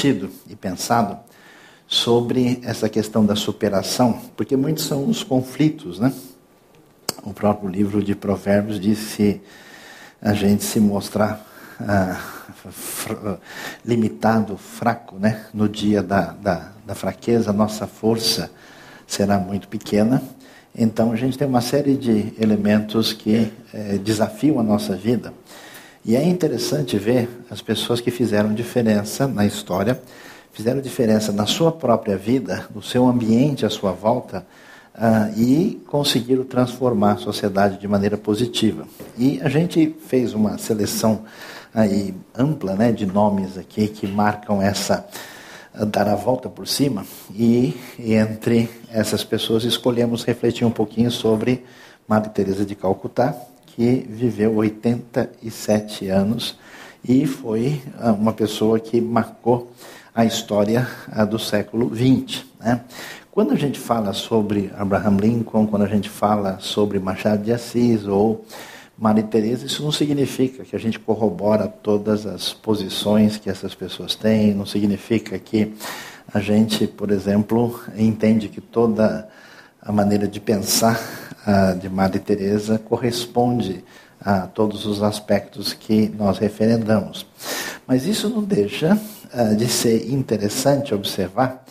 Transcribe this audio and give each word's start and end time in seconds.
refletido 0.00 0.30
e 0.48 0.56
pensado 0.56 1.18
sobre 1.86 2.60
essa 2.64 2.88
questão 2.88 3.26
da 3.26 3.36
superação, 3.36 4.20
porque 4.36 4.56
muitos 4.56 4.84
são 4.84 5.08
os 5.08 5.22
conflitos, 5.22 5.98
né? 5.98 6.12
O 7.22 7.34
próprio 7.34 7.68
livro 7.68 8.02
de 8.02 8.14
Provérbios 8.14 8.80
diz 8.80 8.98
se 8.98 9.40
a 10.22 10.32
gente 10.32 10.64
se 10.64 10.80
mostrar 10.80 11.44
ah, 11.80 12.18
limitado, 13.84 14.56
fraco, 14.56 15.16
né? 15.18 15.44
No 15.52 15.68
dia 15.68 16.02
da, 16.02 16.32
da, 16.32 16.72
da 16.86 16.94
fraqueza, 16.94 17.52
nossa 17.52 17.86
força 17.86 18.50
será 19.06 19.38
muito 19.38 19.68
pequena. 19.68 20.22
Então 20.74 21.12
a 21.12 21.16
gente 21.16 21.36
tem 21.36 21.48
uma 21.48 21.60
série 21.60 21.96
de 21.96 22.32
elementos 22.40 23.12
que 23.12 23.52
eh, 23.74 23.98
desafiam 23.98 24.60
a 24.60 24.62
nossa 24.62 24.94
vida. 24.94 25.34
E 26.04 26.16
é 26.16 26.24
interessante 26.24 26.96
ver 26.96 27.28
as 27.50 27.60
pessoas 27.60 28.00
que 28.00 28.10
fizeram 28.10 28.54
diferença 28.54 29.28
na 29.28 29.44
história, 29.44 30.00
fizeram 30.52 30.80
diferença 30.80 31.30
na 31.30 31.46
sua 31.46 31.70
própria 31.70 32.16
vida, 32.16 32.66
no 32.74 32.82
seu 32.82 33.06
ambiente 33.06 33.66
à 33.66 33.70
sua 33.70 33.92
volta, 33.92 34.46
uh, 34.94 35.38
e 35.38 35.82
conseguiram 35.86 36.44
transformar 36.44 37.12
a 37.12 37.16
sociedade 37.18 37.78
de 37.78 37.86
maneira 37.86 38.16
positiva. 38.16 38.86
E 39.18 39.40
a 39.42 39.48
gente 39.48 39.94
fez 40.06 40.32
uma 40.32 40.56
seleção 40.56 41.24
aí 41.74 42.14
ampla 42.36 42.74
né, 42.74 42.92
de 42.92 43.04
nomes 43.04 43.58
aqui 43.58 43.86
que 43.86 44.06
marcam 44.06 44.62
essa 44.62 45.06
uh, 45.74 45.84
dar 45.84 46.08
a 46.08 46.14
volta 46.14 46.48
por 46.48 46.66
cima 46.66 47.04
e 47.30 47.78
entre 47.98 48.70
essas 48.90 49.22
pessoas 49.22 49.64
escolhemos 49.64 50.24
refletir 50.24 50.64
um 50.64 50.70
pouquinho 50.70 51.10
sobre 51.10 51.62
Madre 52.08 52.30
Teresa 52.30 52.64
de 52.64 52.74
Calcutá, 52.74 53.36
que 53.80 54.06
viveu 54.06 54.56
87 54.56 56.08
anos 56.08 56.58
e 57.02 57.24
foi 57.24 57.80
uh, 57.98 58.12
uma 58.12 58.34
pessoa 58.34 58.78
que 58.78 59.00
marcou 59.00 59.72
a 60.14 60.22
história 60.22 60.86
do 61.30 61.38
século 61.38 61.90
XX. 61.96 62.44
Né? 62.60 62.82
Quando 63.30 63.52
a 63.52 63.56
gente 63.56 63.80
fala 63.80 64.12
sobre 64.12 64.70
Abraham 64.76 65.16
Lincoln, 65.16 65.66
quando 65.66 65.84
a 65.84 65.88
gente 65.88 66.10
fala 66.10 66.58
sobre 66.60 66.98
Machado 66.98 67.42
de 67.42 67.54
Assis 67.54 68.06
ou 68.06 68.44
Maria 68.98 69.22
Teresa, 69.22 69.64
isso 69.64 69.82
não 69.82 69.92
significa 69.92 70.62
que 70.62 70.76
a 70.76 70.78
gente 70.78 70.98
corrobora 70.98 71.66
todas 71.66 72.26
as 72.26 72.52
posições 72.52 73.38
que 73.38 73.48
essas 73.48 73.74
pessoas 73.74 74.14
têm, 74.14 74.52
não 74.52 74.66
significa 74.66 75.38
que 75.38 75.72
a 76.34 76.38
gente, 76.38 76.86
por 76.86 77.10
exemplo, 77.10 77.80
entende 77.96 78.50
que 78.50 78.60
toda 78.60 79.26
a 79.80 79.90
maneira 79.90 80.28
de 80.28 80.38
pensar 80.38 81.00
de 81.80 81.88
Maria 81.88 82.20
Teresa 82.20 82.78
corresponde 82.78 83.82
a 84.20 84.46
todos 84.46 84.84
os 84.84 85.02
aspectos 85.02 85.72
que 85.72 86.08
nós 86.08 86.38
referendamos. 86.38 87.26
Mas 87.86 88.04
isso 88.04 88.28
não 88.28 88.42
deixa 88.42 88.94
uh, 89.34 89.56
de 89.56 89.66
ser 89.66 90.12
interessante 90.12 90.94
observar 90.94 91.64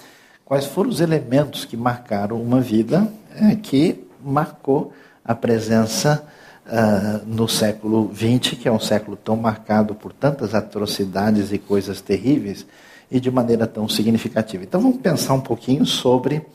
quais 0.44 0.66
foram 0.66 0.90
os 0.90 1.00
elementos 1.00 1.64
que 1.64 1.78
marcaram 1.78 2.42
uma 2.42 2.60
vida 2.60 3.08
é, 3.36 3.56
que 3.56 4.04
marcou 4.22 4.92
a 5.24 5.36
presença 5.36 6.26
uh, 6.66 7.26
no 7.26 7.48
século 7.48 8.12
XX, 8.14 8.58
que 8.58 8.68
é 8.68 8.72
um 8.72 8.80
século 8.80 9.16
tão 9.16 9.36
marcado 9.36 9.94
por 9.94 10.12
tantas 10.12 10.56
atrocidades 10.56 11.54
e 11.54 11.60
coisas 11.60 12.02
terríveis, 12.02 12.66
e 13.12 13.20
de 13.20 13.30
maneira 13.30 13.66
tão 13.66 13.88
significativa. 13.88 14.64
Então 14.64 14.82
vamos 14.82 14.98
pensar 14.98 15.34
um 15.34 15.42
pouquinho 15.42 15.86
sobre 15.86 16.46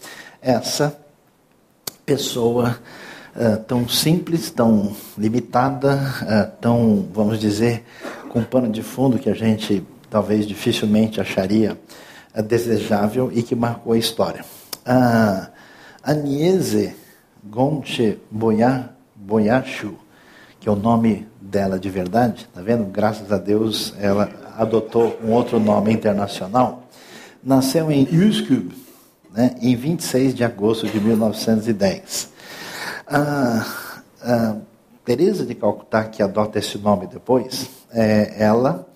essa 0.42 0.96
pessoa 2.04 2.78
uh, 3.36 3.62
tão 3.64 3.88
simples, 3.88 4.50
tão 4.50 4.94
limitada, 5.16 5.96
uh, 6.22 6.56
tão, 6.60 7.06
vamos 7.12 7.38
dizer, 7.38 7.84
com 8.28 8.42
pano 8.42 8.70
de 8.70 8.82
fundo 8.82 9.18
que 9.18 9.30
a 9.30 9.34
gente 9.34 9.84
talvez 10.10 10.46
dificilmente 10.46 11.20
acharia 11.20 11.78
desejável 12.46 13.30
e 13.32 13.42
que 13.42 13.54
marcou 13.54 13.92
a 13.92 13.98
história. 13.98 14.44
A 14.84 15.50
Agnese 16.02 16.94
Gonche 17.44 18.18
Boyachu, 18.30 19.94
que 20.58 20.68
é 20.68 20.72
o 20.72 20.76
nome 20.76 21.26
dela 21.40 21.78
de 21.78 21.88
verdade, 21.88 22.48
tá 22.52 22.60
vendo? 22.60 22.84
Graças 22.86 23.30
a 23.30 23.38
Deus 23.38 23.94
ela 23.98 24.30
adotou 24.56 25.18
um 25.22 25.32
outro 25.32 25.60
nome 25.60 25.92
internacional. 25.92 26.88
Nasceu 27.42 27.90
em 27.90 28.04
Uskub, 28.04 28.72
né, 29.32 29.54
em 29.60 29.76
26 29.76 30.34
de 30.34 30.44
agosto 30.44 30.86
de 30.86 31.00
1910. 31.00 32.33
A, 33.06 33.66
a 34.22 34.56
Teresa 35.04 35.44
de 35.44 35.54
Calcutá, 35.54 36.04
que 36.04 36.22
adota 36.22 36.58
esse 36.58 36.78
nome 36.78 37.06
depois, 37.06 37.68
é, 37.92 38.34
ela 38.38 38.86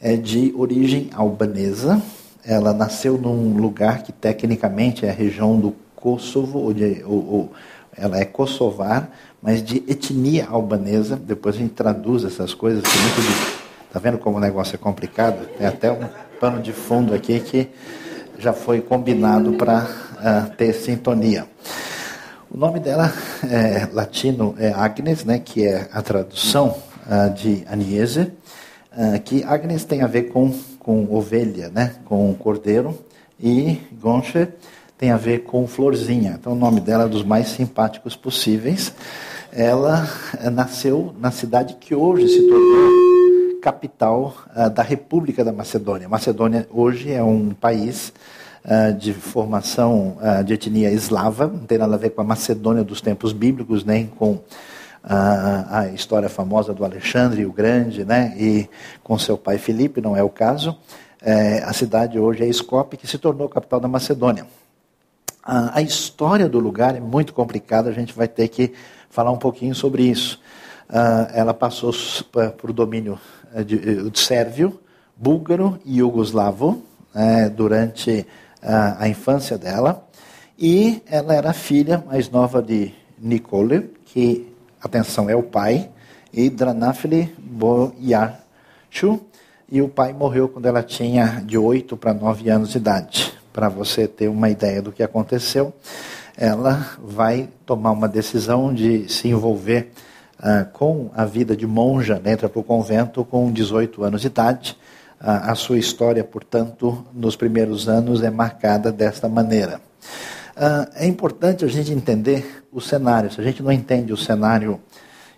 é 0.00 0.16
de 0.16 0.52
origem 0.56 1.10
albanesa, 1.14 2.02
ela 2.44 2.72
nasceu 2.72 3.18
num 3.18 3.56
lugar 3.56 4.02
que 4.02 4.12
tecnicamente 4.12 5.06
é 5.06 5.10
a 5.10 5.12
região 5.12 5.58
do 5.58 5.74
Kosovo, 5.94 6.58
ou, 6.58 6.74
ou, 7.06 7.34
ou 7.34 7.52
ela 7.96 8.18
é 8.18 8.24
kosovar, 8.24 9.10
mas 9.40 9.62
de 9.62 9.78
etnia 9.86 10.46
albanesa. 10.46 11.16
Depois 11.16 11.54
a 11.54 11.58
gente 11.58 11.74
traduz 11.74 12.24
essas 12.24 12.54
coisas. 12.54 12.82
Tem 12.82 13.02
muito 13.02 13.20
de, 13.20 13.92
tá 13.92 13.98
vendo 13.98 14.18
como 14.18 14.38
o 14.38 14.40
negócio 14.40 14.74
é 14.74 14.78
complicado? 14.78 15.46
Tem 15.58 15.66
até 15.66 15.92
um 15.92 16.08
pano 16.40 16.60
de 16.60 16.72
fundo 16.72 17.14
aqui 17.14 17.38
que 17.40 17.68
já 18.38 18.52
foi 18.52 18.80
combinado 18.80 19.52
para 19.52 19.84
uh, 19.84 20.18
ah, 20.18 20.50
ter 20.56 20.72
sintonia. 20.72 21.46
O 22.52 22.58
nome 22.58 22.80
dela 22.80 23.10
é, 23.48 23.88
latino 23.92 24.54
é 24.58 24.70
Agnes, 24.70 25.24
né, 25.24 25.38
que 25.38 25.66
é 25.66 25.88
a 25.90 26.02
tradução 26.02 26.76
uh, 27.06 27.32
de 27.32 27.64
Agnese, 27.66 28.30
uh, 28.92 29.20
que 29.24 29.42
Agnes 29.42 29.84
tem 29.84 30.02
a 30.02 30.06
ver 30.06 30.24
com 30.24 30.52
com 30.82 31.06
ovelha, 31.14 31.70
né? 31.70 31.94
com 32.04 32.34
cordeiro, 32.34 32.98
e 33.40 33.78
Gonche 33.92 34.48
tem 34.98 35.10
a 35.12 35.16
ver 35.16 35.44
com 35.44 35.66
florzinha. 35.66 36.36
Então 36.38 36.52
o 36.52 36.56
nome 36.56 36.80
dela 36.80 37.04
é 37.04 37.08
dos 37.08 37.22
mais 37.24 37.48
simpáticos 37.48 38.16
possíveis. 38.16 38.92
Ela 39.52 40.08
eh, 40.40 40.50
nasceu 40.50 41.14
na 41.20 41.30
cidade 41.30 41.76
que 41.80 41.94
hoje 41.94 42.26
se 42.26 42.48
tornou 42.48 43.60
capital 43.60 44.34
uh, 44.56 44.68
da 44.70 44.82
República 44.82 45.44
da 45.44 45.52
Macedônia. 45.52 46.08
Macedônia 46.08 46.66
hoje 46.70 47.12
é 47.12 47.22
um 47.22 47.50
país 47.50 48.12
uh, 48.64 48.92
de 48.96 49.12
formação 49.12 50.18
uh, 50.20 50.42
de 50.44 50.54
etnia 50.54 50.90
eslava, 50.90 51.46
não 51.46 51.66
tem 51.66 51.78
nada 51.78 51.94
a 51.94 51.98
ver 51.98 52.10
com 52.10 52.20
a 52.20 52.24
Macedônia 52.24 52.84
dos 52.84 53.00
tempos 53.00 53.32
bíblicos, 53.32 53.84
nem 53.84 54.06
com 54.06 54.40
a, 55.02 55.80
a 55.80 55.88
história 55.88 56.28
famosa 56.28 56.72
do 56.72 56.84
Alexandre 56.84 57.44
o 57.44 57.52
Grande, 57.52 58.04
né? 58.04 58.34
E 58.38 58.68
com 59.02 59.18
seu 59.18 59.36
pai 59.36 59.58
Filipe, 59.58 60.00
não 60.00 60.16
é 60.16 60.22
o 60.22 60.28
caso. 60.28 60.76
É, 61.20 61.62
a 61.64 61.72
cidade 61.72 62.18
hoje 62.18 62.42
é 62.42 62.48
Escope, 62.48 62.96
que 62.96 63.06
se 63.06 63.18
tornou 63.18 63.48
capital 63.48 63.80
da 63.80 63.88
Macedônia. 63.88 64.46
A, 65.42 65.78
a, 65.78 65.82
história 65.82 66.48
do 66.48 66.58
lugar 66.58 66.96
é 66.96 67.00
muito 67.00 67.32
complicada, 67.32 67.90
a 67.90 67.92
gente 67.92 68.12
vai 68.12 68.28
ter 68.28 68.48
que 68.48 68.72
falar 69.10 69.32
um 69.32 69.38
pouquinho 69.38 69.74
sobre 69.74 70.04
isso. 70.04 70.40
Uh, 70.88 71.30
ela 71.32 71.54
passou 71.54 71.92
por 72.58 72.72
domínio 72.72 73.18
eh, 73.54 73.64
de, 73.64 73.76
eh, 73.76 74.10
de 74.10 74.20
sérvio, 74.20 74.78
búlgaro 75.16 75.78
e 75.86 75.98
iugoslavo 75.98 76.82
né, 77.14 77.48
durante 77.48 78.26
a 78.62 79.08
infância 79.08 79.58
dela. 79.58 80.06
E 80.58 81.02
ela 81.06 81.34
era 81.34 81.52
filha 81.52 82.02
mais 82.06 82.30
nova 82.30 82.62
de 82.62 82.94
Nicole, 83.18 83.90
que 84.04 84.52
atenção, 84.80 85.28
é 85.28 85.34
o 85.34 85.42
pai, 85.42 85.90
e 86.32 86.48
Dranafili 86.48 87.34
Boyachu, 87.38 89.20
e 89.70 89.80
o 89.80 89.88
pai 89.88 90.12
morreu 90.12 90.48
quando 90.48 90.66
ela 90.66 90.82
tinha 90.82 91.42
de 91.44 91.56
8 91.56 91.96
para 91.96 92.12
9 92.12 92.48
anos 92.50 92.70
de 92.70 92.78
idade. 92.78 93.32
Para 93.52 93.68
você 93.68 94.06
ter 94.06 94.28
uma 94.28 94.50
ideia 94.50 94.82
do 94.82 94.92
que 94.92 95.02
aconteceu, 95.02 95.72
ela 96.36 96.96
vai 97.02 97.48
tomar 97.64 97.90
uma 97.92 98.08
decisão 98.08 98.72
de 98.72 99.08
se 99.08 99.28
envolver 99.28 99.92
uh, 100.38 100.70
com 100.72 101.10
a 101.14 101.24
vida 101.24 101.56
de 101.56 101.66
monja, 101.66 102.20
né, 102.22 102.32
entra 102.32 102.48
para 102.48 102.60
o 102.60 102.64
convento 102.64 103.24
com 103.24 103.50
18 103.50 104.02
anos 104.04 104.20
de 104.22 104.26
idade. 104.26 104.76
A 105.24 105.54
sua 105.54 105.78
história, 105.78 106.24
portanto, 106.24 107.06
nos 107.14 107.36
primeiros 107.36 107.88
anos 107.88 108.24
é 108.24 108.30
marcada 108.30 108.90
desta 108.90 109.28
maneira. 109.28 109.80
Uh, 110.56 110.90
é 110.96 111.06
importante 111.06 111.64
a 111.64 111.68
gente 111.68 111.92
entender 111.92 112.64
o 112.72 112.80
cenário. 112.80 113.30
Se 113.30 113.40
a 113.40 113.44
gente 113.44 113.62
não 113.62 113.70
entende 113.70 114.12
o 114.12 114.16
cenário 114.16 114.80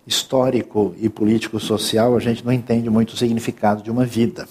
histórico 0.06 0.94
e 0.98 1.10
político-social, 1.10 2.16
a 2.16 2.19
gente 2.19 2.42
não 2.44 2.52
entende 2.52 2.88
muito 2.88 3.10
o 3.10 3.16
significado 3.16 3.82
de 3.82 3.90
uma 3.90 4.06
vida. 4.06 4.48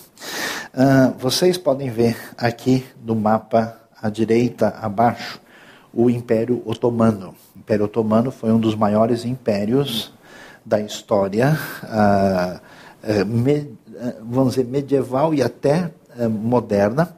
Uh, 0.72 1.18
vocês 1.18 1.58
podem 1.58 1.90
ver 1.90 2.16
aqui 2.38 2.86
no 3.04 3.16
mapa 3.16 3.76
à 4.00 4.10
direita, 4.10 4.70
abaixo, 4.82 5.42
o 5.92 6.12
Império 6.12 6.62
Otomano. 6.64 7.34
O 7.56 7.60
Império 7.60 7.86
Otomano 7.86 8.30
foi 8.30 8.52
um 8.52 8.60
dos 8.60 8.76
maiores 8.76 9.26
impérios 9.26 10.14
da 10.64 10.80
história, 10.80 11.58
uh, 11.84 13.26
me, 13.26 13.68
vamos 14.22 14.56
dizer, 14.56 14.66
medieval 14.66 15.34
e 15.34 15.42
até 15.42 15.92
moderna. 16.30 17.16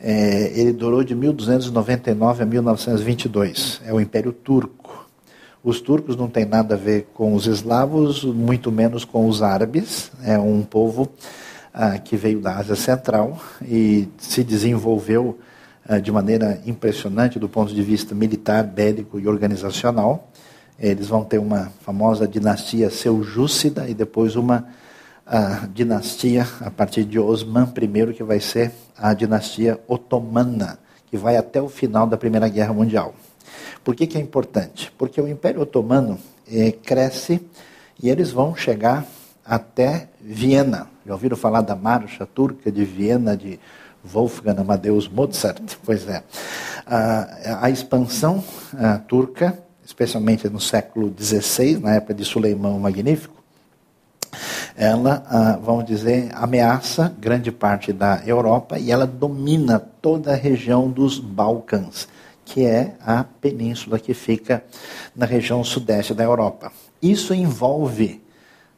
É, 0.00 0.52
ele 0.58 0.72
durou 0.72 1.04
de 1.04 1.14
1299 1.14 2.42
a 2.42 2.46
1922. 2.46 3.80
É 3.86 3.92
o 3.92 4.00
Império 4.00 4.32
Turco. 4.32 5.08
Os 5.62 5.80
turcos 5.80 6.16
não 6.16 6.28
têm 6.28 6.44
nada 6.44 6.74
a 6.74 6.78
ver 6.78 7.06
com 7.14 7.34
os 7.34 7.46
eslavos, 7.46 8.24
muito 8.24 8.72
menos 8.72 9.04
com 9.04 9.28
os 9.28 9.42
árabes. 9.42 10.10
É 10.24 10.36
um 10.36 10.62
povo 10.62 11.08
ah, 11.72 11.98
que 11.98 12.16
veio 12.16 12.40
da 12.40 12.56
Ásia 12.56 12.74
Central 12.74 13.38
e 13.64 14.08
se 14.18 14.42
desenvolveu 14.42 15.38
ah, 15.88 16.00
de 16.00 16.10
maneira 16.10 16.60
impressionante 16.66 17.38
do 17.38 17.48
ponto 17.48 17.72
de 17.72 17.80
vista 17.80 18.12
militar, 18.12 18.64
bélico 18.64 19.20
e 19.20 19.28
organizacional. 19.28 20.28
Eles 20.80 21.06
vão 21.06 21.22
ter 21.22 21.38
uma 21.38 21.70
famosa 21.82 22.26
dinastia 22.26 22.90
seljúcida 22.90 23.88
e 23.88 23.94
depois 23.94 24.34
uma 24.34 24.66
ah, 25.26 25.68
dinastia 25.72 26.46
a 26.60 26.70
partir 26.70 27.04
de 27.04 27.18
Osman 27.18 27.72
I, 27.76 28.12
que 28.12 28.22
vai 28.22 28.40
ser 28.40 28.72
a 28.96 29.14
dinastia 29.14 29.80
otomana, 29.86 30.78
que 31.06 31.16
vai 31.16 31.36
até 31.36 31.60
o 31.60 31.68
final 31.68 32.06
da 32.06 32.16
Primeira 32.16 32.48
Guerra 32.48 32.72
Mundial. 32.72 33.14
Por 33.84 33.94
que, 33.94 34.06
que 34.06 34.16
é 34.16 34.20
importante? 34.20 34.92
Porque 34.96 35.20
o 35.20 35.28
Império 35.28 35.60
Otomano 35.60 36.18
eh, 36.50 36.72
cresce 36.72 37.40
e 38.02 38.08
eles 38.08 38.30
vão 38.30 38.54
chegar 38.54 39.06
até 39.44 40.08
Viena. 40.20 40.88
Já 41.04 41.12
ouviram 41.12 41.36
falar 41.36 41.62
da 41.62 41.74
marcha 41.74 42.24
turca 42.24 42.70
de 42.70 42.84
Viena 42.84 43.36
de 43.36 43.58
Wolfgang 44.04 44.60
Amadeus 44.60 45.08
Mozart? 45.08 45.76
Pois 45.84 46.08
é. 46.08 46.22
A, 46.86 47.66
a 47.66 47.70
expansão 47.70 48.42
a, 48.76 48.98
turca, 48.98 49.58
especialmente 49.84 50.48
no 50.48 50.60
século 50.60 51.12
XVI, 51.18 51.78
na 51.78 51.94
época 51.94 52.14
de 52.14 52.24
Suleimão 52.24 52.78
Magnífico, 52.78 53.41
ela, 54.82 55.22
ah, 55.28 55.58
vamos 55.62 55.84
dizer, 55.84 56.30
ameaça 56.34 57.14
grande 57.16 57.52
parte 57.52 57.92
da 57.92 58.20
Europa 58.26 58.80
e 58.80 58.90
ela 58.90 59.06
domina 59.06 59.78
toda 59.78 60.32
a 60.32 60.36
região 60.36 60.90
dos 60.90 61.20
Balcãs, 61.20 62.08
que 62.44 62.66
é 62.66 62.96
a 63.00 63.22
península 63.22 64.00
que 64.00 64.12
fica 64.12 64.64
na 65.14 65.24
região 65.24 65.62
sudeste 65.62 66.12
da 66.12 66.24
Europa. 66.24 66.72
Isso 67.00 67.32
envolve 67.32 68.20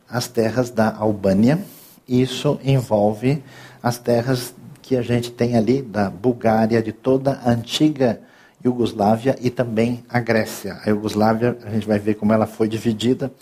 as 0.07 0.29
terras 0.29 0.69
da 0.69 0.95
Albânia, 0.95 1.65
isso 2.07 2.61
envolve 2.63 3.43
as 3.83 3.97
terras 3.97 4.55
que 4.83 4.99
a 4.99 5.03
gente 5.03 5.31
tem 5.31 5.57
ali 5.57 5.81
da 5.81 6.11
Bulgária, 6.11 6.83
de 6.83 6.93
toda 6.93 7.41
a 7.43 7.51
antiga 7.51 8.21
Iugoslávia 8.63 9.39
e 9.41 9.49
também 9.49 10.05
a 10.11 10.21
Grécia. 10.21 10.79
A 10.85 10.91
Iugoslávia, 10.91 11.57
a 11.65 11.71
gente 11.71 11.87
vai 11.87 11.99
ver 11.99 12.15
como 12.17 12.35
ela 12.35 12.47
foi 12.47 12.69
dividida 12.69 13.33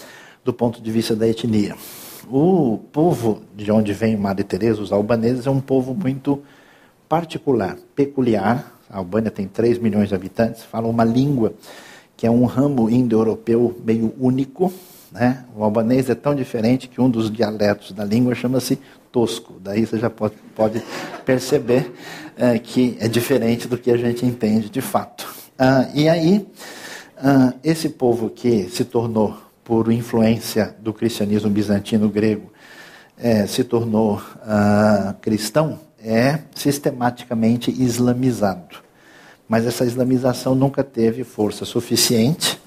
do 0.44 0.52
ponto 0.52 0.80
de 0.80 0.90
vista 0.92 1.16
da 1.16 1.26
etnia. 1.26 1.74
O 2.28 2.78
povo 2.92 3.42
de 3.54 3.70
onde 3.70 3.92
vem 3.92 4.16
Madre 4.16 4.44
Teresa, 4.44 4.80
os 4.80 4.92
albaneses, 4.92 5.46
é 5.46 5.50
um 5.50 5.60
povo 5.60 5.94
muito 5.94 6.42
particular, 7.08 7.76
peculiar. 7.94 8.78
A 8.88 8.98
Albânia 8.98 9.30
tem 9.30 9.46
3 9.46 9.78
milhões 9.78 10.08
de 10.08 10.14
habitantes, 10.14 10.62
fala 10.62 10.86
uma 10.86 11.04
língua 11.04 11.54
que 12.16 12.26
é 12.26 12.30
um 12.30 12.44
ramo 12.44 12.88
indo-europeu 12.88 13.76
meio 13.84 14.14
único, 14.18 14.72
né? 15.10 15.44
O 15.56 15.64
albanês 15.64 16.08
é 16.08 16.14
tão 16.14 16.34
diferente 16.34 16.88
que 16.88 17.00
um 17.00 17.10
dos 17.10 17.30
dialetos 17.30 17.92
da 17.92 18.04
língua 18.04 18.34
chama-se 18.34 18.78
tosco. 19.10 19.54
Daí 19.60 19.84
você 19.84 19.98
já 19.98 20.08
pode, 20.08 20.34
pode 20.54 20.82
perceber 21.26 21.92
é, 22.36 22.58
que 22.58 22.96
é 23.00 23.08
diferente 23.08 23.68
do 23.68 23.76
que 23.76 23.90
a 23.90 23.96
gente 23.96 24.24
entende 24.24 24.70
de 24.70 24.80
fato. 24.80 25.26
Ah, 25.58 25.88
e 25.94 26.08
aí, 26.08 26.46
ah, 27.18 27.52
esse 27.62 27.88
povo 27.88 28.30
que 28.30 28.68
se 28.70 28.84
tornou, 28.84 29.36
por 29.64 29.92
influência 29.92 30.74
do 30.80 30.92
cristianismo 30.92 31.50
bizantino 31.50 32.08
grego, 32.08 32.52
é, 33.16 33.46
se 33.46 33.62
tornou 33.62 34.20
ah, 34.42 35.14
cristão, 35.20 35.78
é 36.02 36.40
sistematicamente 36.54 37.70
islamizado. 37.70 38.76
Mas 39.48 39.66
essa 39.66 39.84
islamização 39.84 40.54
nunca 40.54 40.82
teve 40.82 41.22
força 41.24 41.64
suficiente 41.64 42.60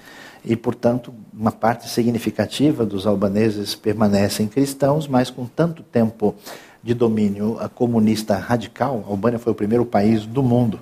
e, 0.44 0.56
portanto, 0.56 1.13
uma 1.33 1.51
parte 1.51 1.89
significativa 1.89 2.86
dos 2.86 3.07
albaneses 3.07 3.75
permanecem 3.75 4.47
cristãos, 4.47 5.07
mas 5.07 5.30
com 5.30 5.45
tanto 5.45 5.83
tempo 5.83 6.36
de 6.83 6.94
domínio 6.94 7.57
comunista 7.74 8.38
radical, 8.38 9.03
a 9.06 9.09
Albânia 9.09 9.39
foi 9.39 9.51
o 9.51 9.56
primeiro 9.56 9.86
país 9.86 10.25
do 10.25 10.44
mundo 10.44 10.80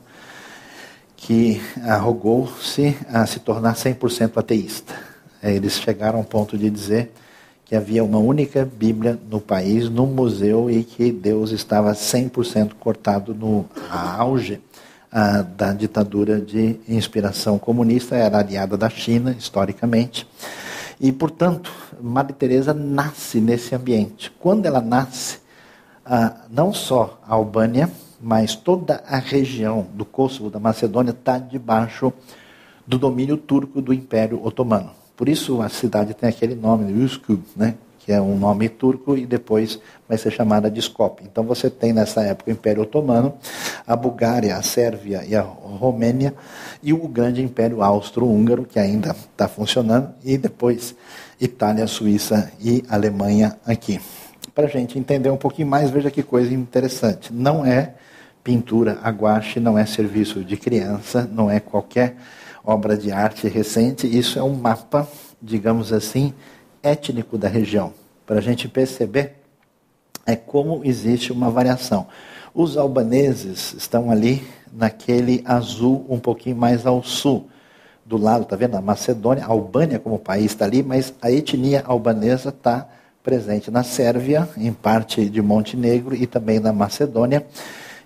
que 1.16 1.62
arrogou-se 1.82 2.98
a 3.08 3.26
se 3.26 3.40
tornar 3.40 3.76
100% 3.76 4.38
ateísta. 4.38 5.13
Eles 5.44 5.74
chegaram 5.74 6.20
ao 6.20 6.26
ponto 6.26 6.58
de 6.58 6.70
dizer 6.70 7.12
que 7.66 7.76
havia 7.76 8.04
uma 8.04 8.18
única 8.18 8.66
Bíblia 8.66 9.20
no 9.30 9.42
país, 9.42 9.90
num 9.90 10.08
museu, 10.08 10.70
e 10.72 10.84
que 10.84 11.12
Deus 11.12 11.52
estava 11.52 11.92
100% 11.92 12.74
cortado 12.80 13.36
no 13.36 13.66
auge 13.90 14.62
da 15.56 15.74
ditadura 15.74 16.42
de 16.42 16.80
inspiração 16.88 17.60
comunista, 17.60 18.16
era 18.16 18.40
aliada 18.40 18.76
da 18.76 18.90
China, 18.90 19.36
historicamente. 19.38 20.28
E, 21.00 21.12
portanto, 21.12 21.72
Madre 22.02 22.34
Teresa 22.34 22.74
nasce 22.74 23.40
nesse 23.40 23.76
ambiente. 23.76 24.32
Quando 24.40 24.66
ela 24.66 24.82
nasce, 24.82 25.40
não 26.50 26.74
só 26.74 27.20
a 27.28 27.34
Albânia, 27.34 27.92
mas 28.22 28.56
toda 28.56 29.04
a 29.08 29.18
região 29.18 29.86
do 29.94 30.06
Kosovo, 30.06 30.50
da 30.50 30.60
Macedônia, 30.60 31.12
está 31.12 31.38
debaixo 31.38 32.14
do 32.88 32.98
domínio 32.98 33.38
turco 33.38 33.82
do 33.82 33.94
Império 33.94 34.40
Otomano. 34.46 34.92
Por 35.24 35.30
isso 35.30 35.62
a 35.62 35.70
cidade 35.70 36.14
tem 36.14 36.28
aquele 36.28 36.54
nome, 36.54 36.92
Üsküp, 37.02 37.42
né? 37.56 37.76
que 37.98 38.12
é 38.12 38.20
um 38.20 38.38
nome 38.38 38.68
turco 38.68 39.16
e 39.16 39.26
depois 39.26 39.80
vai 40.06 40.18
ser 40.18 40.32
chamada 40.32 40.70
de 40.70 40.82
Skopje. 40.82 41.26
Então 41.32 41.46
você 41.46 41.70
tem 41.70 41.94
nessa 41.94 42.24
época 42.24 42.52
o 42.52 42.54
Império 42.54 42.84
Otomano, 42.84 43.34
a 43.88 43.96
Bulgária, 43.96 44.58
a 44.58 44.62
Sérvia 44.62 45.24
e 45.26 45.34
a 45.34 45.42
Romênia 45.42 46.34
e 46.84 46.92
o 46.92 47.08
grande 47.08 47.42
Império 47.42 47.82
Austro-Húngaro 47.82 48.66
que 48.66 48.78
ainda 48.78 49.12
está 49.12 49.48
funcionando 49.48 50.14
e 50.26 50.38
depois 50.38 50.94
Itália, 51.40 51.88
Suíça 51.88 52.52
e 52.60 52.84
Alemanha 52.90 53.58
aqui. 53.66 54.02
Para 54.54 54.66
a 54.66 54.70
gente 54.70 55.00
entender 55.00 55.30
um 55.30 55.38
pouquinho 55.38 55.70
mais, 55.70 55.90
veja 55.90 56.12
que 56.12 56.22
coisa 56.22 56.54
interessante. 56.54 57.32
Não 57.32 57.66
é 57.66 57.94
pintura 58.44 59.00
a 59.02 59.10
guache, 59.10 59.62
não 59.62 59.78
é 59.80 59.86
serviço 59.86 60.44
de 60.44 60.58
criança, 60.58 61.26
não 61.32 61.50
é 61.50 61.62
qualquer 61.62 62.18
obra 62.64 62.98
de 62.98 63.12
arte 63.12 63.48
recente. 63.48 64.08
Isso 64.08 64.40
é 64.40 64.44
um 64.44 64.56
mapa, 64.56 65.08
digamos 65.42 65.92
assim, 65.92 66.34
étnico 66.82 67.38
da 67.38 67.48
região, 67.48 67.94
para 68.26 68.40
a 68.40 68.42
gente 68.42 68.68
perceber 68.68 69.44
é 70.26 70.36
como 70.36 70.82
existe 70.84 71.32
uma 71.32 71.50
variação. 71.50 72.08
Os 72.54 72.78
albaneses 72.78 73.74
estão 73.74 74.10
ali 74.10 74.46
naquele 74.72 75.42
azul 75.46 76.06
um 76.10 76.20
pouquinho 76.20 76.56
mais 76.56 76.86
ao 76.86 77.04
sul. 77.04 77.50
Do 78.06 78.18
lado, 78.18 78.44
está 78.44 78.56
vendo? 78.56 78.76
A 78.76 78.82
Macedônia, 78.82 79.44
a 79.44 79.48
Albânia 79.48 80.00
como 80.00 80.20
país 80.20 80.46
está 80.46 80.66
ali, 80.66 80.84
mas 80.84 81.14
a 81.22 81.32
etnia 81.32 81.84
albanesa 81.86 82.50
está 82.50 82.88
presente 83.24 83.72
na 83.72 83.84
Sérvia, 83.84 84.48
em 84.58 84.74
parte 84.74 85.30
de 85.30 85.42
Montenegro 85.42 86.14
e 86.14 86.28
também 86.28 86.60
na 86.60 86.74
Macedônia. 86.74 87.46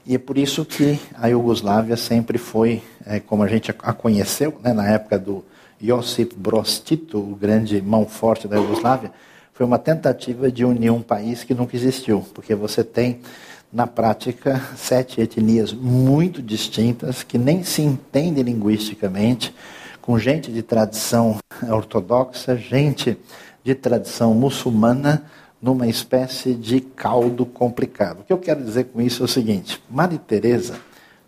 E 0.08 0.16
é 0.16 0.18
por 0.18 0.38
isso 0.38 0.64
que 0.64 0.98
a 1.16 1.28
Iugoslávia 1.28 1.98
sempre 1.98 2.38
foi, 2.38 2.82
é, 3.06 3.20
como 3.20 3.44
a 3.44 3.48
gente 3.48 3.72
a 3.72 3.92
conheceu, 3.92 4.58
né, 4.64 4.72
na 4.72 4.88
época 4.88 5.20
do 5.20 5.44
Josip 5.82 6.34
Broz 6.34 6.80
Tito, 6.80 7.20
o 7.20 7.36
grande 7.36 7.82
mão 7.82 8.06
forte 8.06 8.48
da 8.48 8.56
Iugoslávia, 8.56 9.12
foi 9.54 9.66
uma 9.66 9.78
tentativa 9.78 10.50
de 10.50 10.64
unir 10.64 10.92
um 10.92 11.02
país 11.02 11.44
que 11.44 11.54
nunca 11.54 11.76
existiu, 11.76 12.26
porque 12.34 12.56
você 12.56 12.86
tem, 12.86 13.20
na 13.72 13.86
prática, 13.86 14.62
sete 14.78 15.20
etnias 15.20 15.74
muito 15.74 16.42
distintas, 16.42 17.22
que 17.22 17.38
nem 17.38 17.66
se 17.66 17.82
entendem 17.82 18.46
linguisticamente, 18.46 19.54
com 20.02 20.18
gente 20.18 20.54
de 20.54 20.62
tradição 20.62 21.38
ortodoxa, 21.70 22.56
gente 22.56 23.18
de 23.62 23.76
tradição 23.76 24.34
muçulmana, 24.34 25.26
numa 25.62 25.88
espécie 25.88 26.54
de 26.54 26.80
caldo 26.82 27.46
complicado. 27.46 28.22
O 28.22 28.24
que 28.24 28.34
eu 28.34 28.38
quero 28.38 28.64
dizer 28.64 28.86
com 28.86 29.02
isso 29.02 29.24
é 29.24 29.26
o 29.26 29.28
seguinte: 29.28 29.82
Maria 29.90 30.20
Teresa 30.20 30.80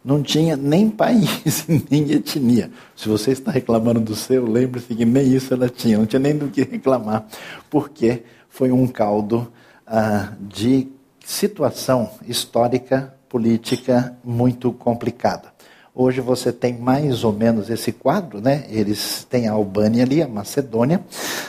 não 0.04 0.22
tinha 0.22 0.56
nem 0.56 0.90
país, 0.92 1.66
nem 1.90 2.12
etnia. 2.12 2.72
Se 2.96 3.08
você 3.08 3.32
está 3.32 3.52
reclamando 3.52 4.00
do 4.00 4.16
seu, 4.16 4.46
lembre-se 4.46 4.94
que 4.94 5.06
nem 5.06 5.28
isso 5.28 5.54
ela 5.54 5.70
tinha, 5.70 5.98
não 5.98 6.06
tinha 6.06 6.20
nem 6.20 6.38
do 6.38 6.48
que 6.48 6.64
reclamar, 6.64 7.26
porque 7.70 8.24
foi 8.50 8.72
um 8.72 8.88
caldo 8.88 9.52
ah, 9.86 10.34
de 10.40 10.88
situação 11.26 12.10
histórica, 12.28 13.14
política 13.28 14.18
muito 14.24 14.72
complicada. 14.72 15.54
Hoje 15.94 16.22
você 16.22 16.54
tem 16.54 16.78
mais 16.78 17.24
ou 17.24 17.34
menos 17.34 17.70
esse 17.70 17.92
quadro, 17.92 18.40
né? 18.40 18.66
Eles 18.70 19.26
têm 19.30 19.48
a 19.48 19.52
Albânia 19.52 20.04
ali, 20.04 20.22
a 20.22 20.28
Macedônia, 20.28 21.04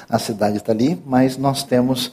a 0.09 0.19
cidade 0.19 0.57
está 0.57 0.73
ali, 0.73 1.01
mas 1.07 1.37
nós 1.37 1.63
temos 1.63 2.13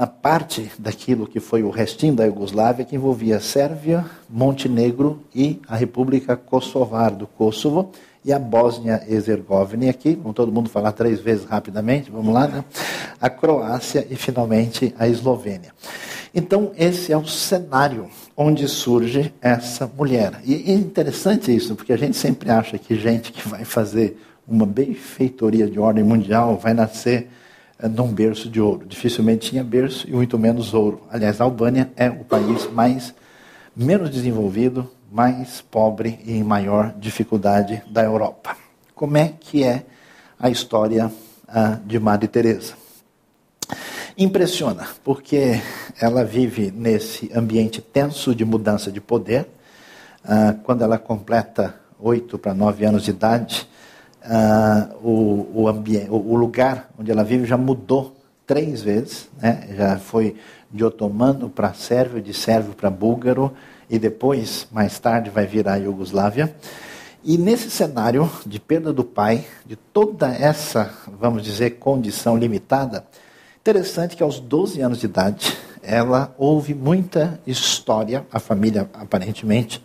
a 0.00 0.06
parte 0.06 0.72
daquilo 0.78 1.26
que 1.26 1.38
foi 1.40 1.62
o 1.62 1.68
restinho 1.68 2.14
da 2.14 2.24
Iugoslávia, 2.24 2.86
que 2.86 2.96
envolvia 2.96 3.38
Sérvia, 3.38 4.02
Montenegro 4.30 5.20
e 5.34 5.60
a 5.68 5.76
República 5.76 6.34
Kosovar 6.38 7.14
do 7.14 7.26
Kosovo 7.26 7.90
e 8.24 8.32
a 8.32 8.38
Bósnia-Herzegovina. 8.38 9.84
E 9.84 9.88
aqui, 9.90 10.14
vamos 10.14 10.32
todo 10.32 10.50
mundo 10.50 10.70
falar 10.70 10.92
três 10.92 11.20
vezes 11.20 11.44
rapidamente, 11.44 12.10
vamos 12.10 12.32
lá, 12.32 12.48
né? 12.48 12.64
A 13.20 13.28
Croácia 13.28 14.06
e 14.08 14.16
finalmente 14.16 14.94
a 14.98 15.06
Eslovênia. 15.06 15.74
Então, 16.34 16.72
esse 16.78 17.12
é 17.12 17.18
o 17.18 17.26
cenário 17.26 18.08
onde 18.34 18.66
surge 18.68 19.34
essa 19.42 19.86
mulher. 19.86 20.40
E 20.46 20.54
é 20.54 20.72
interessante 20.72 21.54
isso, 21.54 21.76
porque 21.76 21.92
a 21.92 21.98
gente 21.98 22.16
sempre 22.16 22.50
acha 22.50 22.78
que 22.78 22.98
gente 22.98 23.32
que 23.32 23.46
vai 23.46 23.66
fazer 23.66 24.16
uma 24.48 24.64
benfeitoria 24.64 25.68
de 25.68 25.78
ordem 25.78 26.02
mundial 26.02 26.56
vai 26.56 26.72
nascer 26.72 27.28
num 27.88 28.12
berço 28.12 28.48
de 28.48 28.60
ouro. 28.60 28.86
Dificilmente 28.86 29.50
tinha 29.50 29.64
berço 29.64 30.08
e 30.08 30.12
muito 30.12 30.38
menos 30.38 30.74
ouro. 30.74 31.02
Aliás, 31.10 31.40
a 31.40 31.44
Albânia 31.44 31.90
é 31.96 32.08
o 32.08 32.24
país 32.24 32.70
mais 32.70 33.14
menos 33.74 34.10
desenvolvido, 34.10 34.90
mais 35.10 35.60
pobre 35.60 36.20
e 36.24 36.32
em 36.32 36.44
maior 36.44 36.94
dificuldade 36.98 37.82
da 37.90 38.02
Europa. 38.02 38.56
Como 38.94 39.16
é 39.16 39.32
que 39.40 39.64
é 39.64 39.84
a 40.38 40.50
história 40.50 41.06
uh, 41.06 41.86
de 41.86 41.98
Madre 41.98 42.28
Teresa? 42.28 42.74
Impressiona, 44.16 44.86
porque 45.02 45.60
ela 45.98 46.24
vive 46.24 46.70
nesse 46.70 47.30
ambiente 47.34 47.80
tenso 47.80 48.34
de 48.34 48.44
mudança 48.44 48.92
de 48.92 49.00
poder. 49.00 49.48
Uh, 50.22 50.60
quando 50.62 50.82
ela 50.82 50.98
completa 50.98 51.74
oito 51.98 52.38
para 52.38 52.52
nove 52.52 52.84
anos 52.84 53.04
de 53.04 53.10
idade, 53.10 53.66
uh, 54.24 55.06
o, 55.06 55.62
o, 55.62 55.68
ambiente, 55.68 56.08
o, 56.10 56.36
lugar 56.36 56.90
onde 56.98 57.10
ela 57.10 57.24
vive 57.24 57.46
já 57.46 57.56
mudou 57.56 58.16
três 58.46 58.82
vezes. 58.82 59.28
Né? 59.40 59.68
Já 59.76 59.98
foi 59.98 60.36
de 60.70 60.84
otomano 60.84 61.48
para 61.48 61.72
sérvio, 61.72 62.20
de 62.20 62.32
sérvio 62.32 62.74
para 62.74 62.90
búlgaro, 62.90 63.52
e 63.88 63.98
depois, 63.98 64.68
mais 64.70 64.98
tarde, 64.98 65.30
vai 65.30 65.46
virar 65.46 65.74
a 65.74 65.76
Iugoslávia. 65.76 66.54
E 67.22 67.36
nesse 67.36 67.70
cenário 67.70 68.30
de 68.46 68.58
perda 68.58 68.92
do 68.92 69.04
pai, 69.04 69.44
de 69.66 69.76
toda 69.76 70.28
essa, 70.28 70.90
vamos 71.18 71.42
dizer, 71.42 71.72
condição 71.72 72.36
limitada, 72.36 73.04
interessante 73.60 74.16
que 74.16 74.22
aos 74.22 74.40
12 74.40 74.80
anos 74.80 75.00
de 75.00 75.06
idade, 75.06 75.56
ela 75.82 76.34
ouve 76.38 76.72
muita 76.72 77.40
história, 77.46 78.24
a 78.32 78.38
família 78.38 78.88
aparentemente 78.94 79.82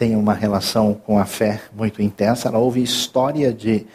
tem 0.00 0.16
uma 0.16 0.32
relação 0.32 0.94
com 0.94 1.18
a 1.18 1.26
fé 1.26 1.60
muito 1.76 2.00
intensa, 2.00 2.48
ela 2.48 2.56
ouve 2.56 2.82
história 2.82 3.52
de 3.52 3.86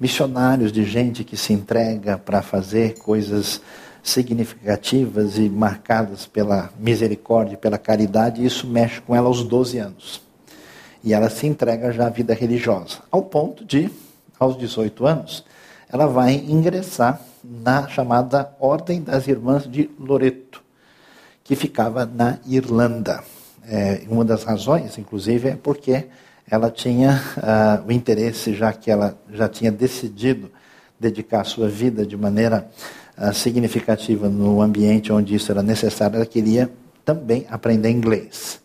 missionários, 0.00 0.72
de 0.72 0.84
gente 0.84 1.22
que 1.22 1.36
se 1.36 1.52
entrega 1.52 2.16
para 2.16 2.40
fazer 2.40 2.98
coisas 3.00 3.60
significativas 4.02 5.36
e 5.36 5.50
marcadas 5.50 6.24
pela 6.24 6.70
misericórdia, 6.78 7.58
pela 7.58 7.76
caridade, 7.76 8.40
e 8.40 8.46
isso 8.46 8.66
mexe 8.66 9.02
com 9.02 9.14
ela 9.14 9.26
aos 9.26 9.44
12 9.44 9.76
anos. 9.76 10.22
E 11.04 11.12
ela 11.12 11.28
se 11.28 11.46
entrega 11.46 11.92
já 11.92 12.06
à 12.06 12.08
vida 12.08 12.32
religiosa, 12.32 13.00
ao 13.10 13.20
ponto 13.20 13.62
de, 13.62 13.90
aos 14.38 14.56
18 14.56 15.06
anos, 15.06 15.44
ela 15.92 16.06
vai 16.06 16.36
ingressar 16.36 17.20
na 17.44 17.86
chamada 17.86 18.50
Ordem 18.58 19.02
das 19.02 19.28
Irmãs 19.28 19.70
de 19.70 19.90
Loreto, 19.98 20.62
que 21.44 21.54
ficava 21.54 22.06
na 22.06 22.38
Irlanda. 22.46 23.22
É, 23.72 24.02
uma 24.08 24.24
das 24.24 24.42
razões, 24.42 24.98
inclusive, 24.98 25.50
é 25.50 25.54
porque 25.54 26.06
ela 26.50 26.72
tinha 26.72 27.22
uh, 27.36 27.86
o 27.86 27.92
interesse, 27.92 28.52
já 28.52 28.72
que 28.72 28.90
ela 28.90 29.16
já 29.32 29.48
tinha 29.48 29.70
decidido 29.70 30.50
dedicar 30.98 31.44
sua 31.44 31.68
vida 31.68 32.04
de 32.04 32.16
maneira 32.16 32.68
uh, 33.16 33.32
significativa 33.32 34.28
no 34.28 34.60
ambiente 34.60 35.12
onde 35.12 35.36
isso 35.36 35.52
era 35.52 35.62
necessário, 35.62 36.16
ela 36.16 36.26
queria 36.26 36.68
também 37.04 37.46
aprender 37.48 37.90
inglês. 37.90 38.60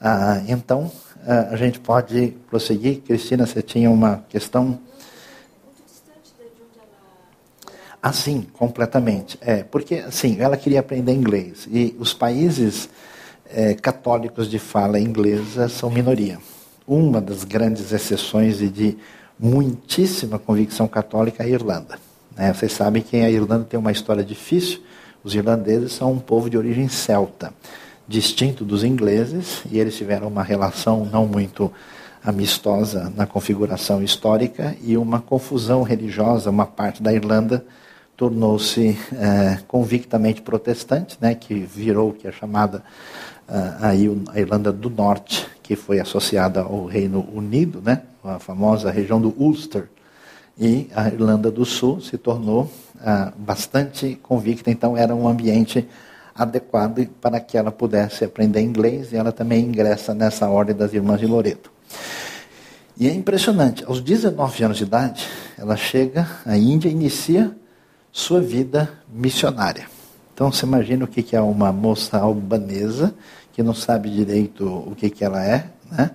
Uh, 0.00 0.44
então, 0.46 0.92
a 1.26 1.56
gente 1.56 1.80
pode 1.80 2.36
prosseguir. 2.48 3.00
Cristina, 3.00 3.46
você 3.46 3.62
tinha 3.62 3.90
uma 3.90 4.24
questão? 4.28 4.78
Ah, 8.00 8.12
sim, 8.12 8.46
completamente. 8.52 9.38
É, 9.40 9.64
porque, 9.64 9.96
assim, 9.96 10.36
ela 10.38 10.58
queria 10.58 10.80
aprender 10.80 11.12
inglês. 11.12 11.66
E 11.70 11.96
os 11.98 12.12
países 12.12 12.90
é, 13.50 13.74
católicos 13.74 14.48
de 14.48 14.58
fala 14.58 14.98
inglesa 14.98 15.68
são 15.68 15.90
minoria. 15.90 16.38
Uma 16.86 17.20
das 17.20 17.44
grandes 17.44 17.92
exceções 17.92 18.60
e 18.60 18.68
de 18.68 18.96
muitíssima 19.38 20.38
convicção 20.38 20.86
católica 20.86 21.42
é 21.42 21.46
a 21.46 21.48
Irlanda. 21.48 21.98
Né? 22.36 22.52
Vocês 22.52 22.72
sabem 22.72 23.02
que 23.02 23.16
a 23.16 23.30
Irlanda 23.30 23.64
tem 23.64 23.78
uma 23.78 23.92
história 23.92 24.24
difícil. 24.24 24.80
Os 25.22 25.34
irlandeses 25.34 25.92
são 25.92 26.12
um 26.12 26.18
povo 26.18 26.50
de 26.50 26.58
origem 26.58 26.88
celta, 26.88 27.52
distinto 28.06 28.64
dos 28.64 28.84
ingleses, 28.84 29.62
e 29.70 29.78
eles 29.78 29.96
tiveram 29.96 30.28
uma 30.28 30.42
relação 30.42 31.04
não 31.10 31.26
muito 31.26 31.72
amistosa 32.22 33.12
na 33.16 33.26
configuração 33.26 34.02
histórica 34.02 34.76
e 34.82 34.96
uma 34.96 35.20
confusão 35.20 35.82
religiosa. 35.82 36.50
Uma 36.50 36.66
parte 36.66 37.02
da 37.02 37.12
Irlanda 37.12 37.64
tornou-se 38.16 38.98
é, 39.12 39.58
convictamente 39.66 40.40
protestante, 40.40 41.18
né, 41.20 41.34
que 41.34 41.54
virou 41.54 42.10
o 42.10 42.12
que 42.12 42.28
é 42.28 42.32
chamada 42.32 42.82
uh, 43.48 43.84
a 44.30 44.38
Irlanda 44.38 44.72
do 44.72 44.90
Norte, 44.90 45.46
que 45.62 45.76
foi 45.76 46.00
associada 46.00 46.62
ao 46.62 46.86
Reino 46.86 47.26
Unido, 47.32 47.80
né, 47.82 48.02
a 48.22 48.38
famosa 48.38 48.90
região 48.90 49.20
do 49.20 49.34
Ulster, 49.38 49.88
e 50.58 50.88
a 50.94 51.08
Irlanda 51.08 51.50
do 51.50 51.64
Sul 51.64 52.00
se 52.00 52.16
tornou 52.16 52.70
uh, 52.96 53.32
bastante 53.36 54.18
convicta, 54.22 54.70
então 54.70 54.96
era 54.96 55.14
um 55.14 55.26
ambiente 55.26 55.86
adequado 56.34 57.06
para 57.20 57.38
que 57.40 57.56
ela 57.56 57.70
pudesse 57.70 58.24
aprender 58.24 58.60
inglês 58.60 59.12
e 59.12 59.16
ela 59.16 59.30
também 59.30 59.64
ingressa 59.64 60.14
nessa 60.14 60.48
ordem 60.48 60.74
das 60.74 60.92
Irmãs 60.92 61.20
de 61.20 61.26
Loreto. 61.26 61.70
E 62.96 63.08
é 63.08 63.12
impressionante, 63.12 63.84
aos 63.84 64.00
19 64.00 64.64
anos 64.64 64.76
de 64.76 64.84
idade, 64.84 65.26
ela 65.58 65.76
chega 65.76 66.28
à 66.46 66.56
Índia 66.56 66.88
e 66.88 66.92
inicia 66.92 67.56
sua 68.12 68.40
vida 68.40 68.88
missionária. 69.12 69.93
Então 70.34 70.50
você 70.50 70.66
imagina 70.66 71.04
o 71.04 71.08
que 71.08 71.36
é 71.36 71.40
uma 71.40 71.72
moça 71.72 72.18
albanesa 72.18 73.14
que 73.52 73.62
não 73.62 73.72
sabe 73.72 74.10
direito 74.10 74.66
o 74.66 74.94
que, 74.96 75.24
ela 75.24 75.42
é, 75.44 75.66
né? 75.90 76.10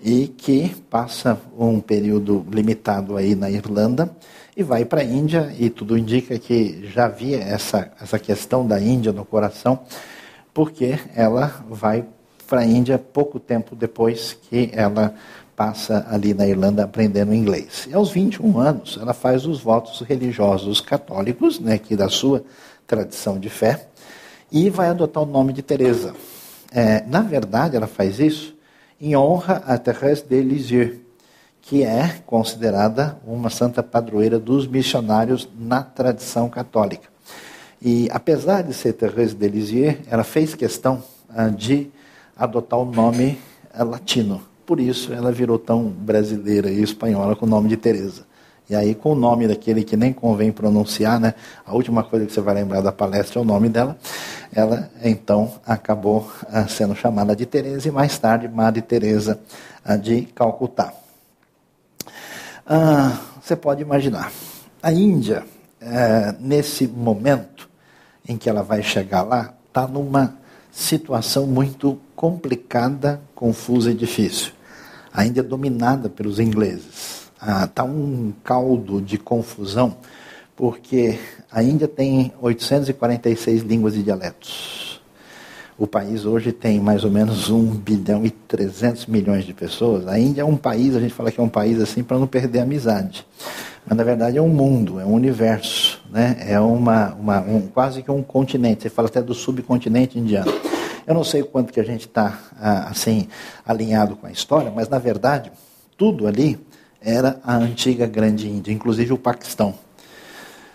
e 0.00 0.28
que 0.28 0.72
passa 0.88 1.36
um 1.58 1.80
período 1.80 2.46
limitado 2.48 3.16
aí 3.16 3.34
na 3.34 3.50
Irlanda 3.50 4.08
e 4.56 4.62
vai 4.62 4.84
para 4.84 5.00
a 5.00 5.04
Índia 5.04 5.52
e 5.58 5.68
tudo 5.68 5.98
indica 5.98 6.38
que 6.38 6.88
já 6.94 7.06
havia 7.06 7.38
essa, 7.38 7.90
essa 8.00 8.20
questão 8.20 8.64
da 8.64 8.80
Índia 8.80 9.12
no 9.12 9.24
coração, 9.24 9.80
porque 10.54 10.98
ela 11.14 11.64
vai 11.68 12.04
para 12.46 12.60
a 12.60 12.64
Índia 12.64 12.98
pouco 12.98 13.40
tempo 13.40 13.74
depois 13.74 14.38
que 14.48 14.70
ela 14.72 15.12
passa 15.56 16.06
ali 16.08 16.34
na 16.34 16.46
Irlanda 16.46 16.84
aprendendo 16.84 17.34
inglês. 17.34 17.88
E 17.90 17.94
aos 17.94 18.10
21 18.10 18.58
anos, 18.58 18.98
ela 19.00 19.14
faz 19.14 19.44
os 19.44 19.60
votos 19.60 20.02
religiosos 20.02 20.80
católicos, 20.80 21.58
né, 21.58 21.78
que 21.78 21.96
da 21.96 22.08
sua 22.08 22.44
tradição 22.86 23.38
de 23.38 23.48
fé, 23.48 23.88
e 24.50 24.70
vai 24.70 24.88
adotar 24.88 25.22
o 25.22 25.26
nome 25.26 25.52
de 25.52 25.62
Teresa. 25.62 26.14
É, 26.72 27.04
na 27.06 27.20
verdade, 27.20 27.76
ela 27.76 27.86
faz 27.86 28.18
isso 28.20 28.54
em 29.00 29.16
honra 29.16 29.62
a 29.66 29.78
Thérèse 29.78 30.24
de 30.26 30.40
Lisieux, 30.42 30.98
que 31.60 31.82
é 31.82 32.20
considerada 32.24 33.18
uma 33.26 33.50
santa 33.50 33.82
padroeira 33.82 34.38
dos 34.38 34.66
missionários 34.66 35.48
na 35.58 35.82
tradição 35.82 36.48
católica. 36.48 37.08
E 37.82 38.08
apesar 38.10 38.62
de 38.62 38.72
ser 38.72 38.94
Thérèse 38.94 39.34
de 39.34 39.48
Lisieux, 39.48 39.98
ela 40.08 40.24
fez 40.24 40.54
questão 40.54 41.02
ah, 41.28 41.48
de 41.48 41.90
adotar 42.36 42.78
o 42.78 42.84
nome 42.84 43.38
ah, 43.74 43.84
latino, 43.84 44.42
por 44.64 44.80
isso 44.80 45.12
ela 45.12 45.30
virou 45.30 45.58
tão 45.58 45.84
brasileira 45.84 46.70
e 46.70 46.82
espanhola 46.82 47.36
com 47.36 47.46
o 47.46 47.48
nome 47.48 47.68
de 47.68 47.76
Teresa. 47.76 48.26
E 48.68 48.74
aí, 48.74 48.94
com 48.94 49.12
o 49.12 49.14
nome 49.14 49.46
daquele 49.46 49.84
que 49.84 49.96
nem 49.96 50.12
convém 50.12 50.50
pronunciar, 50.50 51.20
né? 51.20 51.34
A 51.64 51.72
última 51.72 52.02
coisa 52.02 52.26
que 52.26 52.32
você 52.32 52.40
vai 52.40 52.54
lembrar 52.54 52.80
da 52.80 52.90
palestra 52.90 53.38
é 53.38 53.42
o 53.42 53.44
nome 53.44 53.68
dela. 53.68 53.96
Ela, 54.52 54.90
então, 55.02 55.54
acabou 55.64 56.30
ah, 56.48 56.66
sendo 56.66 56.94
chamada 56.94 57.36
de 57.36 57.46
Teresa 57.46 57.88
e 57.88 57.92
mais 57.92 58.18
tarde 58.18 58.48
Madre 58.48 58.82
Teresa 58.82 59.38
ah, 59.84 59.96
de 59.96 60.22
Calcutá. 60.34 60.92
Ah, 62.66 63.18
você 63.40 63.54
pode 63.54 63.82
imaginar, 63.82 64.32
a 64.82 64.92
Índia, 64.92 65.44
eh, 65.80 66.34
nesse 66.40 66.88
momento 66.88 67.68
em 68.28 68.36
que 68.36 68.50
ela 68.50 68.62
vai 68.62 68.82
chegar 68.82 69.22
lá, 69.22 69.54
está 69.68 69.86
numa 69.86 70.36
situação 70.72 71.46
muito 71.46 72.00
complicada, 72.16 73.20
confusa 73.34 73.92
e 73.92 73.94
difícil 73.94 74.56
ainda 75.16 75.40
é 75.40 75.42
dominada 75.42 76.10
pelos 76.10 76.38
ingleses. 76.38 77.25
Está 77.46 77.82
ah, 77.82 77.84
um 77.84 78.32
caldo 78.42 79.00
de 79.00 79.16
confusão, 79.18 79.96
porque 80.56 81.16
a 81.48 81.62
Índia 81.62 81.86
tem 81.86 82.32
846 82.42 83.62
línguas 83.62 83.94
e 83.94 84.02
dialetos. 84.02 85.00
O 85.78 85.86
país 85.86 86.24
hoje 86.24 86.50
tem 86.50 86.80
mais 86.80 87.04
ou 87.04 87.10
menos 87.10 87.48
1 87.48 87.66
bilhão 87.76 88.26
e 88.26 88.30
300 88.30 89.06
milhões 89.06 89.44
de 89.44 89.54
pessoas. 89.54 90.08
A 90.08 90.18
Índia 90.18 90.42
é 90.42 90.44
um 90.44 90.56
país, 90.56 90.96
a 90.96 91.00
gente 91.00 91.14
fala 91.14 91.30
que 91.30 91.38
é 91.38 91.42
um 91.42 91.48
país 91.48 91.80
assim 91.80 92.02
para 92.02 92.18
não 92.18 92.26
perder 92.26 92.58
a 92.58 92.62
amizade. 92.64 93.24
Mas 93.86 93.96
na 93.96 94.02
verdade 94.02 94.38
é 94.38 94.42
um 94.42 94.48
mundo, 94.48 94.98
é 94.98 95.04
um 95.04 95.12
universo, 95.12 96.02
né? 96.10 96.38
é 96.40 96.58
uma, 96.58 97.14
uma 97.14 97.40
um, 97.42 97.68
quase 97.68 98.02
que 98.02 98.10
um 98.10 98.24
continente. 98.24 98.82
Você 98.82 98.90
fala 98.90 99.06
até 99.06 99.22
do 99.22 99.34
subcontinente 99.34 100.18
indiano. 100.18 100.52
Eu 101.06 101.14
não 101.14 101.22
sei 101.22 101.44
quanto 101.44 101.72
que 101.72 101.78
a 101.78 101.84
gente 101.84 102.08
está 102.08 102.40
ah, 102.60 102.88
assim 102.88 103.28
alinhado 103.64 104.16
com 104.16 104.26
a 104.26 104.32
história, 104.32 104.72
mas 104.74 104.88
na 104.88 104.98
verdade 104.98 105.52
tudo 105.96 106.26
ali 106.26 106.58
era 107.00 107.40
a 107.44 107.56
antiga 107.56 108.06
Grande 108.06 108.48
Índia, 108.48 108.72
inclusive 108.72 109.12
o 109.12 109.18
Paquistão. 109.18 109.74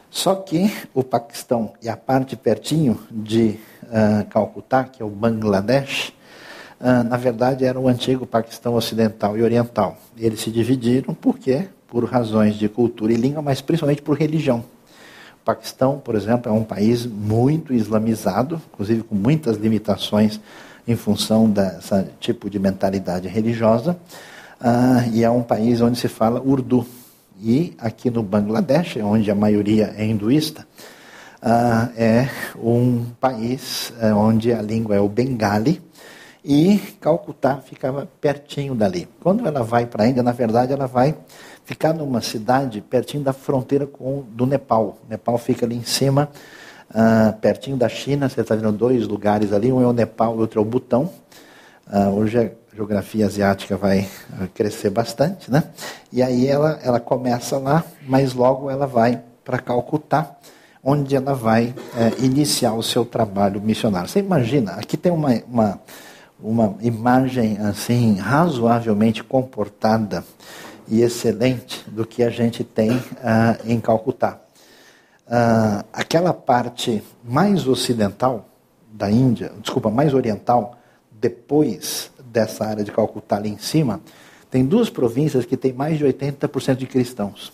Só 0.10 0.36
que 0.36 0.72
o 0.94 1.04
Paquistão 1.04 1.74
e 1.82 1.88
a 1.88 1.96
parte 1.96 2.36
pertinho 2.36 3.00
de 3.10 3.58
uh, 3.84 4.25
Calcutá, 4.30 4.84
que 4.84 5.01
é 5.01 5.06
o 5.06 5.10
Bangladesh, 5.10 6.10
uh, 6.80 7.04
na 7.04 7.16
verdade 7.16 7.63
era 7.63 7.80
o 7.80 7.88
antigo 7.88 8.25
Paquistão 8.25 8.75
Ocidental 8.75 9.38
e 9.38 9.42
Oriental. 9.42 9.98
Eles 10.18 10.42
se 10.42 10.51
dividiram 10.51 11.13
por 11.13 11.40
quê? 11.40 11.70
Por 11.88 12.04
razões 12.04 12.56
de 12.56 12.68
cultura 12.68 13.13
e 13.13 13.16
língua, 13.16 13.42
mas 13.42 13.62
principalmente 13.62 14.01
por 14.01 14.18
religião. 14.18 14.66
Paquistão, 15.46 15.98
por 15.98 16.13
exemplo, 16.13 16.51
é 16.51 16.54
um 16.54 16.63
país 16.63 17.06
muito 17.06 17.74
islamizado, 17.74 18.62
inclusive 18.72 19.04
com 19.04 19.16
muitas 19.16 19.58
limitações 19.58 20.40
em 20.88 20.96
função 20.96 21.50
desse 21.50 22.06
tipo 22.20 22.50
de 22.50 22.60
mentalidade 22.60 23.28
religiosa, 23.28 23.98
uh, 24.62 25.10
e 25.12 25.24
é 25.24 25.30
um 25.30 25.44
país 25.44 25.82
onde 25.82 26.00
se 26.00 26.08
fala 26.08 26.41
urdu. 26.41 26.86
E 27.44 27.74
aqui 27.80 28.10
no 28.10 28.22
Bangladesh, 28.22 28.98
onde 28.98 29.32
a 29.32 29.36
maioria 29.36 29.94
é 29.98 30.06
hinduísta, 30.06 30.68
uh, 31.41 31.91
é 31.98 32.30
um 32.56 33.06
país 33.20 33.91
uh, 34.01 34.15
onde 34.15 34.53
a 34.53 34.62
língua 34.62 34.96
é 34.96 35.00
o 35.00 35.10
bengali, 35.10 35.82
e 36.44 36.80
Calcutá 37.00 37.58
ficava 37.58 38.08
pertinho 38.20 38.74
dali. 38.74 39.08
Quando 39.20 39.46
ela 39.46 39.63
vai 39.63 39.86
para 39.86 40.03
a 40.03 40.08
Índia, 40.08 40.24
na 40.24 40.32
verdade, 40.32 40.74
ela 40.74 40.88
vai 40.88 41.15
ficar 41.63 41.94
numa 41.94 42.22
cidade 42.22 42.82
pertinho 42.82 43.24
da 43.24 43.32
fronteira 43.32 43.86
com 43.86 44.24
do 44.32 44.46
Nepal. 44.46 44.98
O 45.06 45.10
Nepal 45.10 45.38
fica 45.38 45.65
ali 45.65 45.75
em 45.75 45.84
cima, 45.84 46.30
uh, 46.89 47.34
pertinho 47.39 47.77
da 47.77 47.88
China. 47.88 48.27
Você 48.27 48.41
está 48.41 48.56
vendo 48.56 48.72
dois 48.72 49.08
lugares 49.08 49.53
ali, 49.53 49.72
um 49.72 49.82
é 49.82 49.86
o 49.86 49.94
Nepal 49.94 50.36
e 50.36 50.39
outro 50.39 50.60
é 50.60 50.63
o 50.63 50.65
Butão. 50.65 51.12
Uh, 51.91 52.10
hoje 52.15 52.38
a 52.39 52.61
geografia 52.74 53.25
asiática 53.25 53.78
vai 53.78 54.08
crescer 54.54 54.90
bastante, 54.90 55.51
né? 55.51 55.63
E 56.12 56.22
aí 56.22 56.48
ela, 56.48 56.80
ela 56.84 57.00
começa 57.00 57.58
lá, 57.58 57.84
mas 58.08 58.34
logo 58.34 58.70
ela 58.70 58.88
vai 58.88 59.22
para 59.44 59.60
Calcutá, 59.60 60.36
onde 60.84 61.16
ela 61.16 61.34
vai 61.34 61.74
eh, 61.96 62.24
iniciar 62.24 62.74
o 62.74 62.82
seu 62.82 63.06
trabalho 63.06 63.62
missionário. 63.62 64.10
Você 64.10 64.20
imagina, 64.20 64.74
aqui 64.74 64.98
tem 64.98 65.12
uma, 65.12 65.42
uma 65.48 65.80
uma 66.42 66.75
imagem 66.82 67.58
assim 67.60 68.16
razoavelmente 68.16 69.24
comportada 69.24 70.24
e 70.88 71.01
excelente 71.01 71.88
do 71.90 72.06
que 72.06 72.24
a 72.24 72.30
gente 72.30 72.63
tem 72.63 72.92
uh, 72.92 73.01
em 73.66 73.80
Calcutá. 73.80 74.40
Uh, 75.28 75.86
aquela 75.94 76.34
parte 76.34 77.01
mais 77.24 77.68
ocidental 77.68 78.50
da 78.92 79.10
Índia, 79.10 79.54
desculpa, 79.62 79.90
mais 79.90 80.13
oriental, 80.13 80.78
depois 81.12 82.11
dessa 82.32 82.66
área 82.66 82.84
de 82.84 82.92
Calcutá 82.92 83.38
ali 83.38 83.50
em 83.50 83.58
cima, 83.58 84.02
tem 84.50 84.66
duas 84.66 84.90
províncias 84.90 85.46
que 85.46 85.58
têm 85.58 85.74
mais 85.74 85.98
de 85.98 86.06
80% 86.06 86.76
de 86.76 86.88
cristãos. 86.88 87.52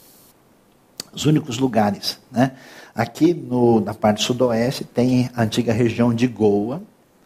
Os 1.14 1.26
únicos 1.26 1.58
lugares. 1.58 2.20
Né? 2.32 2.52
Aqui 2.94 3.34
no, 3.34 3.80
na 3.80 3.94
parte 3.94 4.24
sudoeste 4.24 4.84
tem 4.84 5.30
a 5.36 5.44
antiga 5.44 5.74
região 5.74 6.14
de 6.14 6.28
Goa, 6.28 6.82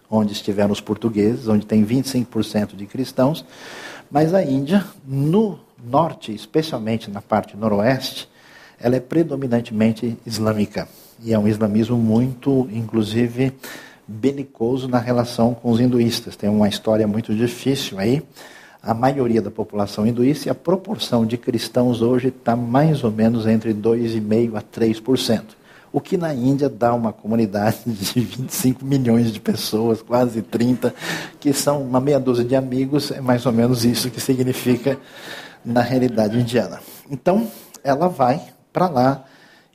onde 0.10 0.34
estiveram 0.34 0.72
os 0.72 0.82
portugueses, 0.82 1.48
onde 1.48 1.66
tem 1.66 1.86
25% 1.86 2.76
de 2.76 2.86
cristãos, 2.86 3.46
mas 4.10 4.34
a 4.34 4.44
Índia, 4.44 4.86
no 5.06 5.58
norte, 5.82 6.34
especialmente 6.34 7.10
na 7.10 7.22
parte 7.22 7.56
noroeste, 7.56 8.30
ela 8.78 8.98
é 8.98 9.00
predominantemente 9.00 10.18
islâmica. 10.26 10.88
E 11.24 11.34
é 11.34 11.40
um 11.40 11.48
islamismo 11.48 11.96
muito, 11.96 12.68
inclusive, 12.74 13.54
belicoso 14.12 14.88
na 14.88 15.00
relação 15.00 15.54
com 15.54 15.72
os 15.72 15.80
hinduístas. 15.80 16.36
Tem 16.36 16.50
uma 16.50 16.68
história 16.68 17.08
muito 17.08 17.34
difícil 17.34 17.98
aí. 18.00 18.22
A 18.84 18.94
maioria 18.94 19.42
da 19.42 19.52
população 19.52 20.06
hinduísta 20.06 20.48
e 20.48 20.52
a 20.52 20.56
proporção 20.56 21.26
de 21.26 21.38
cristãos 21.38 22.02
hoje 22.02 22.30
está 22.30 22.56
mais 22.56 23.04
ou 23.04 23.12
menos 23.12 23.46
entre 23.46 23.74
2,5% 23.74 24.56
a 24.56 24.62
3% 24.62 25.62
o 25.94 26.00
que 26.00 26.18
na 26.18 26.34
Índia 26.34 26.70
dá 26.70 26.94
uma 26.94 27.12
comunidade 27.12 27.80
de 27.86 28.22
25 28.22 28.86
milhões 28.86 29.32
de 29.32 29.40
pessoas, 29.40 30.02
quase 30.02 30.42
30, 30.42 30.94
que 31.40 31.52
são 31.52 31.82
uma 31.82 32.00
meia 32.00 32.20
dúzia 32.20 32.46
de 32.46 32.56
amigos, 32.56 33.12
é 33.12 33.20
mais 33.20 33.46
ou 33.46 33.52
menos 33.52 33.84
isso 33.84 34.10
que 34.10 34.22
significa 34.22 34.98
na 35.66 35.82
realidade 35.82 36.40
indiana. 36.40 36.80
Então, 37.10 37.48
ela 37.84 38.08
vai 38.08 38.42
para 38.72 38.88
lá 38.88 39.26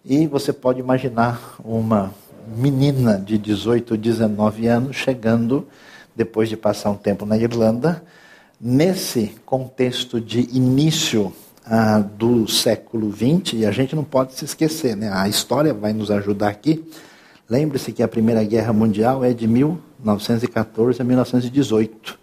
e 0.05 0.27
você 0.27 0.53
pode 0.53 0.81
imaginar 0.81 1.57
uma 1.62 2.12
menina 2.46 3.18
de 3.18 3.38
18, 3.38 3.96
19 3.96 4.66
anos 4.66 4.96
chegando, 4.96 5.66
depois 6.14 6.48
de 6.48 6.56
passar 6.56 6.90
um 6.90 6.96
tempo 6.96 7.26
na 7.26 7.37
Irlanda, 7.37 8.02
nesse 8.61 9.35
contexto 9.44 10.20
de 10.20 10.40
início 10.56 11.32
ah, 11.64 11.98
do 11.98 12.48
século 12.48 13.12
XX, 13.12 13.54
e 13.54 13.66
a 13.66 13.70
gente 13.70 13.94
não 13.94 14.04
pode 14.04 14.35
se 14.35 14.44
esquecer, 14.44 14.96
né? 14.96 15.11
a 15.12 15.28
história 15.28 15.74
vai 15.74 15.92
nos 15.92 16.11
ajudar 16.11 16.48
aqui. 16.48 16.85
Lembre-se 17.48 17.92
que 17.92 18.02
a 18.02 18.09
Primeira 18.09 18.42
Guerra 18.42 18.72
Mundial 18.72 19.24
é 19.24 19.32
de 19.32 19.46
1914 19.46 21.00
a 21.00 21.04
1918. 21.04 22.18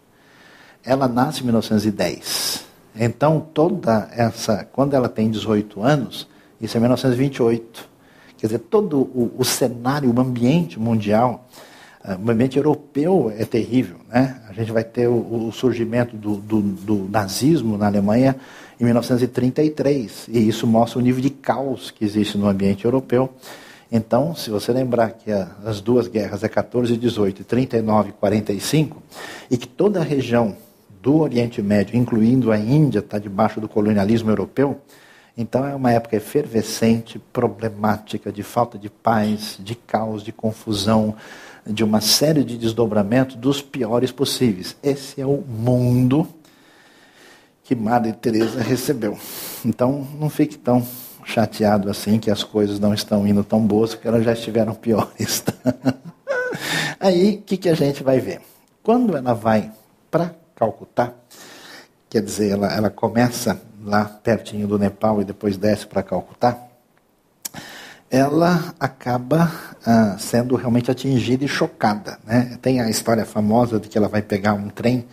Ela 0.84 1.08
nasce 1.08 1.42
em 1.42 1.44
1910. 1.46 2.66
Então, 2.96 3.40
toda 3.40 4.10
essa. 4.12 4.68
Quando 4.72 4.94
ela 4.94 5.08
tem 5.08 5.32
18 5.32 5.82
anos, 5.82 6.28
isso 6.60 6.76
é 6.76 6.80
1928. 6.80 7.93
Quer 8.44 8.48
dizer, 8.48 8.60
todo 8.60 9.00
o, 9.00 9.32
o 9.38 9.46
cenário, 9.46 10.14
o 10.14 10.20
ambiente 10.20 10.78
mundial, 10.78 11.48
uh, 12.04 12.22
o 12.22 12.30
ambiente 12.30 12.58
europeu 12.58 13.34
é 13.38 13.46
terrível. 13.46 13.96
Né? 14.10 14.38
A 14.50 14.52
gente 14.52 14.70
vai 14.70 14.84
ter 14.84 15.08
o, 15.08 15.48
o 15.48 15.52
surgimento 15.54 16.18
do, 16.18 16.36
do, 16.36 16.62
do 16.62 16.96
nazismo 17.10 17.78
na 17.78 17.86
Alemanha 17.86 18.36
em 18.78 18.84
1933. 18.84 20.28
E 20.28 20.46
isso 20.46 20.68
mostra 20.68 21.00
o 21.00 21.02
nível 21.02 21.22
de 21.22 21.30
caos 21.30 21.90
que 21.90 22.04
existe 22.04 22.38
no 22.38 22.46
ambiente 22.46 22.84
europeu. 22.84 23.30
Então, 23.90 24.36
se 24.36 24.50
você 24.50 24.74
lembrar 24.74 25.12
que 25.12 25.32
as 25.32 25.80
duas 25.80 26.10
guerras 26.10 26.44
é 26.44 26.50
14 26.50 26.96
e 26.96 26.98
18, 26.98 27.46
39 27.46 28.10
e 28.10 28.12
45, 28.12 29.02
e 29.50 29.56
que 29.56 29.70
toda 29.70 30.02
a 30.02 30.04
região 30.04 30.58
do 31.02 31.20
Oriente 31.20 31.62
Médio, 31.62 31.96
incluindo 31.96 32.52
a 32.52 32.58
Índia, 32.58 33.00
está 33.00 33.18
debaixo 33.18 33.62
do 33.62 33.70
colonialismo 33.70 34.30
europeu, 34.30 34.82
então 35.38 35.66
é 35.66 35.74
uma 35.74 35.92
época 35.92 36.16
efervescente, 36.16 37.18
problemática, 37.18 38.32
de 38.32 38.44
falta 38.44 38.78
de 38.78 38.90
paz, 38.90 39.58
de 39.60 39.76
caos, 39.76 40.24
de 40.24 40.32
confusão, 40.32 41.16
de 41.66 41.84
uma 41.84 42.02
série 42.02 42.44
de 42.44 42.58
desdobramentos 42.58 43.36
dos 43.36 43.62
piores 43.62 44.12
possíveis. 44.12 44.76
Esse 44.84 45.22
é 45.22 45.26
o 45.26 45.38
mundo 45.38 46.28
que 47.64 47.74
Madre 47.74 48.14
Teresa 48.14 48.62
recebeu. 48.62 49.18
Então, 49.66 50.08
não 50.20 50.30
fique 50.30 50.58
tão 50.58 50.86
chateado 51.26 51.90
assim 51.90 52.20
que 52.20 52.30
as 52.30 52.44
coisas 52.44 52.80
não 52.80 52.94
estão 52.94 53.26
indo 53.26 53.44
tão 53.44 53.66
boas, 53.66 53.96
porque 53.96 54.08
elas 54.08 54.24
já 54.24 54.34
estiveram 54.34 54.76
piores. 54.76 55.44
Aí, 57.00 57.38
o 57.38 57.42
que, 57.42 57.58
que 57.58 57.70
a 57.70 57.74
gente 57.74 58.04
vai 58.04 58.20
ver? 58.20 58.42
Quando 58.84 59.16
ela 59.16 59.34
vai 59.34 59.72
para 60.12 60.36
Calcutá, 60.56 61.14
quer 62.10 62.22
dizer, 62.22 62.52
ela, 62.52 62.72
ela 62.72 62.90
começa 62.90 63.60
lá 63.84 64.06
pertinho 64.06 64.68
do 64.68 64.80
Nepal 64.80 65.22
e 65.22 65.26
depois 65.26 65.58
desce 65.58 65.86
para 65.86 66.04
Calcutá, 66.04 66.58
ela 68.10 68.74
acaba 68.80 69.52
ah, 69.86 70.16
sendo 70.20 70.56
realmente 70.56 70.92
atingida 70.92 71.44
e 71.44 71.48
chocada. 71.48 72.20
Né? 72.26 72.58
Tem 72.62 72.80
a 72.80 72.90
história 72.90 73.26
famosa 73.26 73.80
de 73.80 73.90
que 73.90 73.98
ela 73.98 74.08
vai 74.08 74.22
pegar 74.22 74.54
um 74.54 74.70
trem 74.70 75.06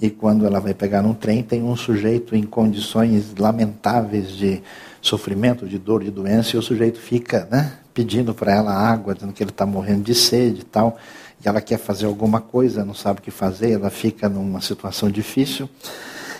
e 0.00 0.08
quando 0.08 0.46
ela 0.46 0.58
vai 0.58 0.72
pegar 0.72 1.04
um 1.04 1.12
trem, 1.12 1.42
tem 1.42 1.62
um 1.62 1.76
sujeito 1.76 2.34
em 2.34 2.42
condições 2.42 3.34
lamentáveis 3.38 4.30
de 4.30 4.62
sofrimento, 5.02 5.68
de 5.68 5.78
dor, 5.78 6.02
de 6.02 6.10
doença, 6.10 6.56
e 6.56 6.58
o 6.58 6.62
sujeito 6.62 6.98
fica 6.98 7.46
né, 7.50 7.74
pedindo 7.92 8.32
para 8.32 8.54
ela 8.54 8.72
água, 8.72 9.14
dizendo 9.14 9.34
que 9.34 9.42
ele 9.42 9.50
está 9.50 9.66
morrendo 9.66 10.02
de 10.02 10.14
sede 10.14 10.60
e 10.62 10.64
tal, 10.64 10.96
e 11.44 11.46
ela 11.46 11.60
quer 11.60 11.78
fazer 11.78 12.06
alguma 12.06 12.40
coisa, 12.40 12.82
não 12.82 12.94
sabe 12.94 13.20
o 13.20 13.22
que 13.22 13.30
fazer, 13.30 13.72
ela 13.72 13.90
fica 13.90 14.26
numa 14.26 14.62
situação 14.62 15.10
difícil, 15.10 15.68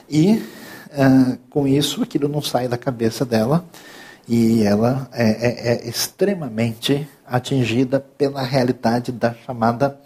e 0.09 0.43
uh, 0.93 1.39
com 1.51 1.67
isso 1.67 2.03
aquilo 2.03 2.29
não 2.29 2.43
sai 2.43 2.69
da 2.69 2.79
cabeça 2.79 3.25
dela, 3.25 3.65
e 4.29 4.63
ela 4.63 5.09
é, 5.13 5.31
é, 5.31 5.73
é 5.75 5.89
extremamente 5.89 7.09
atingida 7.27 8.01
pela 8.01 8.43
realidade 8.43 9.11
da 9.11 9.35
chamada 9.35 9.99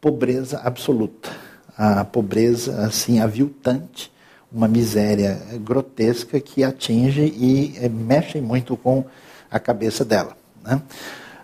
pobreza 0.00 0.58
absoluta 0.58 1.30
a 1.76 2.04
pobreza 2.04 2.84
assim 2.84 3.20
aviltante, 3.20 4.12
uma 4.50 4.68
miséria 4.68 5.40
grotesca 5.60 6.38
que 6.38 6.62
atinge 6.62 7.22
e 7.22 7.74
é, 7.78 7.88
mexe 7.88 8.40
muito 8.40 8.76
com 8.76 9.04
a 9.50 9.58
cabeça 9.58 10.04
dela. 10.04 10.36
Né? 10.62 10.80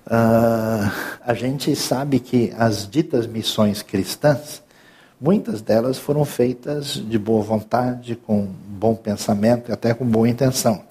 Uh, 0.06 0.90
a 1.24 1.34
gente 1.34 1.74
sabe 1.74 2.20
que 2.20 2.52
as 2.56 2.88
ditas 2.88 3.26
missões 3.26 3.82
cristãs, 3.82 4.62
muitas 5.20 5.60
delas 5.60 5.98
foram 5.98 6.24
feitas 6.24 6.94
de 6.94 7.18
boa 7.18 7.42
vontade, 7.42 8.16
com 8.16 8.48
bom 8.68 8.94
pensamento 8.94 9.70
e 9.70 9.72
até 9.72 9.92
com 9.92 10.04
boa 10.04 10.28
intenção. 10.28 10.82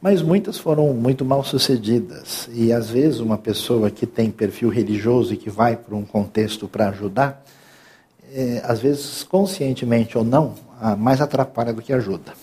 Mas 0.00 0.20
muitas 0.20 0.58
foram 0.58 0.92
muito 0.92 1.24
mal 1.24 1.42
sucedidas. 1.42 2.48
E 2.52 2.72
às 2.72 2.90
vezes 2.90 3.18
uma 3.18 3.38
pessoa 3.38 3.90
que 3.90 4.06
tem 4.06 4.30
perfil 4.30 4.68
religioso 4.68 5.32
e 5.32 5.36
que 5.36 5.48
vai 5.48 5.76
para 5.76 5.94
um 5.94 6.04
contexto 6.04 6.68
para 6.68 6.90
ajudar, 6.90 7.42
é, 8.32 8.60
às 8.64 8.80
vezes 8.80 9.22
conscientemente 9.24 10.18
ou 10.18 10.24
não, 10.24 10.54
mais 10.98 11.20
atrapalha 11.20 11.72
do 11.72 11.80
que 11.80 11.92
ajuda. 11.92 12.34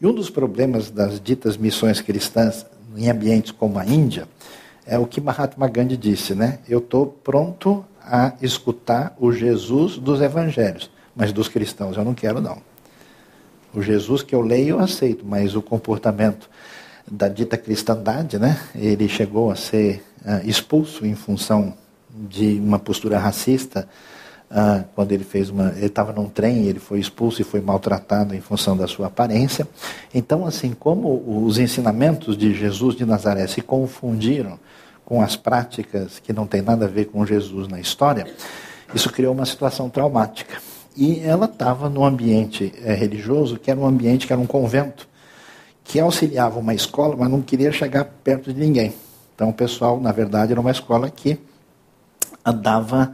E 0.00 0.06
um 0.06 0.14
dos 0.14 0.30
problemas 0.30 0.90
das 0.90 1.20
ditas 1.20 1.56
missões 1.56 2.00
cristãs 2.00 2.64
em 2.96 3.10
ambientes 3.10 3.52
como 3.52 3.78
a 3.78 3.84
Índia 3.84 4.26
é 4.86 4.98
o 4.98 5.06
que 5.06 5.20
Mahatma 5.20 5.68
Gandhi 5.68 5.96
disse, 5.96 6.34
né? 6.34 6.58
Eu 6.68 6.78
estou 6.78 7.06
pronto 7.06 7.84
a 8.04 8.34
escutar 8.42 9.14
o 9.18 9.32
Jesus 9.32 9.96
dos 9.96 10.20
evangelhos, 10.20 10.90
mas 11.16 11.32
dos 11.32 11.48
cristãos 11.48 11.96
eu 11.96 12.04
não 12.04 12.14
quero 12.14 12.40
não. 12.40 12.58
O 13.74 13.82
Jesus 13.82 14.22
que 14.22 14.34
eu 14.34 14.40
leio 14.40 14.76
eu 14.76 14.78
aceito, 14.78 15.24
mas 15.26 15.56
o 15.56 15.62
comportamento 15.62 16.48
da 17.10 17.28
dita 17.28 17.56
cristandade, 17.56 18.38
né? 18.38 18.58
Ele 18.74 19.08
chegou 19.08 19.50
a 19.50 19.56
ser 19.56 20.04
uh, 20.24 20.48
expulso 20.48 21.04
em 21.04 21.14
função 21.14 21.74
de 22.08 22.58
uma 22.60 22.78
postura 22.78 23.18
racista 23.18 23.88
uh, 24.50 24.84
quando 24.94 25.12
ele 25.12 25.24
fez 25.24 25.50
uma, 25.50 25.70
ele 25.76 25.86
estava 25.86 26.12
num 26.12 26.28
trem, 26.28 26.66
ele 26.66 26.78
foi 26.78 27.00
expulso 27.00 27.40
e 27.40 27.44
foi 27.44 27.60
maltratado 27.60 28.34
em 28.34 28.40
função 28.40 28.76
da 28.76 28.86
sua 28.86 29.08
aparência. 29.08 29.66
Então, 30.14 30.46
assim 30.46 30.72
como 30.72 31.44
os 31.46 31.58
ensinamentos 31.58 32.36
de 32.36 32.54
Jesus 32.54 32.94
de 32.94 33.04
Nazaré 33.04 33.46
se 33.46 33.60
confundiram 33.60 34.58
com 35.04 35.20
as 35.20 35.36
práticas 35.36 36.18
que 36.18 36.32
não 36.32 36.46
tem 36.46 36.62
nada 36.62 36.86
a 36.86 36.88
ver 36.88 37.06
com 37.06 37.24
Jesus 37.26 37.68
na 37.68 37.80
história, 37.80 38.26
isso 38.94 39.10
criou 39.10 39.34
uma 39.34 39.46
situação 39.46 39.88
traumática. 39.90 40.56
E 40.96 41.20
ela 41.20 41.46
estava 41.46 41.88
num 41.88 42.04
ambiente 42.04 42.72
é, 42.82 42.94
religioso 42.94 43.58
que 43.58 43.70
era 43.70 43.78
um 43.78 43.86
ambiente 43.86 44.26
que 44.26 44.32
era 44.32 44.40
um 44.40 44.46
convento 44.46 45.08
que 45.82 46.00
auxiliava 46.00 46.58
uma 46.58 46.74
escola, 46.74 47.14
mas 47.16 47.30
não 47.30 47.42
queria 47.42 47.70
chegar 47.70 48.04
perto 48.22 48.52
de 48.52 48.58
ninguém. 48.58 48.94
Então, 49.34 49.50
o 49.50 49.52
pessoal, 49.52 50.00
na 50.00 50.12
verdade, 50.12 50.52
era 50.52 50.60
uma 50.60 50.70
escola 50.70 51.10
que 51.10 51.38
dava 52.62 53.12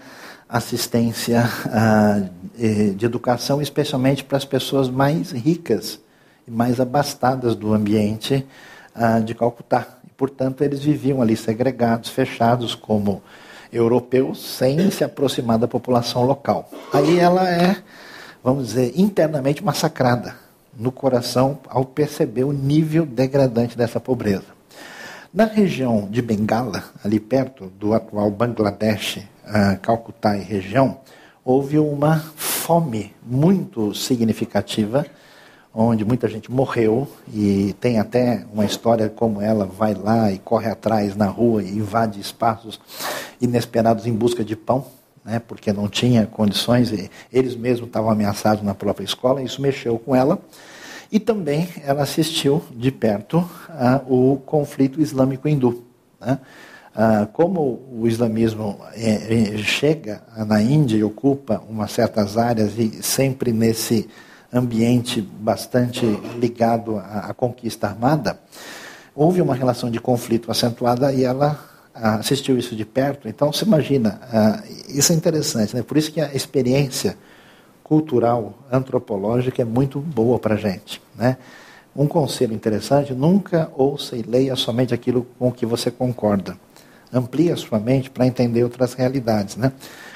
assistência 0.49 1.49
uh, 1.67 2.95
de 2.95 3.07
educação, 3.07 3.63
especialmente 3.63 4.25
para 4.25 4.37
as 4.37 4.45
pessoas 4.45 4.89
mais 4.89 5.31
ricas 5.31 6.01
e 6.47 6.51
mais 6.51 6.81
abastadas 6.81 7.55
do 7.55 7.73
ambiente 7.73 8.47
uh, 8.95 9.23
de 9.23 9.35
Calcutá. 9.35 10.00
Portanto, 10.21 10.63
eles 10.63 10.81
viviam 10.81 11.23
ali 11.23 11.35
segregados, 11.35 12.11
fechados 12.11 12.75
como 12.75 13.23
europeus, 13.73 14.39
sem 14.39 14.91
se 14.91 15.03
aproximar 15.03 15.59
da 15.59 15.67
população 15.67 16.27
local. 16.27 16.71
Aí 16.93 17.19
ela 17.19 17.49
é, 17.49 17.79
vamos 18.45 18.67
dizer, 18.67 18.93
internamente 18.95 19.65
massacrada 19.65 20.37
no 20.77 20.93
coração 20.93 21.59
ao 21.67 21.87
perceber 21.87 22.45
o 22.45 22.53
nível 22.53 23.07
degradante 23.07 23.79
dessa 23.79 23.99
pobreza. 23.99 24.45
Na 25.33 25.47
região 25.47 26.07
de 26.11 26.21
Bengala, 26.21 26.85
ali 27.03 27.19
perto 27.19 27.73
do 27.79 27.95
atual 27.95 28.31
Bangladesh, 28.31 29.21
Calcutá 29.81 30.37
e 30.37 30.43
região, 30.43 30.99
houve 31.43 31.79
uma 31.79 32.19
fome 32.37 33.15
muito 33.23 33.95
significativa, 33.95 35.07
onde 35.75 36.05
muita 36.05 36.29
gente 36.29 36.51
morreu 36.51 37.07
e 37.33 37.75
tem 37.81 37.99
até 37.99 38.45
uma 38.53 38.65
história 38.65 39.09
como 39.09 39.41
ela 39.41 39.65
vai 39.65 39.95
lá 39.95 40.31
e 40.33 40.39
corre 40.39 40.69
atrás 40.69 41.15
na 41.15 41.27
rua 41.27 41.63
e 41.63 41.71
invade 41.71 42.21
espaços 42.21 42.81
inesperados 43.41 44.07
em 44.07 44.13
busca 44.13 44.45
de 44.45 44.57
pão, 44.57 44.85
né, 45.25 45.39
porque 45.39 45.73
não 45.73 45.89
tinha 45.89 46.27
condições 46.27 46.91
e 46.91 47.11
eles 47.33 47.55
mesmos 47.55 47.89
estavam 47.89 48.11
ameaçados 48.11 48.63
na 48.65 48.75
própria 48.75 49.05
escola, 49.05 49.43
isso 49.43 49.63
mexeu 49.63 49.99
com 49.99 50.15
ela. 50.15 50.41
E 51.13 51.19
também 51.19 51.69
ela 51.85 52.03
assistiu 52.03 52.63
de 52.71 52.93
perto 52.93 53.39
uh, 53.39 54.33
o 54.33 54.37
conflito 54.39 55.01
islâmico 55.01 55.49
hindu. 55.49 55.85
Né? 56.21 56.39
Uh, 56.95 57.27
como 57.33 57.83
o 57.93 58.07
islamismo 58.07 58.79
é, 58.95 59.55
é, 59.55 59.59
chega 59.59 60.23
na 60.47 60.63
Índia 60.63 60.97
e 60.97 61.05
ocupa 61.05 61.63
umas 61.69 61.91
certas 61.91 62.37
áreas 62.37 62.79
e 62.79 63.03
sempre 63.03 63.53
nesse 63.53 64.09
ambiente 64.53 65.21
bastante 65.21 66.05
ligado 66.39 66.99
à, 66.99 67.31
à 67.31 67.35
conquista 67.35 67.87
armada, 67.87 68.39
houve 69.15 69.41
uma 69.41 69.55
relação 69.55 69.91
de 69.91 70.01
conflito 70.01 70.51
acentuada 70.51 71.13
e 71.13 71.25
ela 71.25 71.59
uh, 71.95 72.21
assistiu 72.21 72.59
isso 72.59 72.75
de 72.75 72.85
perto. 72.85 73.29
Então, 73.29 73.53
você 73.53 73.65
imagina, 73.65 74.21
isso 74.89 75.13
é 75.13 75.17
interessante, 75.17 75.75
né? 75.75 75.83
por 75.83 75.97
isso 75.97 76.13
que 76.13 76.21
a 76.21 76.35
experiência 76.35 77.17
cultural, 77.91 78.55
antropológica 78.71 79.63
é 79.63 79.65
muito 79.65 79.99
boa 79.99 80.39
para 80.39 80.55
a 80.55 80.57
gente. 80.57 81.03
Né? 81.17 81.37
Um 81.95 82.07
conselho 82.07 82.55
interessante: 82.55 83.13
nunca 83.13 83.69
ouça 83.77 84.17
e 84.17 84.23
leia 84.23 84.55
somente 84.55 84.95
aquilo 84.95 85.27
com 85.37 85.49
o 85.49 85.53
que 85.53 85.67
você 85.67 85.91
concorda. 85.91 86.57
Amplie 87.13 87.51
a 87.51 87.57
sua 87.57 87.81
mente 87.81 88.09
para 88.09 88.25
entender 88.25 88.63
outras 88.63 88.95
realidades. 88.95 89.57
Né? 89.57 89.73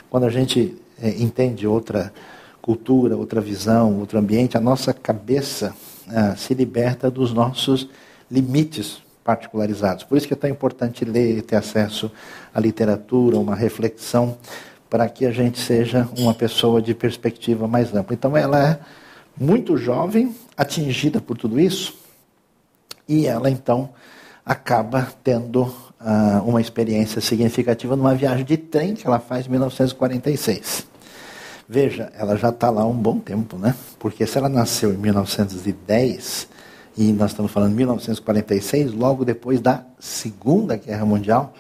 Quando 0.09 0.23
a 0.25 0.31
gente 0.31 0.81
é, 1.03 1.09
entende 1.21 1.67
outra 1.67 2.13
cultura, 2.65 3.15
outra 3.15 3.43
visão, 3.43 3.99
outro 3.99 4.19
ambiente, 4.19 4.57
a 4.57 4.61
nossa 4.61 4.95
cabeça 4.95 5.77
ah, 6.09 6.35
se 6.35 6.55
liberta 6.55 7.11
dos 7.11 7.31
nossos 7.31 7.91
limites 8.31 9.03
particularizados. 9.23 10.03
Por 10.03 10.17
isso 10.17 10.27
que 10.27 10.33
é 10.33 10.37
tão 10.37 10.49
importante 10.49 11.05
ler, 11.05 11.43
ter 11.43 11.57
acesso 11.57 12.11
à 12.55 12.59
literatura, 12.59 13.37
uma 13.37 13.55
reflexão 13.55 14.39
para 14.89 15.07
que 15.11 15.27
a 15.27 15.31
gente 15.31 15.59
seja 15.61 16.09
uma 16.17 16.33
pessoa 16.33 16.81
de 16.81 16.95
perspectiva 16.95 17.69
mais 17.69 17.95
ampla. 17.95 18.15
Então, 18.15 18.35
ela 18.35 18.71
é 18.71 18.79
muito 19.39 19.77
jovem, 19.77 20.35
atingida 20.57 21.21
por 21.21 21.37
tudo 21.37 21.61
isso, 21.61 21.95
e 23.07 23.27
ela 23.27 23.51
então 23.51 23.91
acaba 24.45 25.13
tendo 25.23 25.65
uh, 25.65 26.43
uma 26.47 26.63
experiência 26.63 27.21
significativa 27.21 27.95
numa 27.95 28.15
viagem 28.15 28.45
de 28.45 28.57
trem 28.57 28.95
que 28.95 29.07
ela 29.07 29.19
faz 29.19 29.47
em 29.47 29.51
1946. 29.51 30.94
Veja, 31.69 32.13
ela 32.15 32.37
já 32.37 32.51
está 32.51 32.69
lá 32.69 32.85
um 32.85 32.93
bom 32.93 33.19
tempo, 33.19 33.57
né? 33.57 33.75
Porque 33.99 34.27
se 34.27 34.37
ela 34.37 34.51
nasceu 34.51 34.93
em 34.93 34.99
1910 34.99 36.49
e 36.97 37.13
nós 37.13 37.31
estamos 37.31 37.51
falando 37.51 37.71
de 37.71 37.77
1946, 37.77 38.93
logo 38.93 39.25
depois 39.25 39.61
da 39.61 39.83
Segunda 39.99 40.77
Guerra 40.77 41.07
Mundial, 41.07 41.55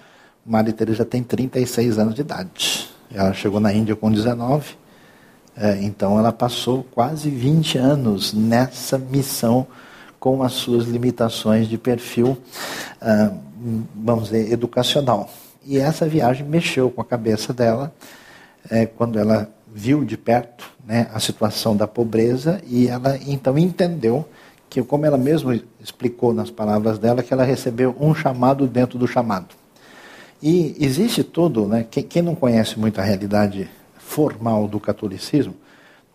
Maria 0.44 0.74
Teresa 0.74 1.06
tem 1.06 1.22
36 1.22 1.98
anos 1.98 2.14
de 2.14 2.20
idade. 2.20 2.90
Ela 3.10 3.32
chegou 3.32 3.58
na 3.60 3.72
Índia 3.72 3.96
com 3.96 4.12
19, 4.12 4.76
é, 5.56 5.82
então 5.82 6.18
ela 6.18 6.32
passou 6.32 6.84
quase 6.84 7.30
20 7.30 7.78
anos 7.78 8.34
nessa 8.34 8.98
missão 8.98 9.66
com 10.20 10.42
as 10.42 10.52
suas 10.52 10.84
limitações 10.84 11.66
de 11.66 11.78
perfil, 11.78 12.36
ah, 13.00 13.32
vamos 13.94 14.24
dizer, 14.24 14.52
educacional. 14.52 15.30
E 15.64 15.78
essa 15.78 16.06
viagem 16.06 16.46
mexeu 16.46 16.90
com 16.90 17.00
a 17.00 17.04
cabeça 17.04 17.54
dela 17.54 17.92
é, 18.70 18.84
quando 18.86 19.18
ela 19.18 19.48
viu 19.76 20.04
de 20.04 20.16
perto 20.16 20.70
né, 20.86 21.08
a 21.12 21.18
situação 21.18 21.76
da 21.76 21.88
pobreza 21.88 22.62
e 22.64 22.86
ela 22.86 23.18
então 23.26 23.58
entendeu 23.58 24.24
que, 24.70 24.80
como 24.84 25.04
ela 25.04 25.18
mesma 25.18 25.60
explicou 25.80 26.32
nas 26.32 26.48
palavras 26.48 26.96
dela, 26.96 27.24
que 27.24 27.34
ela 27.34 27.42
recebeu 27.42 27.94
um 27.98 28.14
chamado 28.14 28.68
dentro 28.68 28.96
do 28.96 29.08
chamado. 29.08 29.48
E 30.40 30.76
existe 30.78 31.24
todo, 31.24 31.66
né, 31.66 31.84
quem, 31.90 32.04
quem 32.04 32.22
não 32.22 32.36
conhece 32.36 32.78
muito 32.78 33.00
a 33.00 33.04
realidade 33.04 33.68
formal 33.98 34.68
do 34.68 34.78
catolicismo, 34.78 35.54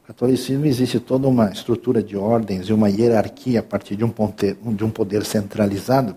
no 0.02 0.08
catolicismo 0.08 0.66
existe 0.66 0.98
toda 0.98 1.28
uma 1.28 1.52
estrutura 1.52 2.02
de 2.02 2.16
ordens 2.16 2.70
e 2.70 2.74
uma 2.74 2.90
hierarquia 2.90 3.60
a 3.60 3.64
partir 3.64 3.98
de 3.98 4.06
um, 4.06 4.10
poder, 4.10 4.58
de 4.64 4.86
um 4.86 4.90
poder 4.90 5.26
centralizado 5.26 6.16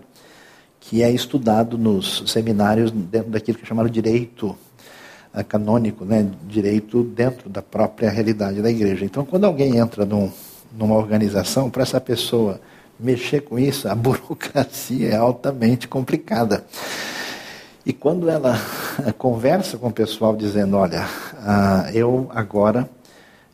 que 0.79 1.03
é 1.03 1.11
estudado 1.11 1.77
nos 1.77 2.23
seminários 2.25 2.89
dentro 2.89 3.31
daquilo 3.31 3.57
que 3.57 3.65
é 3.65 3.67
chamado 3.67 3.89
direito 3.89 4.57
canônico, 5.41 6.03
né, 6.03 6.29
direito 6.45 7.01
dentro 7.01 7.49
da 7.49 7.61
própria 7.61 8.09
realidade 8.09 8.61
da 8.61 8.69
igreja. 8.69 9.05
Então, 9.05 9.25
quando 9.25 9.45
alguém 9.45 9.77
entra 9.77 10.05
num, 10.05 10.29
numa 10.77 10.95
organização, 10.95 11.69
para 11.69 11.83
essa 11.83 12.01
pessoa 12.01 12.59
mexer 12.99 13.41
com 13.41 13.57
isso, 13.57 13.87
a 13.87 13.95
burocracia 13.95 15.09
é 15.09 15.15
altamente 15.15 15.87
complicada. 15.87 16.65
E 17.85 17.91
quando 17.91 18.29
ela 18.29 18.57
conversa 19.17 19.77
com 19.77 19.87
o 19.87 19.93
pessoal 19.93 20.35
dizendo, 20.35 20.77
olha, 20.77 21.07
ah, 21.39 21.89
eu 21.93 22.29
agora 22.33 22.89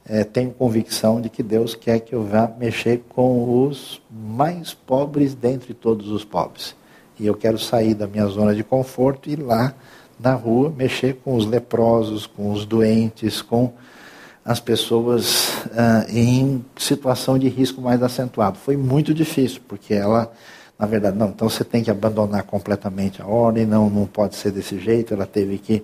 é, 0.05 0.23
tenho 0.23 0.51
convicção 0.51 1.21
de 1.21 1.29
que 1.29 1.43
Deus 1.43 1.75
quer 1.75 1.99
que 1.99 2.13
eu 2.13 2.23
vá 2.23 2.51
mexer 2.59 3.03
com 3.09 3.67
os 3.67 4.01
mais 4.11 4.73
pobres 4.73 5.35
dentre 5.35 5.73
todos 5.73 6.09
os 6.09 6.25
pobres. 6.25 6.75
E 7.19 7.27
eu 7.27 7.35
quero 7.35 7.59
sair 7.59 7.93
da 7.93 8.07
minha 8.07 8.25
zona 8.25 8.55
de 8.55 8.63
conforto 8.63 9.29
e 9.29 9.33
ir 9.33 9.41
lá 9.41 9.73
na 10.19 10.33
rua 10.33 10.73
mexer 10.75 11.15
com 11.23 11.35
os 11.35 11.45
leprosos, 11.45 12.25
com 12.27 12.51
os 12.51 12.65
doentes, 12.65 13.41
com 13.41 13.73
as 14.43 14.59
pessoas 14.59 15.49
ah, 15.75 16.05
em 16.09 16.63
situação 16.77 17.37
de 17.37 17.47
risco 17.47 17.81
mais 17.81 18.01
acentuado. 18.03 18.57
Foi 18.57 18.75
muito 18.75 19.13
difícil, 19.13 19.61
porque 19.67 19.93
ela 19.93 20.31
na 20.79 20.85
verdade, 20.85 21.17
não, 21.17 21.27
então 21.27 21.49
você 21.49 21.65
tem 21.65 21.83
que 21.83 21.91
abandonar 21.91 22.43
completamente 22.43 23.21
a 23.21 23.27
ordem, 23.27 23.65
não, 23.65 23.89
não 23.89 24.05
pode 24.05 24.37
ser 24.37 24.49
desse 24.49 24.79
jeito. 24.79 25.13
Ela 25.13 25.25
teve 25.25 25.57
que 25.57 25.83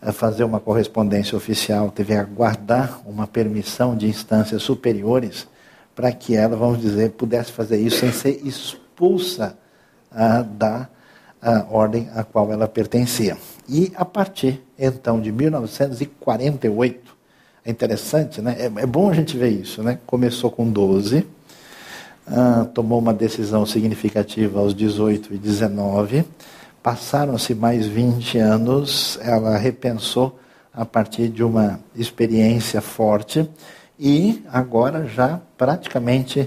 eh, 0.00 0.10
fazer 0.10 0.42
uma 0.42 0.58
correspondência 0.58 1.36
oficial, 1.36 1.90
teve 1.90 2.14
que 2.14 2.18
aguardar 2.18 3.02
uma 3.04 3.26
permissão 3.26 3.94
de 3.94 4.06
instâncias 4.06 4.62
superiores 4.62 5.46
para 5.94 6.10
que 6.12 6.34
ela, 6.34 6.56
vamos 6.56 6.80
dizer, 6.80 7.10
pudesse 7.10 7.52
fazer 7.52 7.76
isso 7.76 7.98
sem 7.98 8.10
ser 8.10 8.40
expulsa 8.42 9.54
ah, 10.10 10.40
da 10.40 10.88
ah, 11.42 11.66
ordem 11.70 12.08
a 12.14 12.24
qual 12.24 12.50
ela 12.50 12.66
pertencia. 12.66 13.36
E 13.74 13.90
a 13.96 14.04
partir, 14.04 14.60
então, 14.78 15.18
de 15.18 15.32
1948, 15.32 17.16
é 17.64 17.70
interessante, 17.70 18.42
né? 18.42 18.54
É, 18.58 18.64
é 18.66 18.86
bom 18.86 19.08
a 19.08 19.14
gente 19.14 19.34
ver 19.34 19.48
isso, 19.48 19.82
né? 19.82 19.98
Começou 20.06 20.50
com 20.50 20.70
12, 20.70 21.26
ah, 22.26 22.66
tomou 22.74 22.98
uma 22.98 23.14
decisão 23.14 23.64
significativa 23.64 24.60
aos 24.60 24.74
18 24.74 25.32
e 25.32 25.38
19. 25.38 26.22
Passaram-se 26.82 27.54
mais 27.54 27.86
20 27.86 28.36
anos, 28.36 29.18
ela 29.22 29.56
repensou 29.56 30.38
a 30.74 30.84
partir 30.84 31.30
de 31.30 31.42
uma 31.42 31.80
experiência 31.96 32.82
forte 32.82 33.48
e 33.98 34.44
agora 34.52 35.06
já 35.06 35.40
praticamente 35.56 36.46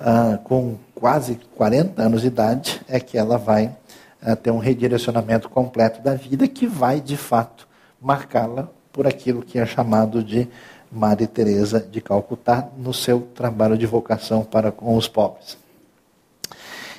ah, 0.00 0.38
com 0.42 0.76
quase 0.94 1.38
40 1.54 2.00
anos 2.00 2.22
de 2.22 2.28
idade, 2.28 2.80
é 2.88 2.98
que 2.98 3.18
ela 3.18 3.36
vai 3.36 3.76
uh, 4.22 4.36
ter 4.36 4.50
um 4.50 4.58
redirecionamento 4.58 5.48
completo 5.48 6.00
da 6.00 6.14
vida 6.14 6.46
que 6.48 6.66
vai, 6.66 7.00
de 7.00 7.16
fato, 7.16 7.66
marcá-la 8.00 8.68
por 8.92 9.06
aquilo 9.06 9.42
que 9.42 9.58
é 9.58 9.66
chamado 9.66 10.22
de 10.22 10.48
Maria 10.90 11.26
Teresa 11.26 11.80
de 11.80 12.00
Calcutá 12.00 12.68
no 12.76 12.92
seu 12.92 13.20
trabalho 13.34 13.78
de 13.78 13.86
vocação 13.86 14.44
para 14.44 14.70
com 14.70 14.96
os 14.96 15.08
pobres. 15.08 15.56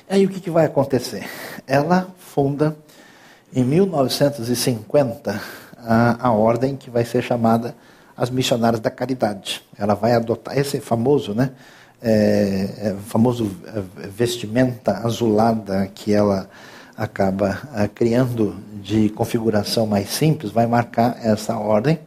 Aí 0.08 0.26
o 0.26 0.28
que, 0.28 0.40
que 0.40 0.50
vai 0.50 0.66
acontecer? 0.66 1.26
Ela 1.66 2.08
funda 2.18 2.76
em 3.54 3.64
1950 3.64 5.40
a, 5.78 6.28
a 6.28 6.32
ordem 6.32 6.76
que 6.76 6.90
vai 6.90 7.04
ser 7.04 7.22
chamada 7.22 7.74
as 8.16 8.30
missionárias 8.30 8.80
da 8.80 8.90
caridade. 8.90 9.62
Ela 9.78 9.94
vai 9.94 10.12
adotar 10.12 10.58
esse 10.58 10.80
famoso, 10.80 11.34
né? 11.34 11.50
É, 12.02 12.68
é, 12.78 12.96
famoso 13.06 13.50
vestimenta 14.10 14.98
azulada 14.98 15.86
que 15.94 16.12
ela 16.12 16.50
acaba 16.96 17.60
é, 17.74 17.88
criando 17.88 18.56
de 18.82 19.08
configuração 19.10 19.86
mais 19.86 20.10
simples, 20.10 20.52
vai 20.52 20.66
marcar 20.66 21.16
essa 21.22 21.56
ordem 21.56 21.98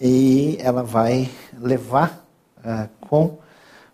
e 0.00 0.58
ela 0.60 0.82
vai 0.82 1.30
levar 1.58 2.24
é, 2.64 2.88
com 3.00 3.38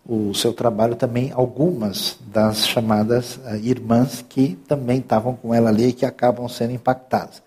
o 0.08 0.32
seu 0.32 0.54
trabalho 0.54 0.96
também 0.96 1.30
algumas 1.34 2.16
das 2.32 2.66
chamadas 2.66 3.36
uh, 3.36 3.56
irmãs 3.56 4.24
que 4.26 4.58
também 4.66 5.00
estavam 5.00 5.36
com 5.36 5.52
ela 5.52 5.68
ali 5.68 5.88
e 5.88 5.92
que 5.92 6.06
acabam 6.06 6.48
sendo 6.48 6.72
impactadas. 6.72 7.42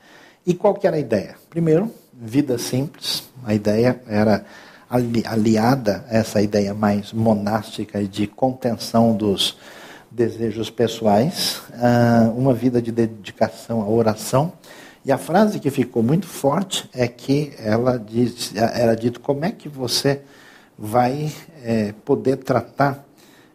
E 0.46 0.54
qual 0.54 0.76
que 0.76 0.86
era 0.86 0.96
a 0.96 1.00
ideia? 1.00 1.36
Primeiro, 1.50 1.92
vida 2.14 2.60
simples. 2.60 3.24
A 3.44 3.56
ideia 3.56 4.00
era 4.08 4.46
ali, 4.88 5.24
aliada 5.26 6.06
a 6.08 6.18
essa 6.18 6.40
ideia 6.40 6.72
mais 6.72 7.12
monástica 7.12 8.04
de 8.04 8.28
contenção 8.28 9.16
dos 9.16 9.58
desejos 10.12 10.70
pessoais, 10.70 11.62
uh, 11.70 12.32
uma 12.38 12.54
vida 12.54 12.82
de 12.82 12.92
dedicação 12.92 13.82
à 13.82 13.88
oração. 13.88 14.52
E 15.06 15.12
a 15.12 15.18
frase 15.18 15.60
que 15.60 15.72
ficou 15.72 16.04
muito 16.04 16.28
forte 16.28 16.90
é 16.94 17.08
que 17.08 17.54
ela 17.58 17.98
diz, 17.98 18.54
era 18.56 18.94
dito 18.96 19.20
como 19.20 19.46
é 19.46 19.52
que 19.52 19.70
você 19.70 20.22
vai 20.78 21.32
é, 21.64 21.94
poder 22.06 22.38
tratar 22.38 23.06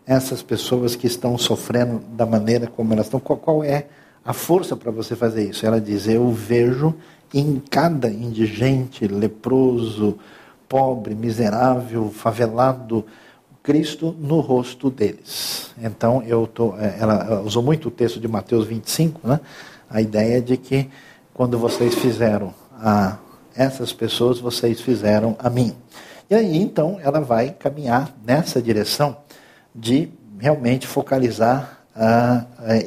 essas 0.07 0.43
pessoas 0.43 0.97
que 0.97 1.07
estão 1.07 1.37
sofrendo 1.37 2.01
da 2.17 2.25
maneira 2.25 2.67
como 2.67 2.93
elas 2.93 3.07
estão? 3.07 3.21
Qual, 3.21 3.39
qual 3.39 3.65
é 3.65 3.87
a 4.25 4.33
força 4.33 4.77
para 4.77 4.91
você 4.91 5.15
fazer 5.15 5.51
isso? 5.51 5.67
Ela 5.67 5.81
diz: 5.81 6.09
Eu 6.09 6.31
vejo 6.33 6.95
em 7.35 7.61
cada 7.71 8.09
indigente, 8.09 9.07
leproso, 9.07 10.19
pobre, 10.69 11.15
miserável, 11.15 12.11
favelado, 12.11 13.05
Cristo 13.67 14.15
no 14.17 14.39
rosto 14.39 14.89
deles. 14.89 15.73
Então, 15.77 16.23
eu 16.25 16.47
tô, 16.47 16.77
é, 16.77 16.99
ela 17.01 17.41
usou 17.41 17.65
muito 17.65 17.89
o 17.89 17.91
texto 17.91 18.21
de 18.21 18.29
Mateus 18.29 18.65
25, 18.65 19.27
né? 19.27 19.41
a 19.91 20.01
ideia 20.01 20.41
de 20.41 20.57
que 20.57 20.89
quando 21.35 21.59
vocês 21.59 21.97
fizeram 21.97 22.55
a 22.79 23.19
essas 23.57 23.93
pessoas, 23.93 24.39
vocês 24.39 24.81
fizeram 24.81 25.35
a 25.41 25.51
mim. 25.51 25.75
E 26.31 26.35
aí, 26.37 26.57
então, 26.57 27.01
ela 27.03 27.19
vai 27.19 27.51
caminhar 27.51 28.15
nessa 28.25 28.63
direção 28.63 29.17
de 29.75 30.11
realmente 30.39 30.87
focalizar 30.87 31.81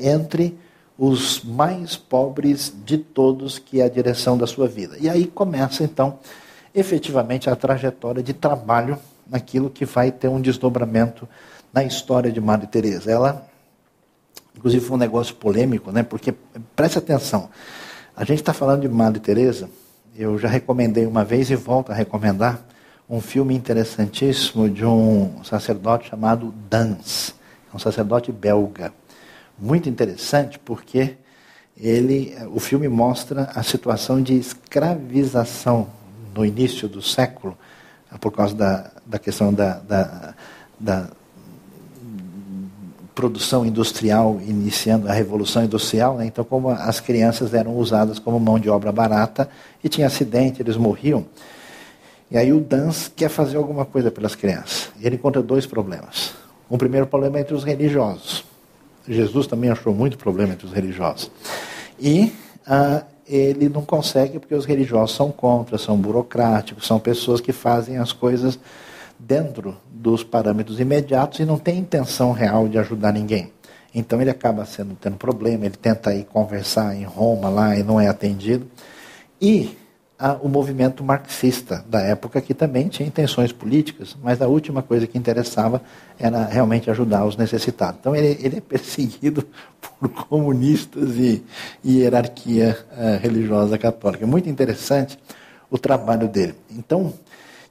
entre 0.01 0.57
os 0.97 1.43
mais 1.43 1.97
pobres 1.97 2.73
de 2.85 2.97
todos, 2.97 3.59
que 3.59 3.81
é 3.81 3.83
a 3.83 3.89
direção 3.89 4.37
da 4.37 4.47
sua 4.47 4.67
vida. 4.67 4.95
E 4.99 5.09
aí 5.09 5.25
começa, 5.25 5.83
então, 5.83 6.19
efetivamente 6.73 7.49
a 7.49 7.55
trajetória 7.55 8.23
de 8.23 8.33
trabalho 8.33 8.97
naquilo 9.29 9.69
que 9.69 9.85
vai 9.85 10.11
ter 10.11 10.27
um 10.27 10.41
desdobramento 10.41 11.27
na 11.71 11.83
história 11.83 12.31
de 12.31 12.41
Madre 12.41 12.67
Teresa. 12.67 13.11
Ela, 13.11 13.47
inclusive, 14.55 14.83
foi 14.83 14.95
um 14.95 14.99
negócio 14.99 15.35
polêmico, 15.35 15.91
né? 15.91 16.03
Porque 16.03 16.33
preste 16.75 16.97
atenção, 16.97 17.49
a 18.15 18.23
gente 18.23 18.39
está 18.39 18.53
falando 18.53 18.81
de 18.81 18.89
Madre 18.89 19.19
Teresa. 19.19 19.69
Eu 20.17 20.37
já 20.37 20.49
recomendei 20.49 21.05
uma 21.05 21.23
vez 21.23 21.49
e 21.49 21.55
volto 21.55 21.91
a 21.91 21.95
recomendar 21.95 22.65
um 23.09 23.21
filme 23.21 23.55
interessantíssimo 23.55 24.69
de 24.69 24.85
um 24.85 25.43
sacerdote 25.43 26.09
chamado 26.09 26.53
Dans, 26.69 27.33
um 27.73 27.79
sacerdote 27.79 28.31
belga. 28.31 28.93
Muito 29.57 29.89
interessante 29.89 30.59
porque 30.59 31.17
ele, 31.77 32.35
o 32.51 32.59
filme 32.59 32.87
mostra 32.87 33.49
a 33.55 33.63
situação 33.63 34.21
de 34.21 34.37
escravização 34.37 35.87
no 36.35 36.45
início 36.45 36.87
do 36.87 37.01
século, 37.01 37.57
por 38.19 38.31
causa 38.31 38.53
da, 38.53 38.91
da 39.09 39.17
questão 39.17 39.51
da, 39.51 39.79
da, 39.79 40.33
da 40.79 41.07
produção 43.15 43.65
industrial 43.65 44.39
iniciando 44.47 45.09
a 45.09 45.11
revolução 45.11 45.63
industrial, 45.63 46.17
né? 46.17 46.27
então 46.27 46.45
como 46.45 46.69
as 46.69 46.99
crianças 46.99 47.53
eram 47.53 47.75
usadas 47.75 48.19
como 48.19 48.39
mão 48.39 48.59
de 48.59 48.69
obra 48.69 48.91
barata 48.91 49.49
e 49.83 49.89
tinha 49.89 50.07
acidente, 50.07 50.61
eles 50.61 50.77
morriam. 50.77 51.25
E 52.31 52.37
aí 52.37 52.53
o 52.53 52.59
Dans 52.59 53.11
quer 53.13 53.29
fazer 53.29 53.57
alguma 53.57 53.83
coisa 53.83 54.11
pelas 54.11 54.35
crianças. 54.35 54.91
E 54.99 55.07
ele 55.07 55.15
encontra 55.15 55.41
dois 55.41 55.65
problemas. 55.65 56.33
Um 56.69 56.77
primeiro 56.77 57.07
problema 57.07 57.39
é 57.39 57.41
entre 57.41 57.55
os 57.55 57.63
religiosos. 57.63 58.45
Jesus 59.07 59.47
também 59.47 59.71
achou 59.71 59.93
muito 59.93 60.15
problema 60.15 60.53
entre 60.53 60.67
os 60.67 60.71
religiosos. 60.71 61.31
E 61.99 62.31
ah, 62.67 63.03
ele 63.27 63.67
não 63.67 63.81
consegue 63.83 64.37
porque 64.37 64.53
os 64.53 64.65
religiosos 64.65 65.15
são 65.15 65.31
contra, 65.31 65.77
são 65.79 65.97
burocráticos, 65.97 66.85
são 66.85 66.99
pessoas 66.99 67.41
que 67.41 67.51
fazem 67.51 67.97
as 67.97 68.11
coisas 68.11 68.59
dentro 69.19 69.77
dos 69.91 70.23
parâmetros 70.23 70.79
imediatos 70.79 71.39
e 71.39 71.45
não 71.45 71.57
tem 71.57 71.77
intenção 71.77 72.31
real 72.31 72.67
de 72.67 72.77
ajudar 72.79 73.11
ninguém. 73.11 73.51
Então 73.93 74.21
ele 74.21 74.29
acaba 74.29 74.65
sendo 74.65 74.95
tendo 74.95 75.17
problema, 75.17 75.65
ele 75.65 75.75
tenta 75.75 76.13
ir 76.13 76.23
conversar 76.25 76.95
em 76.95 77.03
Roma 77.03 77.49
lá 77.49 77.75
e 77.75 77.83
não 77.83 77.99
é 77.99 78.07
atendido. 78.07 78.67
E 79.41 79.77
o 80.41 80.49
movimento 80.49 81.01
marxista 81.01 81.83
da 81.87 82.01
época, 82.01 82.41
que 82.41 82.53
também 82.53 82.89
tinha 82.89 83.07
intenções 83.07 83.53
políticas, 83.53 84.17
mas 84.21 84.41
a 84.41 84.47
última 84.47 84.81
coisa 84.81 85.07
que 85.07 85.17
interessava 85.17 85.81
era 86.19 86.43
realmente 86.45 86.91
ajudar 86.91 87.25
os 87.25 87.37
necessitados. 87.37 87.99
Então 88.01 88.13
ele, 88.13 88.37
ele 88.41 88.57
é 88.57 88.61
perseguido 88.61 89.47
por 89.99 90.09
comunistas 90.09 91.15
e, 91.15 91.43
e 91.81 91.99
hierarquia 91.99 92.77
uh, 92.91 93.21
religiosa 93.21 93.77
católica. 93.77 94.27
Muito 94.27 94.49
interessante 94.49 95.17
o 95.71 95.77
trabalho 95.77 96.27
dele. 96.27 96.55
Então, 96.69 97.13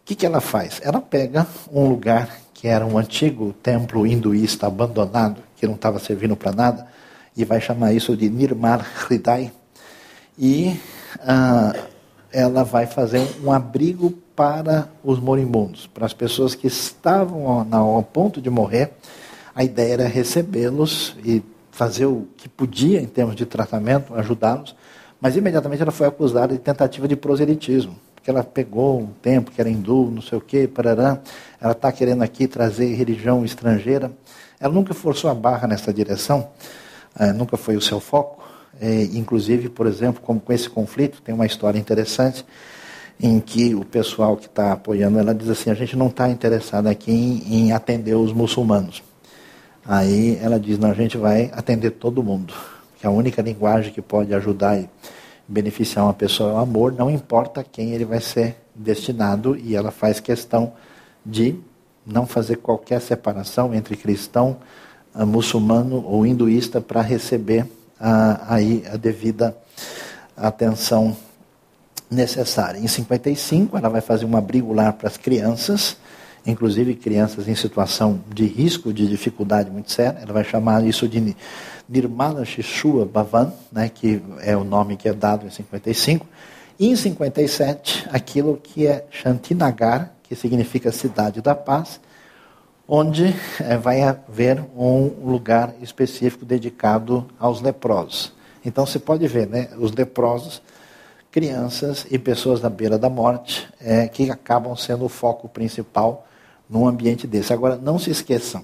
que, 0.09 0.15
que 0.15 0.25
ela 0.25 0.41
faz? 0.41 0.81
Ela 0.83 1.03
pega 1.03 1.47
um 1.71 1.87
lugar 1.87 2.35
que 2.55 2.67
era 2.67 2.87
um 2.87 2.97
antigo 2.97 3.53
templo 3.63 4.07
hinduísta 4.07 4.67
abandonado, 4.67 5.43
que 5.55 5.67
não 5.67 5.75
estava 5.75 5.99
servindo 5.99 6.35
para 6.35 6.51
nada, 6.51 6.87
e 7.37 7.45
vai 7.45 7.61
chamar 7.61 7.93
isso 7.93 8.17
de 8.17 8.31
Nirmal 8.31 8.81
Hridai, 9.05 9.53
e 10.39 10.81
uh, 11.17 11.79
ela 12.33 12.65
vai 12.65 12.87
fazer 12.87 13.21
um 13.45 13.53
abrigo 13.53 14.11
para 14.35 14.89
os 15.05 15.21
moribundos, 15.21 15.87
para 15.87 16.07
as 16.07 16.15
pessoas 16.15 16.55
que 16.55 16.67
estavam 16.67 17.69
ao, 17.71 18.03
ponto 18.03 18.41
de 18.41 18.49
morrer. 18.49 18.93
A 19.55 19.63
ideia 19.63 19.93
era 19.93 20.09
recebê-los 20.09 21.17
e 21.23 21.43
fazer 21.71 22.07
o 22.07 22.27
que 22.35 22.49
podia 22.49 22.99
em 22.99 23.07
termos 23.07 23.37
de 23.37 23.45
tratamento, 23.45 24.15
ajudá-los, 24.15 24.75
mas 25.21 25.37
imediatamente 25.37 25.83
ela 25.83 25.93
foi 25.93 26.07
acusada 26.07 26.55
de 26.55 26.61
tentativa 26.61 27.07
de 27.07 27.15
proselitismo, 27.15 27.95
porque 28.29 28.31
ela 28.31 28.45
pegou 28.45 29.01
um 29.01 29.07
tempo 29.23 29.51
que 29.51 29.59
era 29.59 29.71
hindu, 29.71 30.11
não 30.15 30.21
sei 30.21 30.37
o 30.37 30.41
quê, 30.41 30.69
parará, 30.69 31.19
ela 31.59 31.73
está 31.73 31.91
querendo 31.91 32.23
aqui 32.23 32.47
trazer 32.47 32.95
religião 32.95 33.43
estrangeira. 33.43 34.13
Ela 34.61 34.73
nunca 34.73 34.93
forçou 34.93 35.31
a 35.31 35.35
barra 35.35 35.67
nessa 35.67 35.95
direção, 35.95 36.51
eh, 37.19 37.33
nunca 37.33 37.57
foi 37.57 37.75
o 37.77 37.81
seu 37.81 38.01
foco, 38.01 38.43
é, 38.79 39.05
inclusive, 39.15 39.71
por 39.71 39.87
exemplo, 39.87 40.21
como 40.23 40.39
com 40.41 40.53
esse 40.53 40.69
conflito, 40.69 41.23
tem 41.23 41.35
uma 41.35 41.47
história 41.47 41.79
interessante 41.79 42.45
em 43.19 43.41
que 43.41 43.75
o 43.75 43.83
pessoal 43.83 44.37
que 44.37 44.47
está 44.47 44.73
apoiando 44.73 45.19
ela 45.19 45.35
diz 45.35 45.49
assim: 45.49 45.71
a 45.71 45.75
gente 45.75 45.97
não 45.97 46.09
está 46.09 46.29
interessado 46.29 46.87
aqui 46.87 47.11
em, 47.11 47.69
em, 47.69 47.73
atender 47.73 48.15
os 48.15 48.33
muçulmanos. 48.33 49.03
Aí 49.87 50.39
ela 50.43 50.61
diz: 50.61 50.79
não, 50.79 50.91
a 50.91 50.95
gente 50.95 51.17
vai 51.17 51.51
atender 51.55 51.93
todo 51.93 52.23
mundo, 52.23 52.53
que 53.01 53.07
a 53.07 53.11
única 53.11 53.41
linguagem 53.41 53.91
que 53.91 54.03
pode 54.03 54.35
ajudar 54.35 54.79
e 54.79 54.89
beneficiar 55.49 56.05
uma 56.05 56.15
pessoa 56.15 56.51
é 56.51 56.55
o 56.55 56.59
amor, 56.59 56.93
não 56.93 57.11
importa 57.11 57.65
quem 57.65 57.93
ele 57.93 58.05
vai 58.05 58.21
ser 58.21 58.57
destinado, 58.75 59.57
e 59.57 59.75
ela 59.75 59.91
faz 59.91 60.21
questão 60.21 60.75
de 61.25 61.59
não 62.07 62.27
fazer 62.27 62.57
qualquer 62.57 63.01
separação 63.01 63.75
entre 63.75 63.97
cristão, 63.97 64.59
muçulmano 65.15 66.05
ou 66.07 66.27
hinduísta 66.27 66.81
para 66.81 67.01
receber 67.01 67.67
a, 67.99 68.55
aí 68.55 68.85
a 68.93 68.97
devida 68.97 69.57
atenção 70.37 71.17
necessária. 72.11 72.79
Em 72.79 72.87
55, 72.87 73.77
ela 73.77 73.89
vai 73.89 74.01
fazer 74.01 74.25
um 74.25 74.37
abrigo 74.37 74.73
lá 74.73 74.93
para 74.93 75.09
as 75.09 75.17
crianças, 75.17 75.97
inclusive 76.47 76.95
crianças 76.95 77.49
em 77.49 77.55
situação 77.55 78.21
de 78.33 78.47
risco, 78.47 78.93
de 78.93 79.07
dificuldade 79.07 79.71
muito 79.71 79.91
séria. 79.91 80.19
Ela 80.23 80.33
vai 80.33 80.45
chamar 80.45 80.85
isso 80.85 81.09
de 81.09 81.37
Nirmala 81.89 82.45
Shishua 82.45 83.05
Bhavan, 83.05 83.53
né, 83.73 83.89
que 83.89 84.23
é 84.41 84.57
o 84.57 84.65
nome 84.65 84.97
que 84.97 85.09
é 85.09 85.13
dado 85.13 85.47
em 85.47 85.51
55. 85.51 86.27
E 86.79 86.89
em 86.89 86.97
57, 86.97 88.09
aquilo 88.13 88.57
que 88.57 88.87
é 88.87 89.05
Shantinagar, 89.11 90.13
que 90.23 90.37
significa 90.37 90.93
Cidade 90.93 91.41
da 91.41 91.55
Paz, 91.55 92.01
onde 92.87 93.35
é, 93.61 93.77
vai 93.77 94.03
haver 94.03 94.65
um 94.77 95.09
lugar 95.25 95.75
específico 95.81 96.45
dedicado 96.45 97.27
aos 97.39 97.61
leprosos. 97.61 98.33
Então 98.65 98.87
você 98.87 98.99
pode 98.99 99.27
ver, 99.27 99.47
né, 99.47 99.69
os 99.79 99.93
leprosos, 99.93 100.63
crianças 101.31 102.07
e 102.11 102.19
pessoas 102.19 102.63
na 102.63 102.71
beira 102.71 102.99
da 102.99 103.11
morte, 103.11 103.69
é, 103.81 104.09
que 104.09 104.31
acabam 104.31 104.75
sendo 104.77 105.05
o 105.05 105.09
foco 105.09 105.49
principal 105.49 106.27
num 106.69 106.87
ambiente 106.87 107.27
desse. 107.27 107.53
Agora, 107.53 107.77
não 107.77 107.99
se 107.99 108.11
esqueçam, 108.11 108.63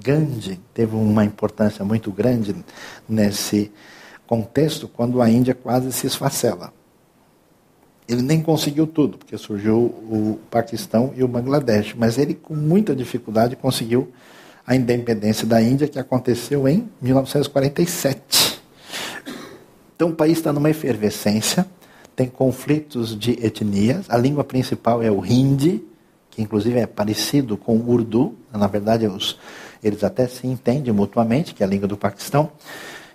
Gandhi 0.00 0.60
teve 0.72 0.94
uma 0.96 1.24
importância 1.24 1.84
muito 1.84 2.10
grande 2.10 2.54
nesse 3.08 3.70
contexto 4.26 4.88
quando 4.88 5.20
a 5.22 5.30
Índia 5.30 5.54
quase 5.54 5.92
se 5.92 6.06
esfacela. 6.06 6.72
Ele 8.06 8.22
nem 8.22 8.42
conseguiu 8.42 8.86
tudo, 8.86 9.16
porque 9.16 9.38
surgiu 9.38 9.78
o 9.78 10.38
Paquistão 10.50 11.12
e 11.16 11.24
o 11.24 11.28
Bangladesh, 11.28 11.94
mas 11.96 12.18
ele, 12.18 12.34
com 12.34 12.54
muita 12.54 12.94
dificuldade, 12.94 13.56
conseguiu 13.56 14.12
a 14.66 14.76
independência 14.76 15.46
da 15.46 15.60
Índia, 15.62 15.88
que 15.88 15.98
aconteceu 15.98 16.68
em 16.68 16.88
1947. 17.00 18.60
Então, 19.96 20.10
o 20.10 20.14
país 20.14 20.38
está 20.38 20.52
numa 20.52 20.68
efervescência, 20.68 21.66
tem 22.14 22.28
conflitos 22.28 23.18
de 23.18 23.32
etnias, 23.44 24.06
a 24.08 24.16
língua 24.16 24.44
principal 24.44 25.02
é 25.02 25.10
o 25.10 25.24
hindi, 25.24 25.84
que 26.34 26.42
inclusive 26.42 26.78
é 26.80 26.86
parecido 26.86 27.56
com 27.56 27.76
o 27.76 27.90
urdu, 27.90 28.34
na 28.52 28.66
verdade 28.66 29.06
os, 29.06 29.38
eles 29.82 30.02
até 30.02 30.26
se 30.26 30.46
entendem 30.46 30.92
mutuamente, 30.92 31.54
que 31.54 31.62
é 31.62 31.66
a 31.66 31.68
língua 31.68 31.86
do 31.86 31.96
Paquistão, 31.96 32.50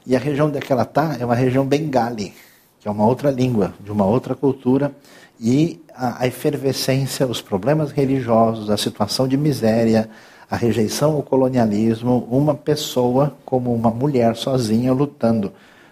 e 0.07 0.15
a 0.15 0.19
região 0.19 0.49
daquela 0.49 0.85
tá 0.85 1.17
é 1.19 1.25
uma 1.25 1.35
região 1.35 1.65
bengali, 1.65 2.33
que 2.79 2.87
é 2.87 2.91
uma 2.91 3.05
outra 3.05 3.29
língua, 3.29 3.73
de 3.79 3.91
uma 3.91 4.05
outra 4.05 4.33
cultura, 4.35 4.93
e 5.39 5.81
a, 5.93 6.23
a 6.23 6.27
efervescência, 6.27 7.27
os 7.27 7.41
problemas 7.41 7.91
religiosos, 7.91 8.69
a 8.69 8.77
situação 8.77 9.27
de 9.27 9.35
miséria, 9.35 10.09
a 10.49 10.55
rejeição 10.55 11.13
ao 11.13 11.23
colonialismo, 11.23 12.27
uma 12.31 12.55
pessoa 12.55 13.35
como 13.45 13.73
uma 13.73 13.91
mulher 13.91 14.35
sozinha 14.35 14.93
lutando 14.93 15.51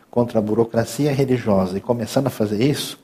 contra 0.10 0.40
a 0.40 0.42
burocracia 0.42 1.12
religiosa. 1.12 1.78
E 1.78 1.82
começando 1.82 2.28
a 2.28 2.32
fazer 2.32 2.64
isso, 2.64 2.98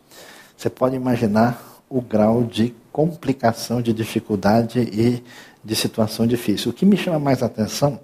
você 0.57 0.69
pode 0.69 0.95
imaginar 0.95 1.72
o 1.93 2.01
grau 2.01 2.43
de 2.43 2.73
complicação, 2.91 3.79
de 3.79 3.93
dificuldade 3.93 4.79
e 4.79 5.23
de 5.63 5.75
situação 5.75 6.25
difícil. 6.25 6.71
O 6.71 6.73
que 6.73 6.87
me 6.87 6.97
chama 6.97 7.19
mais 7.19 7.43
atenção 7.43 7.99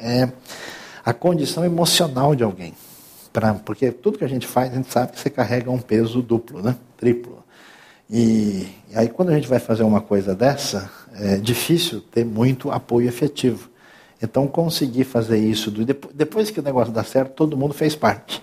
é 0.00 0.30
a 1.04 1.12
condição 1.12 1.62
emocional 1.62 2.34
de 2.34 2.42
alguém. 2.42 2.72
Pra, 3.34 3.52
porque 3.52 3.90
tudo 3.90 4.16
que 4.16 4.24
a 4.24 4.28
gente 4.28 4.46
faz, 4.46 4.72
a 4.72 4.76
gente 4.76 4.90
sabe 4.90 5.12
que 5.12 5.20
você 5.20 5.28
carrega 5.28 5.70
um 5.70 5.78
peso 5.78 6.22
duplo, 6.22 6.62
né? 6.62 6.74
triplo. 6.96 7.44
E, 8.08 8.66
e 8.90 8.96
aí, 8.96 9.10
quando 9.10 9.28
a 9.28 9.34
gente 9.34 9.46
vai 9.46 9.58
fazer 9.58 9.82
uma 9.82 10.00
coisa 10.00 10.34
dessa, 10.34 10.90
é 11.14 11.36
difícil 11.36 12.00
ter 12.00 12.24
muito 12.24 12.70
apoio 12.70 13.08
efetivo. 13.08 13.68
Então, 14.22 14.46
conseguir 14.46 15.04
fazer 15.04 15.38
isso, 15.38 15.70
do, 15.70 15.84
depois 16.14 16.50
que 16.50 16.60
o 16.60 16.62
negócio 16.62 16.94
dá 16.94 17.04
certo, 17.04 17.32
todo 17.32 17.58
mundo 17.58 17.74
fez 17.74 17.94
parte. 17.94 18.42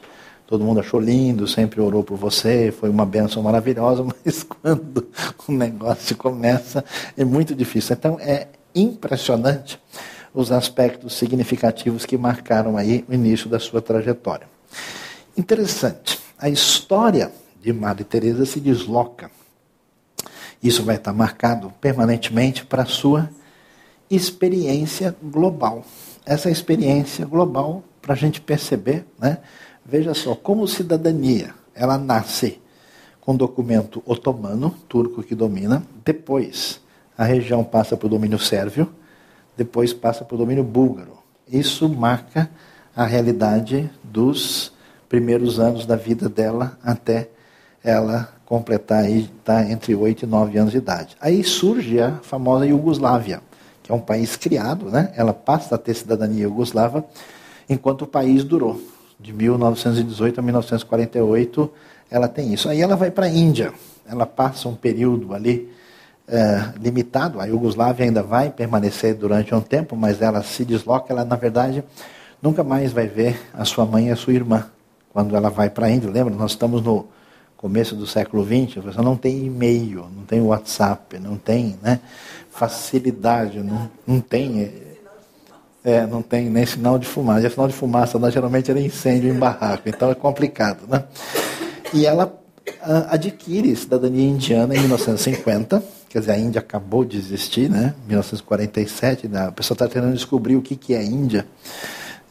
Todo 0.52 0.66
mundo 0.66 0.82
achou 0.82 1.00
lindo, 1.00 1.48
sempre 1.48 1.80
orou 1.80 2.04
por 2.04 2.18
você, 2.18 2.74
foi 2.78 2.90
uma 2.90 3.06
benção 3.06 3.42
maravilhosa, 3.42 4.04
mas 4.26 4.44
quando 4.44 5.08
o 5.48 5.52
negócio 5.54 6.14
começa, 6.18 6.84
é 7.16 7.24
muito 7.24 7.56
difícil. 7.56 7.96
Então, 7.98 8.20
é 8.20 8.50
impressionante 8.76 9.80
os 10.34 10.52
aspectos 10.52 11.14
significativos 11.14 12.06
que 12.06 12.18
marcaram 12.18 12.76
aí 12.76 13.06
o 13.08 13.14
início 13.14 13.50
da 13.50 13.60
sua 13.60 13.82
trajetória. 13.82 14.46
Interessante. 15.38 16.20
A 16.38 16.50
história 16.50 17.32
de 17.62 17.72
Madre 17.72 18.04
Teresa 18.04 18.46
se 18.46 18.60
desloca. 18.60 19.32
Isso 20.62 20.84
vai 20.84 20.98
estar 20.98 21.14
marcado 21.14 21.72
permanentemente 21.80 22.66
para 22.66 22.84
a 22.84 22.88
sua 22.88 23.30
experiência 24.10 25.16
global. 25.24 25.86
Essa 26.26 26.52
experiência 26.52 27.26
global, 27.26 27.86
para 28.02 28.16
a 28.16 28.18
gente 28.18 28.42
perceber, 28.42 29.06
né? 29.18 29.38
Veja 29.86 30.14
só, 30.14 30.36
como 30.36 30.68
cidadania, 30.68 31.54
ela 31.74 31.98
nasce 31.98 32.60
com 33.20 33.36
documento 33.36 34.02
otomano, 34.06 34.76
turco 34.90 35.22
que 35.22 35.36
domina, 35.36 35.84
depois 36.04 36.82
a 37.18 37.24
região 37.24 37.64
passa 37.64 37.96
para 37.96 38.08
o 38.08 38.10
domínio 38.10 38.40
sérvio, 38.40 38.92
depois 39.56 39.94
passa 39.94 40.26
para 40.26 40.36
o 40.36 40.38
domínio 40.38 40.64
búlgaro. 40.64 41.20
Isso 41.48 41.88
marca 41.88 42.50
a 42.96 43.06
realidade 43.06 43.90
dos 44.04 44.72
primeiros 45.08 45.60
anos 45.60 45.86
da 45.86 45.96
vida 45.96 46.28
dela 46.28 46.78
até 46.84 47.30
ela 47.84 48.34
completar 48.46 49.04
aí, 49.04 49.30
tá, 49.44 49.70
entre 49.70 49.96
8 49.96 50.24
e 50.24 50.26
9 50.26 50.58
anos 50.58 50.72
de 50.72 50.78
idade. 50.78 51.16
Aí 51.22 51.44
surge 51.44 52.00
a 52.02 52.18
famosa 52.22 52.66
Iugoslávia, 52.66 53.42
que 53.82 53.92
é 53.92 53.96
um 53.96 54.00
país 54.00 54.36
criado, 54.36 54.86
né? 54.86 55.12
ela 55.16 55.34
passa 55.34 55.76
a 55.76 55.78
ter 55.78 55.94
cidadania 55.94 56.44
iugoslava 56.44 57.06
enquanto 57.70 58.04
o 58.04 58.08
país 58.08 58.44
durou. 58.44 58.80
De 59.22 59.32
1918 59.32 60.40
a 60.40 60.44
1948 60.44 61.72
ela 62.10 62.28
tem 62.28 62.54
isso. 62.54 62.68
Aí 62.68 62.82
ela 62.82 62.96
vai 62.96 63.12
para 63.12 63.28
a 63.28 63.30
Índia, 63.30 63.74
ela 64.06 64.26
passa 64.26 64.68
um 64.68 64.76
período 64.76 65.34
ali 65.34 65.72
é, 66.28 66.74
limitado, 66.82 67.40
a 67.40 67.46
Iugoslávia 67.46 68.06
ainda 68.06 68.24
vai 68.24 68.50
permanecer 68.50 69.16
durante 69.16 69.54
um 69.54 69.62
tempo, 69.62 69.96
mas 69.96 70.22
ela 70.22 70.42
se 70.44 70.64
desloca, 70.64 71.12
ela 71.12 71.26
na 71.26 71.36
verdade 71.36 71.84
nunca 72.42 72.64
mais 72.64 72.92
vai 72.92 73.08
ver 73.08 73.40
a 73.54 73.66
sua 73.66 73.86
mãe 73.86 74.08
e 74.08 74.12
a 74.12 74.16
sua 74.16 74.34
irmã 74.34 74.66
quando 75.14 75.36
ela 75.36 75.50
vai 75.50 75.70
para 75.70 75.88
a 75.88 75.92
Índia. 75.92 76.10
Lembra, 76.10 76.34
nós 76.34 76.52
estamos 76.52 76.82
no 76.82 77.08
começo 77.58 77.96
do 77.96 78.08
século 78.08 78.44
XX, 78.44 78.84
pessoa 78.84 79.04
não 79.04 79.16
tem 79.16 79.46
e-mail, 79.46 80.08
não 80.16 80.24
tem 80.26 80.42
WhatsApp, 80.42 81.20
não 81.20 81.38
tem 81.38 81.78
né, 81.82 82.00
facilidade, 82.50 83.60
não, 83.60 83.90
não 84.08 84.20
tem. 84.20 84.91
É, 85.84 86.06
não 86.06 86.22
tem 86.22 86.50
nem 86.50 86.66
sinal 86.66 87.00
de 87.00 87.08
fumaça. 87.08 87.46
E 87.46 87.50
sinal 87.50 87.68
de 87.68 87.74
fumaça 87.74 88.20
nós, 88.20 88.34
geralmente 88.34 88.70
era 88.70 88.80
incêndio 88.80 89.34
em 89.34 89.38
barraco, 89.38 89.90
então 89.90 90.12
é 90.12 90.16
complicado. 90.16 90.88
Né? 90.88 91.04
E 91.94 92.06
ela 92.06 92.40
ah, 92.82 93.08
adquire 93.12 93.76
cidadania 93.76 94.28
indiana 94.30 94.76
em 94.76 94.80
1950, 94.80 95.84
quer 96.08 96.20
dizer, 96.20 96.32
a 96.32 96.38
Índia 96.38 96.60
acabou 96.60 97.04
de 97.04 97.18
existir, 97.18 97.70
né? 97.70 97.96
1947, 98.08 99.28
né? 99.28 99.48
a 99.48 99.52
pessoa 99.52 99.76
está 99.76 99.88
tentando 99.88 100.14
descobrir 100.14 100.56
o 100.56 100.62
que, 100.62 100.76
que 100.76 100.94
é 100.94 101.04
Índia. 101.04 101.48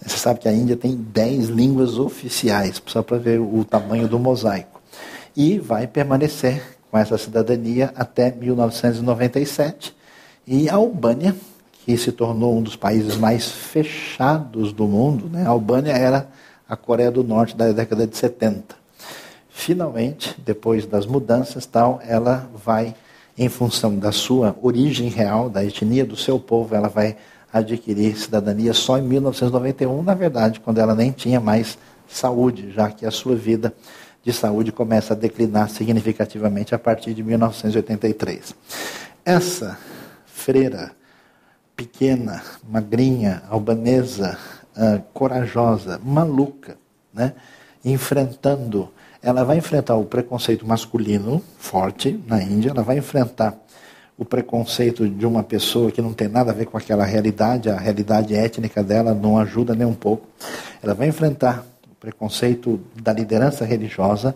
Você 0.04 0.16
sabe 0.16 0.40
que 0.40 0.48
a 0.48 0.52
Índia 0.52 0.76
tem 0.76 0.94
10 0.96 1.48
línguas 1.48 1.98
oficiais, 1.98 2.80
só 2.86 3.02
para 3.02 3.18
ver 3.18 3.38
o 3.38 3.64
tamanho 3.64 4.08
do 4.08 4.18
mosaico. 4.18 4.80
E 5.36 5.58
vai 5.58 5.86
permanecer 5.86 6.78
com 6.90 6.98
essa 6.98 7.18
cidadania 7.18 7.92
até 7.94 8.32
1997. 8.32 9.94
E 10.46 10.68
a 10.68 10.74
Albânia, 10.74 11.36
que 11.84 11.96
se 11.96 12.12
tornou 12.12 12.56
um 12.58 12.62
dos 12.62 12.76
países 12.76 13.16
mais 13.16 13.50
fechados 13.50 14.72
do 14.72 14.86
mundo, 14.86 15.28
né? 15.28 15.44
a 15.46 15.48
Albânia 15.48 15.92
era 15.92 16.28
a 16.68 16.76
Coreia 16.76 17.10
do 17.10 17.24
Norte 17.24 17.56
da 17.56 17.72
década 17.72 18.06
de 18.06 18.16
70. 18.16 18.76
Finalmente, 19.48 20.36
depois 20.44 20.86
das 20.86 21.06
mudanças, 21.06 21.66
tal, 21.66 22.00
ela 22.06 22.48
vai, 22.64 22.94
em 23.36 23.48
função 23.48 23.96
da 23.96 24.12
sua 24.12 24.56
origem 24.62 25.08
real, 25.08 25.50
da 25.50 25.64
etnia 25.64 26.04
do 26.04 26.16
seu 26.16 26.38
povo, 26.38 26.74
ela 26.74 26.88
vai 26.88 27.16
adquirir 27.52 28.16
cidadania 28.16 28.72
só 28.72 28.98
em 28.98 29.02
1991, 29.02 30.02
na 30.02 30.14
verdade, 30.14 30.60
quando 30.60 30.78
ela 30.78 30.94
nem 30.94 31.10
tinha 31.10 31.40
mais 31.40 31.76
saúde, 32.08 32.70
já 32.72 32.90
que 32.90 33.04
a 33.04 33.10
sua 33.10 33.34
vida 33.34 33.74
de 34.22 34.32
saúde 34.32 34.70
começa 34.70 35.14
a 35.14 35.16
declinar 35.16 35.70
significativamente 35.70 36.74
a 36.74 36.78
partir 36.78 37.14
de 37.14 37.22
1983. 37.22 38.54
Essa 39.24 39.78
freira 40.26 40.92
pequena, 41.80 42.42
magrinha, 42.68 43.42
albanesa, 43.48 44.36
uh, 44.76 45.02
corajosa, 45.14 45.98
maluca, 46.04 46.76
né? 47.12 47.32
enfrentando, 47.82 48.90
ela 49.22 49.44
vai 49.44 49.56
enfrentar 49.56 49.96
o 49.96 50.04
preconceito 50.04 50.66
masculino 50.66 51.42
forte 51.56 52.22
na 52.26 52.42
Índia, 52.42 52.68
ela 52.68 52.82
vai 52.82 52.98
enfrentar 52.98 53.54
o 54.18 54.26
preconceito 54.26 55.08
de 55.08 55.24
uma 55.24 55.42
pessoa 55.42 55.90
que 55.90 56.02
não 56.02 56.12
tem 56.12 56.28
nada 56.28 56.50
a 56.50 56.54
ver 56.54 56.66
com 56.66 56.76
aquela 56.76 57.04
realidade, 57.04 57.70
a 57.70 57.78
realidade 57.78 58.34
étnica 58.34 58.84
dela 58.84 59.14
não 59.14 59.38
ajuda 59.38 59.74
nem 59.74 59.86
um 59.86 59.94
pouco. 59.94 60.26
Ela 60.82 60.92
vai 60.92 61.08
enfrentar 61.08 61.64
o 61.90 61.94
preconceito 61.94 62.78
da 63.02 63.14
liderança 63.14 63.64
religiosa, 63.64 64.34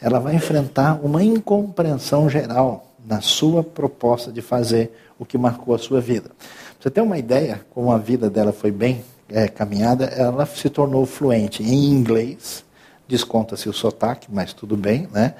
ela 0.00 0.20
vai 0.20 0.36
enfrentar 0.36 1.00
uma 1.02 1.24
incompreensão 1.24 2.30
geral 2.30 2.86
na 3.04 3.20
sua 3.20 3.64
proposta 3.64 4.30
de 4.30 4.40
fazer 4.40 4.92
o 5.18 5.24
que 5.24 5.36
marcou 5.36 5.74
a 5.74 5.78
sua 5.78 6.00
vida. 6.00 6.30
Você 6.84 6.90
ter 6.90 7.00
uma 7.00 7.16
ideia 7.16 7.62
como 7.70 7.90
a 7.90 7.96
vida 7.96 8.28
dela 8.28 8.52
foi 8.52 8.70
bem 8.70 9.02
é, 9.30 9.48
caminhada, 9.48 10.04
ela 10.04 10.44
se 10.44 10.68
tornou 10.68 11.06
fluente 11.06 11.62
em 11.62 11.86
inglês, 11.86 12.62
desconta-se 13.08 13.70
o 13.70 13.72
sotaque, 13.72 14.28
mas 14.30 14.52
tudo 14.52 14.76
bem, 14.76 15.08
né? 15.10 15.32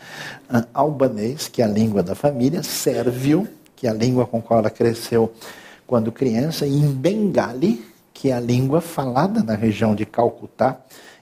Albanês, 0.72 1.46
que 1.46 1.60
é 1.60 1.66
a 1.66 1.68
língua 1.68 2.02
da 2.02 2.14
família, 2.14 2.62
sérvio, 2.62 3.46
que 3.76 3.86
é 3.86 3.90
a 3.90 3.92
língua 3.92 4.24
com 4.24 4.40
qual 4.40 4.60
ela 4.60 4.70
cresceu 4.70 5.34
quando 5.86 6.10
criança, 6.10 6.66
e 6.66 6.78
em 6.78 6.90
Bengali, 6.90 7.84
que 8.14 8.30
é 8.30 8.32
a 8.32 8.40
língua 8.40 8.80
falada 8.80 9.42
na 9.42 9.54
região 9.54 9.94
de 9.94 10.06
Calcutá, 10.06 10.80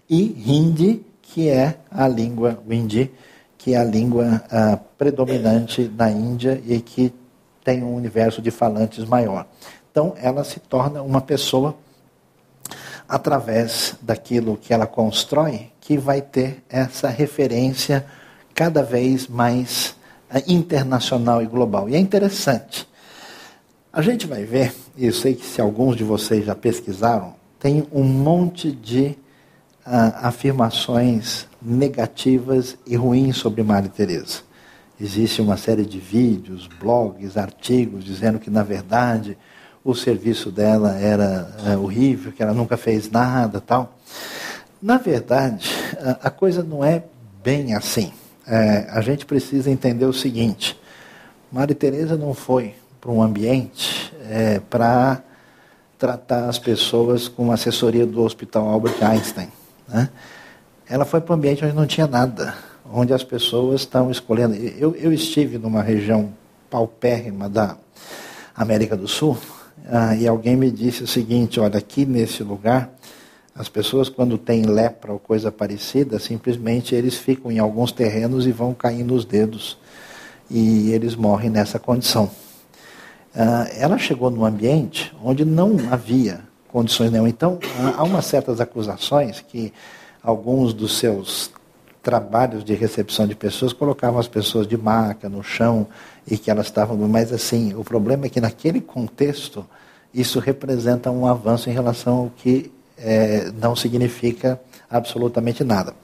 e 0.08 0.40
Hindi, 0.46 1.04
que 1.20 1.48
é 1.48 1.78
a 1.90 2.06
língua, 2.06 2.62
o 2.64 2.72
Hindi, 2.72 3.10
que 3.58 3.74
é 3.74 3.76
a 3.76 3.82
língua 3.82 4.40
uh, 4.46 4.78
predominante 4.96 5.90
na 5.98 6.12
Índia 6.12 6.62
e 6.64 6.80
que 6.80 7.12
tem 7.64 7.82
um 7.82 7.96
universo 7.96 8.40
de 8.40 8.52
falantes 8.52 9.04
maior. 9.04 9.48
Então, 9.92 10.14
ela 10.16 10.42
se 10.42 10.58
torna 10.58 11.02
uma 11.02 11.20
pessoa 11.20 11.76
através 13.06 13.94
daquilo 14.00 14.56
que 14.56 14.72
ela 14.72 14.86
constrói 14.86 15.70
que 15.82 15.98
vai 15.98 16.22
ter 16.22 16.64
essa 16.66 17.10
referência 17.10 18.06
cada 18.54 18.82
vez 18.82 19.28
mais 19.28 19.94
eh, 20.30 20.42
internacional 20.48 21.42
e 21.42 21.46
global. 21.46 21.90
E 21.90 21.94
é 21.94 21.98
interessante. 21.98 22.88
A 23.92 24.00
gente 24.00 24.26
vai 24.26 24.44
ver, 24.44 24.74
e 24.96 25.04
eu 25.04 25.12
sei 25.12 25.34
que 25.34 25.44
se 25.44 25.60
alguns 25.60 25.94
de 25.94 26.04
vocês 26.04 26.46
já 26.46 26.54
pesquisaram, 26.54 27.34
tem 27.60 27.86
um 27.92 28.02
monte 28.02 28.72
de 28.72 29.18
uh, 29.86 30.16
afirmações 30.22 31.46
negativas 31.60 32.78
e 32.86 32.96
ruins 32.96 33.36
sobre 33.36 33.62
Maria 33.62 33.90
Teresa. 33.90 34.40
Existe 34.98 35.42
uma 35.42 35.58
série 35.58 35.84
de 35.84 35.98
vídeos, 35.98 36.66
blogs, 36.66 37.36
artigos 37.36 38.04
dizendo 38.04 38.38
que 38.38 38.48
na 38.48 38.62
verdade 38.62 39.36
o 39.84 39.94
serviço 39.94 40.50
dela 40.50 40.96
era 40.96 41.48
uh, 41.66 41.82
horrível, 41.82 42.32
que 42.32 42.42
ela 42.42 42.54
nunca 42.54 42.76
fez 42.76 43.10
nada, 43.10 43.60
tal. 43.60 43.98
Na 44.80 44.96
verdade, 44.96 45.70
a, 45.98 46.28
a 46.28 46.30
coisa 46.30 46.62
não 46.62 46.84
é 46.84 47.04
bem 47.42 47.74
assim. 47.74 48.12
É, 48.46 48.86
a 48.90 49.00
gente 49.00 49.26
precisa 49.26 49.70
entender 49.70 50.04
o 50.04 50.12
seguinte: 50.12 50.78
Maria 51.50 51.74
Teresa 51.74 52.16
não 52.16 52.34
foi 52.34 52.74
para 53.00 53.10
um 53.10 53.22
ambiente 53.22 54.12
é, 54.28 54.60
para 54.60 55.22
tratar 55.98 56.48
as 56.48 56.58
pessoas 56.58 57.28
com 57.28 57.52
assessoria 57.52 58.06
do 58.06 58.22
Hospital 58.22 58.68
Albert 58.68 59.02
Einstein. 59.02 59.48
Né? 59.88 60.08
Ela 60.88 61.04
foi 61.04 61.20
para 61.20 61.34
um 61.34 61.36
ambiente 61.36 61.64
onde 61.64 61.74
não 61.74 61.86
tinha 61.86 62.06
nada, 62.06 62.54
onde 62.92 63.12
as 63.12 63.22
pessoas 63.22 63.82
estão 63.82 64.10
escolhendo. 64.10 64.54
Eu, 64.54 64.94
eu 64.96 65.12
estive 65.12 65.58
numa 65.58 65.82
região 65.82 66.32
paupérrima 66.68 67.48
da 67.48 67.76
América 68.54 68.96
do 68.96 69.06
Sul 69.06 69.38
ah, 69.86 70.14
e 70.14 70.26
alguém 70.26 70.56
me 70.56 70.70
disse 70.70 71.02
o 71.02 71.06
seguinte: 71.06 71.58
olha, 71.60 71.78
aqui 71.78 72.06
nesse 72.06 72.42
lugar 72.42 72.92
as 73.54 73.68
pessoas, 73.68 74.08
quando 74.08 74.38
têm 74.38 74.64
lepra 74.64 75.12
ou 75.12 75.18
coisa 75.18 75.52
parecida, 75.52 76.18
simplesmente 76.18 76.94
eles 76.94 77.16
ficam 77.16 77.52
em 77.52 77.58
alguns 77.58 77.92
terrenos 77.92 78.46
e 78.46 78.52
vão 78.52 78.72
caindo 78.72 79.14
os 79.14 79.26
dedos. 79.26 79.76
E 80.50 80.90
eles 80.90 81.14
morrem 81.14 81.50
nessa 81.50 81.78
condição. 81.78 82.30
Uh, 83.34 83.68
ela 83.76 83.98
chegou 83.98 84.30
num 84.30 84.44
ambiente 84.44 85.14
onde 85.22 85.44
não 85.44 85.76
havia 85.90 86.40
condições 86.68 87.10
nenhuma. 87.10 87.28
Então, 87.28 87.58
há 87.96 88.02
umas 88.02 88.24
certas 88.24 88.60
acusações 88.60 89.40
que 89.40 89.72
alguns 90.22 90.72
dos 90.72 90.98
seus 90.98 91.50
trabalhos 92.02 92.64
de 92.64 92.74
recepção 92.74 93.26
de 93.26 93.34
pessoas 93.34 93.72
colocavam 93.72 94.18
as 94.18 94.28
pessoas 94.28 94.66
de 94.66 94.76
maca 94.76 95.28
no 95.28 95.42
chão 95.42 95.86
e 96.26 96.38
que 96.38 96.50
elas 96.50 96.66
estavam. 96.66 96.96
Mas, 97.08 97.32
assim, 97.32 97.74
o 97.74 97.84
problema 97.84 98.26
é 98.26 98.28
que 98.28 98.40
naquele 98.40 98.80
contexto 98.80 99.66
isso 100.12 100.38
representa 100.38 101.10
um 101.10 101.26
avanço 101.26 101.70
em 101.70 101.72
relação 101.72 102.18
ao 102.18 102.30
que 102.30 102.70
é, 102.98 103.50
não 103.60 103.74
significa 103.74 104.60
absolutamente 104.90 105.64
nada. 105.64 105.94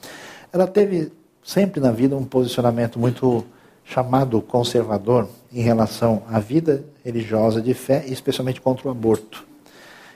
Ela 0.51 0.67
teve 0.67 1.11
sempre 1.43 1.79
na 1.79 1.91
vida 1.91 2.15
um 2.15 2.25
posicionamento 2.25 2.99
muito 2.99 3.45
chamado 3.83 4.41
conservador 4.41 5.27
em 5.51 5.61
relação 5.61 6.23
à 6.29 6.39
vida 6.39 6.83
religiosa 7.03 7.61
de 7.61 7.73
fé, 7.73 8.03
especialmente 8.07 8.61
contra 8.61 8.87
o 8.87 8.91
aborto. 8.91 9.45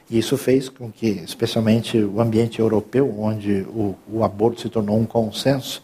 E 0.10 0.20
isso 0.20 0.38
fez 0.38 0.70
com 0.70 0.91
que, 0.91 1.08
especialmente 1.08 1.97
o 1.97 2.22
ambiente 2.22 2.60
europeu, 2.60 3.12
onde 3.20 3.66
o, 3.70 3.95
o 4.12 4.24
aborto 4.24 4.62
se 4.62 4.70
tornou 4.70 4.97
um 4.99 5.06
consenso, 5.06 5.82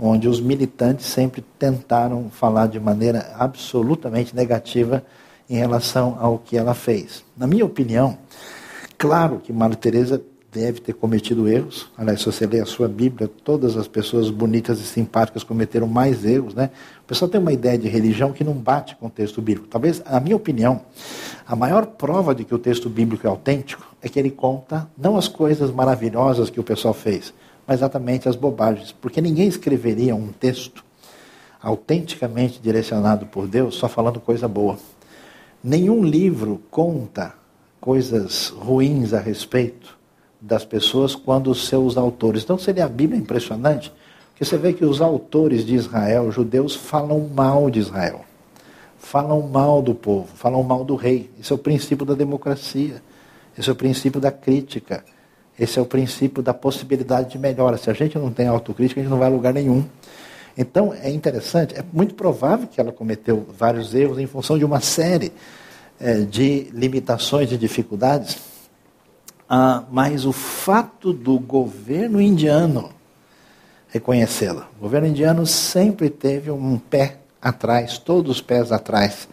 onde 0.00 0.28
os 0.28 0.40
militantes 0.40 1.06
sempre 1.06 1.44
tentaram 1.58 2.30
falar 2.30 2.66
de 2.66 2.80
maneira 2.80 3.32
absolutamente 3.36 4.34
negativa 4.34 5.04
em 5.48 5.56
relação 5.56 6.16
ao 6.20 6.38
que 6.38 6.56
ela 6.56 6.74
fez. 6.74 7.24
Na 7.36 7.46
minha 7.46 7.64
opinião, 7.64 8.16
claro 8.96 9.40
que 9.42 9.52
Maria 9.52 9.76
Teresa 9.76 10.22
deve 10.52 10.80
ter 10.80 10.94
cometido 10.94 11.48
erros. 11.48 11.88
Aliás, 11.96 12.20
se 12.20 12.26
você 12.26 12.46
lê 12.46 12.60
a 12.60 12.66
sua 12.66 12.88
Bíblia, 12.88 13.28
todas 13.28 13.76
as 13.76 13.86
pessoas 13.86 14.30
bonitas 14.30 14.80
e 14.80 14.82
simpáticas 14.82 15.44
cometeram 15.44 15.86
mais 15.86 16.24
erros, 16.24 16.54
né? 16.54 16.70
O 17.04 17.06
pessoal 17.06 17.28
tem 17.28 17.40
uma 17.40 17.52
ideia 17.52 17.78
de 17.78 17.88
religião 17.88 18.32
que 18.32 18.42
não 18.42 18.54
bate 18.54 18.96
com 18.96 19.06
o 19.06 19.10
texto 19.10 19.40
bíblico. 19.40 19.68
Talvez, 19.68 20.02
a 20.04 20.18
minha 20.18 20.34
opinião, 20.34 20.82
a 21.46 21.54
maior 21.54 21.86
prova 21.86 22.34
de 22.34 22.44
que 22.44 22.54
o 22.54 22.58
texto 22.58 22.88
bíblico 22.88 23.26
é 23.26 23.30
autêntico 23.30 23.86
é 24.02 24.08
que 24.08 24.18
ele 24.18 24.30
conta 24.30 24.88
não 24.98 25.16
as 25.16 25.28
coisas 25.28 25.70
maravilhosas 25.70 26.50
que 26.50 26.58
o 26.58 26.64
pessoal 26.64 26.94
fez, 26.94 27.32
exatamente 27.74 28.28
as 28.28 28.36
bobagens. 28.36 28.92
Porque 28.92 29.20
ninguém 29.20 29.48
escreveria 29.48 30.14
um 30.14 30.28
texto 30.32 30.84
autenticamente 31.62 32.60
direcionado 32.60 33.26
por 33.26 33.46
Deus 33.46 33.74
só 33.74 33.88
falando 33.88 34.20
coisa 34.20 34.48
boa. 34.48 34.78
Nenhum 35.62 36.02
livro 36.02 36.60
conta 36.70 37.34
coisas 37.80 38.48
ruins 38.48 39.12
a 39.12 39.20
respeito 39.20 39.98
das 40.40 40.64
pessoas 40.64 41.14
quando 41.14 41.50
os 41.50 41.66
seus 41.66 41.96
autores. 41.96 42.42
Então 42.42 42.58
seria 42.58 42.86
a 42.86 42.88
Bíblia 42.88 43.20
impressionante, 43.20 43.92
porque 44.30 44.44
você 44.44 44.56
vê 44.56 44.72
que 44.72 44.84
os 44.84 45.02
autores 45.02 45.64
de 45.66 45.74
Israel, 45.74 46.32
judeus, 46.32 46.74
falam 46.74 47.28
mal 47.28 47.70
de 47.70 47.78
Israel. 47.78 48.24
Falam 48.98 49.42
mal 49.42 49.82
do 49.82 49.94
povo, 49.94 50.28
falam 50.34 50.62
mal 50.62 50.84
do 50.84 50.94
rei. 50.94 51.30
Esse 51.38 51.52
é 51.52 51.54
o 51.54 51.58
princípio 51.58 52.06
da 52.06 52.14
democracia. 52.14 53.02
Esse 53.56 53.68
é 53.68 53.72
o 53.72 53.76
princípio 53.76 54.20
da 54.20 54.30
crítica. 54.30 55.04
Esse 55.60 55.78
é 55.78 55.82
o 55.82 55.86
princípio 55.86 56.42
da 56.42 56.54
possibilidade 56.54 57.30
de 57.30 57.38
melhora. 57.38 57.76
Se 57.76 57.90
a 57.90 57.92
gente 57.92 58.18
não 58.18 58.32
tem 58.32 58.48
autocrítica, 58.48 59.00
a 59.00 59.04
gente 59.04 59.10
não 59.10 59.18
vai 59.18 59.28
a 59.28 59.30
lugar 59.30 59.52
nenhum. 59.52 59.84
Então 60.56 60.92
é 60.92 61.10
interessante, 61.10 61.74
é 61.76 61.84
muito 61.92 62.14
provável 62.14 62.66
que 62.66 62.80
ela 62.80 62.90
cometeu 62.90 63.46
vários 63.56 63.94
erros 63.94 64.18
em 64.18 64.26
função 64.26 64.58
de 64.58 64.64
uma 64.64 64.80
série 64.80 65.32
é, 66.00 66.22
de 66.22 66.70
limitações 66.72 67.52
e 67.52 67.56
dificuldades 67.56 68.50
ah, 69.52 69.82
mas 69.90 70.24
o 70.24 70.32
fato 70.32 71.12
do 71.12 71.36
governo 71.36 72.20
indiano 72.20 72.90
reconhecê-la. 73.88 74.68
O 74.78 74.82
governo 74.82 75.08
indiano 75.08 75.44
sempre 75.44 76.08
teve 76.08 76.52
um 76.52 76.78
pé 76.78 77.16
atrás, 77.42 77.98
todos 77.98 78.36
os 78.36 78.40
pés 78.40 78.70
atrás 78.70 79.28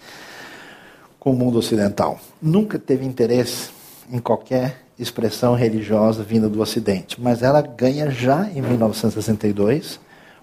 com 1.19 1.33
o 1.33 1.35
mundo 1.35 1.59
ocidental. 1.59 2.19
Nunca 2.41 2.79
teve 2.79 3.05
interesse 3.05 3.69
em 4.11 4.17
qualquer 4.17 4.86
expressão 4.99 5.53
religiosa 5.53 6.23
vinda 6.23 6.49
do 6.49 6.61
Ocidente, 6.61 7.21
mas 7.21 7.43
ela 7.43 7.61
ganha 7.61 8.09
já 8.09 8.49
em 8.49 8.61
1962 8.61 9.99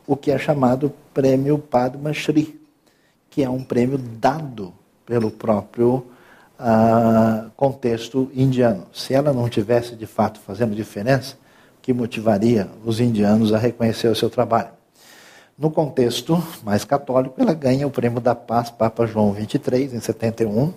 o 0.07 0.16
que 0.16 0.30
é 0.30 0.38
chamado 0.38 0.92
Prêmio 1.12 1.59
Padma 1.59 2.12
Shri, 2.12 2.61
que 3.30 3.42
é 3.42 3.48
um 3.48 3.64
prêmio 3.64 3.98
dado 3.98 4.72
pelo 5.05 5.30
próprio 5.30 6.07
uh, 6.59 7.50
contexto 7.57 8.30
indiano. 8.34 8.86
Se 8.92 9.14
ela 9.14 9.32
não 9.32 9.48
tivesse 9.48 9.96
de 9.96 10.07
fato 10.07 10.38
fazendo 10.40 10.74
diferença, 10.74 11.36
que 11.82 11.92
motivaria 11.92 12.68
os 12.84 13.00
indianos 13.00 13.52
a 13.52 13.59
reconhecer 13.59 14.09
o 14.09 14.14
seu 14.14 14.30
trabalho? 14.30 14.70
No 15.57 15.70
contexto 15.70 16.42
mais 16.64 16.84
católico, 16.84 17.40
ela 17.40 17.55
ganha 17.55 17.86
o 17.86 17.90
prêmio 17.90 18.20
da 18.20 18.34
paz 18.34 18.70
Papa 18.70 19.07
João 19.07 19.34
XXIII, 19.34 19.94
em 19.94 20.00
71, 20.00 20.72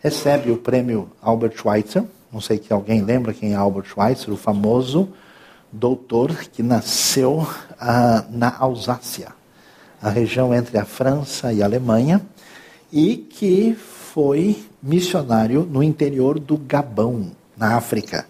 recebe 0.00 0.50
o 0.50 0.56
prêmio 0.56 1.10
Albert 1.22 1.56
Schweitzer, 1.56 2.04
não 2.32 2.40
sei 2.40 2.58
que 2.58 2.72
alguém 2.72 3.02
lembra 3.02 3.32
quem 3.32 3.52
é 3.52 3.56
Albert 3.56 3.86
Schweitzer, 3.86 4.32
o 4.32 4.36
famoso 4.36 5.08
doutor 5.72 6.34
que 6.52 6.62
nasceu 6.62 7.46
ah, 7.80 8.24
na 8.30 8.54
Alsácia, 8.58 9.28
a 10.00 10.10
região 10.10 10.54
entre 10.54 10.78
a 10.78 10.84
França 10.84 11.52
e 11.52 11.62
a 11.62 11.66
Alemanha, 11.66 12.20
e 12.92 13.16
que 13.16 13.74
foi 13.74 14.62
missionário 14.82 15.68
no 15.70 15.82
interior 15.82 16.38
do 16.38 16.56
Gabão, 16.56 17.32
na 17.56 17.76
África. 17.76 18.26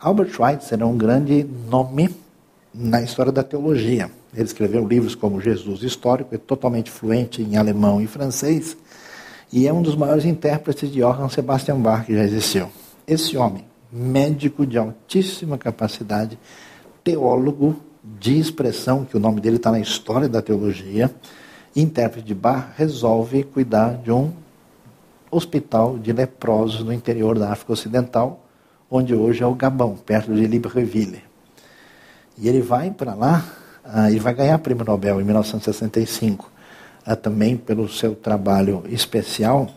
Albert 0.00 0.30
Schweitzer 0.30 0.80
é 0.80 0.84
um 0.84 0.96
grande 0.96 1.44
nome 1.68 2.14
na 2.72 3.02
história 3.02 3.32
da 3.32 3.42
teologia. 3.42 4.10
Ele 4.32 4.44
escreveu 4.44 4.86
livros 4.86 5.14
como 5.14 5.40
Jesus 5.40 5.82
Histórico, 5.82 6.34
é 6.34 6.38
totalmente 6.38 6.90
fluente 6.90 7.42
em 7.42 7.56
alemão 7.56 8.00
e 8.00 8.06
francês, 8.06 8.76
e 9.52 9.66
é 9.66 9.72
um 9.72 9.82
dos 9.82 9.96
maiores 9.96 10.24
intérpretes 10.24 10.90
de 10.90 11.00
Johann 11.00 11.28
Sebastian 11.28 11.80
Bach 11.80 12.04
que 12.04 12.14
já 12.14 12.22
existiu. 12.22 12.70
Esse 13.08 13.38
homem, 13.38 13.64
médico 13.90 14.66
de 14.66 14.76
altíssima 14.76 15.56
capacidade, 15.56 16.38
teólogo 17.02 17.74
de 18.04 18.38
expressão, 18.38 19.06
que 19.06 19.16
o 19.16 19.20
nome 19.20 19.40
dele 19.40 19.56
está 19.56 19.70
na 19.70 19.80
história 19.80 20.28
da 20.28 20.42
teologia, 20.42 21.10
intérprete 21.74 22.26
de 22.26 22.34
Bach, 22.34 22.74
resolve 22.76 23.44
cuidar 23.44 23.96
de 23.96 24.12
um 24.12 24.30
hospital 25.30 25.98
de 25.98 26.12
leprosos 26.12 26.84
no 26.84 26.92
interior 26.92 27.38
da 27.38 27.50
África 27.50 27.72
Ocidental, 27.72 28.44
onde 28.90 29.14
hoje 29.14 29.42
é 29.42 29.46
o 29.46 29.54
Gabão, 29.54 29.96
perto 29.96 30.34
de 30.34 30.46
Libreville. 30.46 31.22
E 32.36 32.46
ele 32.46 32.60
vai 32.60 32.90
para 32.90 33.14
lá 33.14 33.42
ah, 33.82 34.10
e 34.10 34.18
vai 34.18 34.34
ganhar 34.34 34.58
prêmio 34.58 34.84
Nobel 34.84 35.18
em 35.18 35.24
1965, 35.24 36.52
ah, 37.06 37.16
também 37.16 37.56
pelo 37.56 37.88
seu 37.88 38.14
trabalho 38.14 38.84
especial. 38.86 39.70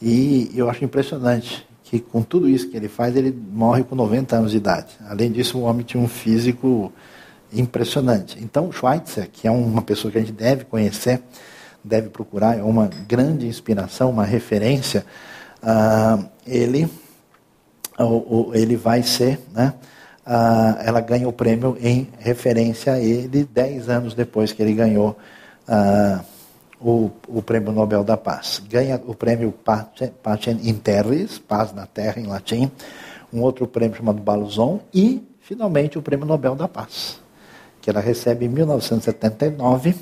E 0.00 0.52
eu 0.54 0.70
acho 0.70 0.84
impressionante 0.84 1.67
que 1.88 1.98
com 1.98 2.20
tudo 2.20 2.46
isso 2.46 2.68
que 2.68 2.76
ele 2.76 2.86
faz, 2.86 3.16
ele 3.16 3.34
morre 3.50 3.82
com 3.82 3.94
90 3.94 4.36
anos 4.36 4.50
de 4.50 4.58
idade. 4.58 4.88
Além 5.08 5.32
disso, 5.32 5.56
o 5.56 5.62
homem 5.62 5.86
tinha 5.86 6.02
um 6.02 6.06
físico 6.06 6.92
impressionante. 7.50 8.38
Então, 8.42 8.70
Schweitzer, 8.70 9.30
que 9.32 9.48
é 9.48 9.50
uma 9.50 9.80
pessoa 9.80 10.12
que 10.12 10.18
a 10.18 10.20
gente 10.20 10.32
deve 10.32 10.66
conhecer, 10.66 11.22
deve 11.82 12.10
procurar, 12.10 12.58
é 12.58 12.62
uma 12.62 12.90
grande 13.08 13.46
inspiração, 13.46 14.10
uma 14.10 14.26
referência. 14.26 15.06
Uh, 15.62 16.28
ele, 16.46 16.90
uh, 17.98 18.50
ele 18.52 18.76
vai 18.76 19.02
ser, 19.02 19.40
né? 19.54 19.72
Uh, 20.26 20.76
ela 20.84 21.00
ganha 21.00 21.26
o 21.26 21.32
prêmio 21.32 21.78
em 21.80 22.06
referência 22.18 22.92
a 22.92 23.00
ele 23.00 23.48
dez 23.50 23.88
anos 23.88 24.12
depois 24.12 24.52
que 24.52 24.60
ele 24.60 24.74
ganhou 24.74 25.16
o, 26.80 27.10
o 27.26 27.42
Prêmio 27.42 27.72
Nobel 27.72 28.04
da 28.04 28.16
Paz. 28.16 28.62
Ganha 28.68 29.00
o 29.06 29.14
prêmio 29.14 29.52
Pacem 29.52 30.60
in 30.62 30.74
Terris, 30.74 31.38
Paz 31.38 31.72
na 31.72 31.86
Terra 31.86 32.20
em 32.20 32.26
latim, 32.26 32.70
um 33.32 33.40
outro 33.40 33.66
prêmio 33.66 33.96
chamado 33.96 34.20
Balzon 34.20 34.80
e, 34.92 35.26
finalmente, 35.40 35.98
o 35.98 36.02
Prêmio 36.02 36.26
Nobel 36.26 36.54
da 36.54 36.68
Paz, 36.68 37.20
que 37.80 37.90
ela 37.90 38.00
recebe 38.00 38.46
em 38.46 38.48
1979 38.48 39.94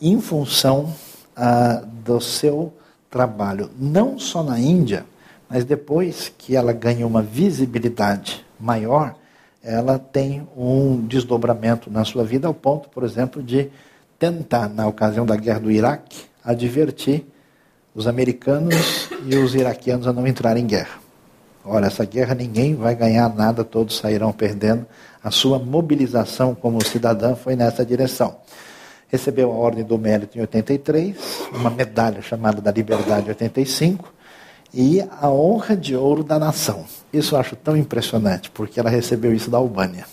em 0.00 0.20
função 0.20 0.92
ah, 1.36 1.82
do 2.04 2.20
seu 2.20 2.72
trabalho, 3.10 3.70
não 3.78 4.18
só 4.18 4.42
na 4.42 4.58
Índia, 4.58 5.06
mas 5.48 5.64
depois 5.64 6.32
que 6.36 6.54
ela 6.54 6.72
ganha 6.72 7.06
uma 7.06 7.22
visibilidade 7.22 8.44
maior, 8.60 9.14
ela 9.62 9.98
tem 9.98 10.46
um 10.56 11.00
desdobramento 11.06 11.90
na 11.90 12.04
sua 12.04 12.22
vida, 12.22 12.46
ao 12.46 12.54
ponto, 12.54 12.88
por 12.88 13.02
exemplo, 13.02 13.42
de 13.42 13.70
tentar, 14.18 14.68
na 14.68 14.86
ocasião 14.86 15.24
da 15.24 15.36
guerra 15.36 15.60
do 15.60 15.70
Iraque, 15.70 16.24
advertir 16.44 17.24
os 17.94 18.06
americanos 18.06 19.08
e 19.26 19.36
os 19.36 19.54
iraquianos 19.54 20.06
a 20.06 20.12
não 20.12 20.26
entrarem 20.26 20.64
em 20.64 20.66
guerra. 20.66 20.98
Ora, 21.64 21.86
essa 21.86 22.04
guerra 22.04 22.34
ninguém 22.34 22.74
vai 22.74 22.94
ganhar 22.94 23.28
nada, 23.34 23.62
todos 23.62 23.98
sairão 23.98 24.32
perdendo. 24.32 24.86
A 25.22 25.30
sua 25.30 25.58
mobilização 25.58 26.54
como 26.54 26.84
cidadã 26.84 27.34
foi 27.34 27.54
nessa 27.54 27.84
direção. 27.84 28.36
Recebeu 29.08 29.50
a 29.50 29.54
Ordem 29.54 29.84
do 29.84 29.98
Mérito 29.98 30.38
em 30.38 30.40
83, 30.40 31.16
uma 31.52 31.70
medalha 31.70 32.22
chamada 32.22 32.60
da 32.60 32.70
Liberdade 32.70 33.26
em 33.26 33.30
85 33.30 34.12
e 34.72 35.00
a 35.20 35.30
honra 35.30 35.76
de 35.76 35.96
ouro 35.96 36.22
da 36.22 36.38
nação. 36.38 36.84
Isso 37.12 37.34
eu 37.34 37.40
acho 37.40 37.56
tão 37.56 37.76
impressionante, 37.76 38.50
porque 38.50 38.78
ela 38.78 38.90
recebeu 38.90 39.34
isso 39.34 39.50
da 39.50 39.58
Albânia. 39.58 40.06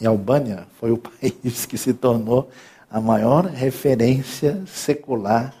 E 0.00 0.06
a 0.06 0.10
Albânia 0.10 0.66
foi 0.78 0.90
o 0.90 0.98
país 0.98 1.66
que 1.66 1.78
se 1.78 1.92
tornou 1.92 2.48
a 2.90 3.00
maior 3.00 3.46
referência 3.46 4.62
secular 4.66 5.54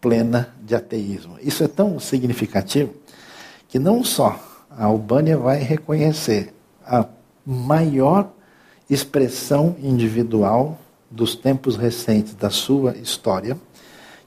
plena 0.00 0.52
de 0.62 0.74
ateísmo. 0.74 1.36
Isso 1.40 1.62
é 1.62 1.68
tão 1.68 2.00
significativo 2.00 2.92
que 3.68 3.78
não 3.78 4.02
só 4.02 4.38
a 4.68 4.84
Albânia 4.84 5.38
vai 5.38 5.58
reconhecer 5.58 6.52
a 6.84 7.06
maior 7.46 8.30
expressão 8.90 9.76
individual 9.80 10.78
dos 11.10 11.36
tempos 11.36 11.76
recentes 11.76 12.34
da 12.34 12.50
sua 12.50 12.96
história, 12.96 13.56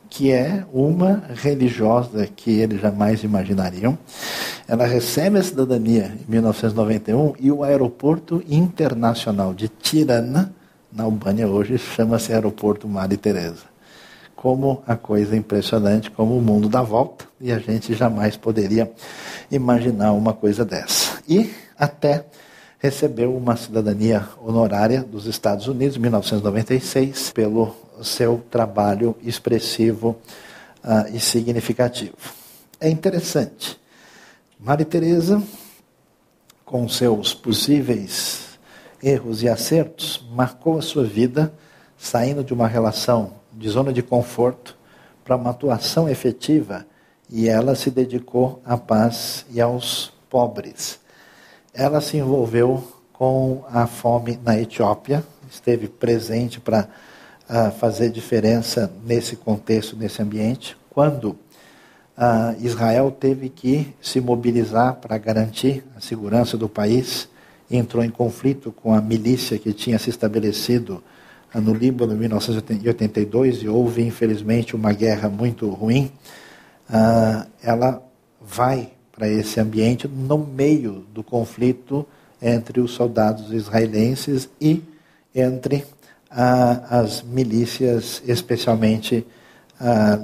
que 0.09 0.31
é 0.31 0.63
uma 0.71 1.23
religiosa 1.35 2.27
que 2.27 2.51
eles 2.59 2.79
jamais 2.79 3.23
imaginariam. 3.23 3.97
Ela 4.67 4.85
recebe 4.85 5.37
a 5.37 5.43
cidadania 5.43 6.17
em 6.27 6.31
1991 6.31 7.33
e 7.39 7.51
o 7.51 7.63
aeroporto 7.63 8.41
internacional 8.47 9.53
de 9.53 9.67
Tirana, 9.67 10.54
na 10.95 11.03
Albânia 11.03 11.45
hoje, 11.45 11.77
chama-se 11.77 12.31
Aeroporto 12.31 12.87
Maria 12.87 13.17
Teresa. 13.17 13.63
Como 14.33 14.81
a 14.87 14.95
coisa 14.95 15.35
impressionante, 15.35 16.09
como 16.09 16.37
o 16.37 16.41
mundo 16.41 16.69
dá 16.69 16.81
volta, 16.81 17.25
e 17.39 17.51
a 17.51 17.59
gente 17.59 17.93
jamais 17.93 18.37
poderia 18.37 18.89
imaginar 19.51 20.13
uma 20.13 20.33
coisa 20.33 20.63
dessa. 20.63 21.19
E 21.27 21.53
até 21.77 22.25
recebeu 22.79 23.35
uma 23.35 23.57
cidadania 23.57 24.25
honorária 24.41 25.03
dos 25.03 25.25
Estados 25.25 25.67
Unidos 25.67 25.97
em 25.97 25.99
1996 25.99 27.31
pelo 27.31 27.75
seu 28.01 28.41
trabalho 28.49 29.15
expressivo 29.21 30.15
uh, 30.83 31.13
e 31.13 31.19
significativo. 31.19 32.15
É 32.79 32.89
interessante. 32.89 33.77
Maria 34.57 34.85
Teresa, 34.85 35.43
com 36.63 36.87
seus 36.87 37.33
possíveis 37.33 38.44
erros 39.05 39.43
e 39.43 39.47
acertos, 39.47 40.27
marcou 40.31 40.79
a 40.79 40.81
sua 40.81 41.03
vida 41.03 41.53
saindo 41.95 42.43
de 42.43 42.55
uma 42.55 42.67
relação 42.67 43.33
de 43.53 43.69
zona 43.69 43.93
de 43.93 44.01
conforto 44.01 44.75
para 45.23 45.35
uma 45.35 45.51
atuação 45.51 46.09
efetiva 46.09 46.87
e 47.29 47.47
ela 47.47 47.75
se 47.75 47.91
dedicou 47.91 48.59
à 48.65 48.75
paz 48.77 49.45
e 49.51 49.61
aos 49.61 50.11
pobres. 50.27 50.99
Ela 51.71 52.01
se 52.01 52.17
envolveu 52.17 52.83
com 53.13 53.63
a 53.69 53.85
fome 53.85 54.39
na 54.43 54.59
Etiópia, 54.59 55.23
esteve 55.51 55.87
presente 55.87 56.59
para 56.59 56.89
uh, 57.47 57.71
fazer 57.73 58.09
diferença 58.09 58.91
nesse 59.05 59.35
contexto, 59.35 59.95
nesse 59.95 60.19
ambiente. 60.19 60.75
Quando 60.89 61.29
uh, 61.29 62.55
Israel 62.59 63.11
teve 63.11 63.49
que 63.49 63.93
se 64.01 64.19
mobilizar 64.19 64.95
para 64.95 65.15
garantir 65.19 65.85
a 65.95 66.01
segurança 66.01 66.57
do 66.57 66.67
país, 66.67 67.29
entrou 67.69 68.03
em 68.03 68.09
conflito 68.09 68.71
com 68.71 68.93
a 68.93 69.01
milícia 69.01 69.57
que 69.57 69.73
tinha 69.73 69.97
se 69.97 70.09
estabelecido 70.09 71.03
ah, 71.53 71.61
no 71.61 71.73
Líbano 71.73 72.13
em 72.13 72.17
1982 72.17 73.63
e 73.63 73.69
houve, 73.69 74.05
infelizmente, 74.05 74.75
uma 74.75 74.91
guerra 74.91 75.29
muito 75.29 75.69
ruim, 75.69 76.11
uh, 76.89 77.47
ela 77.63 78.03
vai 78.41 78.89
para 79.11 79.29
esse 79.29 79.59
ambiente 79.59 80.07
no 80.07 80.37
meio 80.37 81.05
do 81.13 81.23
conflito 81.23 82.05
entre 82.41 82.81
os 82.81 82.91
soldados 82.91 83.53
israelenses 83.53 84.49
e 84.59 84.83
entre 85.33 85.77
uh, 86.31 86.83
as 86.89 87.21
milícias, 87.23 88.21
especialmente 88.27 89.25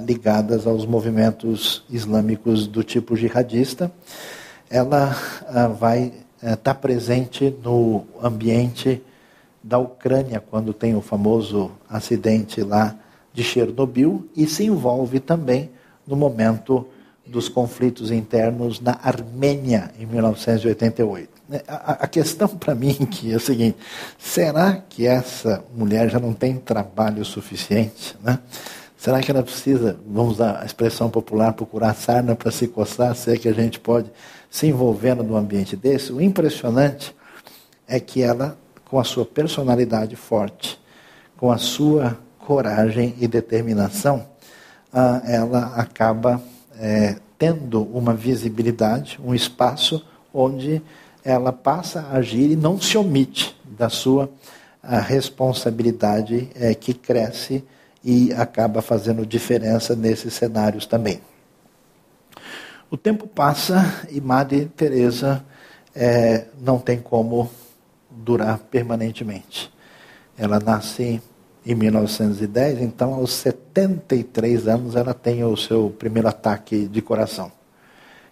ligadas 0.06 0.66
aos 0.66 0.86
movimentos 0.86 1.84
islâmicos 1.90 2.66
do 2.66 2.82
tipo 2.82 3.14
jihadista. 3.14 3.92
Ela 4.70 5.14
vai 5.78 6.10
está 6.42 6.70
eh, 6.72 6.74
presente 6.74 7.54
no 7.62 8.04
ambiente 8.22 9.02
da 9.62 9.78
Ucrânia, 9.78 10.40
quando 10.40 10.72
tem 10.72 10.94
o 10.96 11.00
famoso 11.00 11.70
acidente 11.88 12.62
lá 12.62 12.96
de 13.32 13.44
Chernobyl, 13.44 14.28
e 14.36 14.46
se 14.46 14.64
envolve 14.64 15.20
também 15.20 15.70
no 16.06 16.16
momento 16.16 16.86
dos 17.24 17.48
conflitos 17.48 18.10
internos 18.10 18.80
na 18.80 18.98
Armênia, 19.02 19.90
em 19.98 20.04
1988. 20.04 21.30
Né, 21.48 21.60
a, 21.68 21.92
a 21.92 22.06
questão 22.06 22.48
para 22.58 22.74
mim 22.74 22.94
que 22.94 23.32
é 23.32 23.36
o 23.36 23.40
seguinte: 23.40 23.78
será 24.18 24.74
que 24.88 25.06
essa 25.06 25.64
mulher 25.74 26.10
já 26.10 26.18
não 26.18 26.32
tem 26.32 26.56
trabalho 26.56 27.24
suficiente? 27.24 28.16
Né? 28.22 28.38
Será 28.96 29.20
que 29.20 29.30
ela 29.30 29.42
precisa, 29.42 29.98
vamos 30.06 30.34
usar 30.34 30.60
a 30.62 30.64
expressão 30.64 31.10
popular, 31.10 31.52
procurar 31.54 31.94
sarna 31.94 32.36
para 32.36 32.52
se 32.52 32.68
coçar? 32.68 33.14
Se 33.16 33.32
é 33.32 33.36
que 33.36 33.48
a 33.48 33.52
gente 33.52 33.80
pode 33.80 34.08
se 34.52 34.66
envolvendo 34.66 35.24
num 35.24 35.34
ambiente 35.34 35.74
desse, 35.74 36.12
o 36.12 36.20
impressionante 36.20 37.16
é 37.88 37.98
que 37.98 38.22
ela, 38.22 38.58
com 38.84 39.00
a 39.00 39.04
sua 39.04 39.24
personalidade 39.24 40.14
forte, 40.14 40.78
com 41.38 41.50
a 41.50 41.56
sua 41.56 42.18
coragem 42.38 43.14
e 43.18 43.26
determinação, 43.26 44.26
ah, 44.92 45.22
ela 45.24 45.72
acaba 45.74 46.38
é, 46.78 47.16
tendo 47.38 47.82
uma 47.82 48.12
visibilidade, 48.12 49.18
um 49.24 49.34
espaço 49.34 50.06
onde 50.34 50.82
ela 51.24 51.50
passa 51.50 52.00
a 52.00 52.18
agir 52.18 52.50
e 52.50 52.56
não 52.56 52.78
se 52.78 52.98
omite 52.98 53.56
da 53.64 53.88
sua 53.88 54.30
responsabilidade 54.82 56.50
é, 56.54 56.74
que 56.74 56.92
cresce 56.92 57.64
e 58.04 58.32
acaba 58.34 58.82
fazendo 58.82 59.24
diferença 59.24 59.96
nesses 59.96 60.34
cenários 60.34 60.84
também. 60.84 61.22
O 62.92 62.96
tempo 62.98 63.26
passa 63.26 64.06
e 64.10 64.20
Madre 64.20 64.66
Teresa 64.66 65.42
é, 65.94 66.48
não 66.60 66.78
tem 66.78 66.98
como 67.00 67.50
durar 68.10 68.58
permanentemente. 68.58 69.72
Ela 70.36 70.60
nasce 70.60 71.22
em 71.64 71.74
1910, 71.74 72.82
então 72.82 73.14
aos 73.14 73.32
73 73.32 74.68
anos 74.68 74.94
ela 74.94 75.14
tem 75.14 75.42
o 75.42 75.56
seu 75.56 75.88
primeiro 75.98 76.28
ataque 76.28 76.86
de 76.86 77.00
coração. 77.00 77.50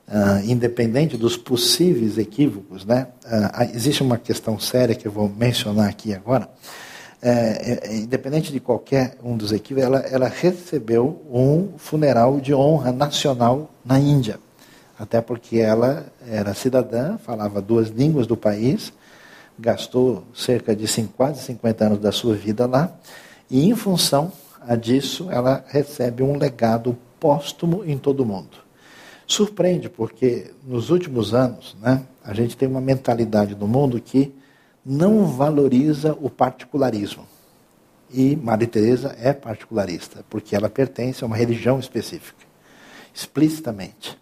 Uh, 0.05 0.45
independente 0.45 1.15
dos 1.15 1.37
possíveis 1.37 2.17
equívocos, 2.17 2.85
né? 2.85 3.07
Uh, 3.25 3.73
existe 3.73 4.03
uma 4.03 4.17
questão 4.17 4.59
séria 4.59 4.93
que 4.93 5.07
eu 5.07 5.11
vou 5.11 5.29
mencionar 5.29 5.89
aqui 5.89 6.13
agora. 6.13 6.49
É, 7.25 7.79
é, 7.85 7.95
independente 7.95 8.51
de 8.51 8.59
qualquer 8.59 9.17
um 9.23 9.37
dos 9.37 9.53
equívocos, 9.53 9.85
ela, 9.87 9.99
ela 9.99 10.27
recebeu 10.27 11.21
um 11.31 11.69
funeral 11.77 12.41
de 12.41 12.53
honra 12.53 12.91
nacional 12.91 13.71
na 13.85 13.97
Índia. 13.97 14.41
Até 14.99 15.21
porque 15.21 15.57
ela 15.57 16.05
era 16.27 16.53
cidadã, 16.53 17.17
falava 17.17 17.61
duas 17.61 17.87
línguas 17.87 18.27
do 18.27 18.35
país, 18.35 18.91
gastou 19.57 20.25
cerca 20.35 20.75
de 20.75 20.85
cinco, 20.85 21.13
quase 21.15 21.41
50 21.43 21.85
anos 21.85 21.99
da 21.99 22.11
sua 22.11 22.35
vida 22.35 22.65
lá, 22.65 22.93
e 23.49 23.69
em 23.69 23.75
função 23.75 24.29
disso 24.81 25.29
ela 25.31 25.63
recebe 25.69 26.23
um 26.23 26.37
legado 26.37 26.97
póstumo 27.21 27.85
em 27.85 27.97
todo 27.97 28.19
o 28.19 28.25
mundo. 28.25 28.57
Surpreende 29.25 29.89
porque 29.89 30.51
nos 30.67 30.89
últimos 30.89 31.33
anos 31.33 31.73
né, 31.81 32.03
a 32.21 32.33
gente 32.33 32.57
tem 32.57 32.67
uma 32.67 32.81
mentalidade 32.81 33.55
no 33.55 33.65
mundo 33.65 34.01
que 34.01 34.33
não 34.85 35.25
valoriza 35.25 36.17
o 36.21 36.29
particularismo. 36.29 37.25
E 38.11 38.35
Maria 38.35 38.67
Teresa 38.67 39.15
é 39.19 39.33
particularista, 39.33 40.23
porque 40.29 40.55
ela 40.55 40.69
pertence 40.69 41.23
a 41.23 41.27
uma 41.27 41.35
religião 41.35 41.79
específica, 41.79 42.45
explicitamente. 43.13 44.17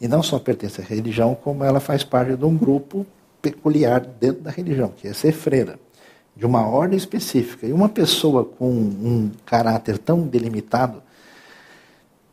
E 0.00 0.08
não 0.08 0.22
só 0.22 0.38
pertence 0.38 0.80
à 0.80 0.84
religião, 0.84 1.34
como 1.34 1.64
ela 1.64 1.80
faz 1.80 2.04
parte 2.04 2.36
de 2.36 2.44
um 2.44 2.56
grupo 2.56 3.06
peculiar 3.40 4.00
dentro 4.00 4.42
da 4.42 4.50
religião, 4.50 4.92
que 4.94 5.08
é 5.08 5.12
ser 5.12 5.32
freira, 5.32 5.78
de 6.36 6.44
uma 6.44 6.66
ordem 6.66 6.96
específica. 6.96 7.66
E 7.66 7.72
uma 7.72 7.88
pessoa 7.88 8.44
com 8.44 8.70
um 8.70 9.30
caráter 9.46 9.98
tão 9.98 10.26
delimitado, 10.26 11.02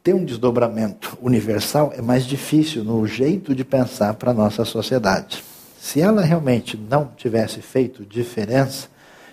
ter 0.04 0.14
um 0.14 0.26
desdobramento 0.26 1.18
universal 1.22 1.94
é 1.96 2.02
mais 2.02 2.26
difícil 2.26 2.84
no 2.84 3.06
jeito 3.06 3.54
de 3.54 3.64
pensar 3.64 4.16
para 4.16 4.32
a 4.32 4.34
nossa 4.34 4.66
sociedade. 4.66 5.44
Se 5.82 6.02
ela 6.02 6.22
realmente 6.22 6.76
não 6.76 7.10
tivesse 7.16 7.62
feito 7.62 8.06
diferença, 8.06 8.90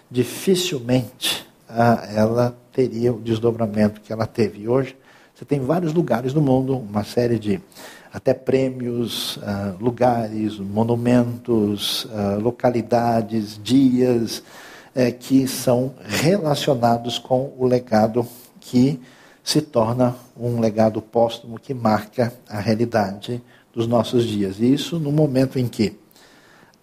dificilmente 0.09 1.44
ah, 1.68 2.07
ela 2.14 2.57
teria 2.72 3.12
o 3.12 3.20
desdobramento 3.20 4.01
que 4.01 4.12
ela 4.12 4.26
teve. 4.26 4.62
E 4.62 4.68
hoje, 4.68 4.97
você 5.34 5.44
tem 5.44 5.61
vários 5.61 5.92
lugares 5.92 6.32
no 6.32 6.40
mundo, 6.40 6.78
uma 6.78 7.03
série 7.03 7.38
de 7.38 7.61
até 8.12 8.32
prêmios, 8.32 9.36
uh, 9.36 9.76
lugares, 9.78 10.59
monumentos, 10.59 12.05
uh, 12.05 12.40
localidades, 12.40 13.61
dias 13.62 14.38
uh, 14.38 15.14
que 15.18 15.47
são 15.47 15.94
relacionados 16.03 17.18
com 17.18 17.53
o 17.59 17.66
legado 17.66 18.26
que 18.61 18.99
se 19.44 19.61
torna 19.61 20.14
um 20.38 20.61
legado 20.61 21.03
póstumo 21.03 21.59
que 21.59 21.74
marca 21.74 22.32
a 22.49 22.59
realidade 22.59 23.42
dos 23.74 23.86
nossos 23.86 24.24
dias. 24.24 24.59
E 24.59 24.72
isso 24.72 24.99
no 24.99 25.12
momento 25.12 25.59
em 25.59 25.68
que 25.68 25.99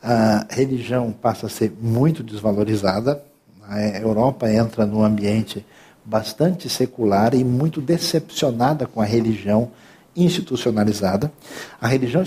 a 0.03 0.45
religião 0.49 1.13
passa 1.13 1.45
a 1.45 1.49
ser 1.49 1.73
muito 1.81 2.21
desvalorizada, 2.21 3.23
a 3.65 3.81
Europa 3.99 4.51
entra 4.51 4.85
num 4.85 5.01
ambiente 5.01 5.65
bastante 6.03 6.69
secular 6.69 7.33
e 7.33 7.45
muito 7.45 7.79
decepcionada 7.79 8.85
com 8.85 8.99
a 8.99 9.05
religião 9.05 9.71
institucionalizada. 10.13 11.31
A 11.79 11.87
religião 11.87 12.21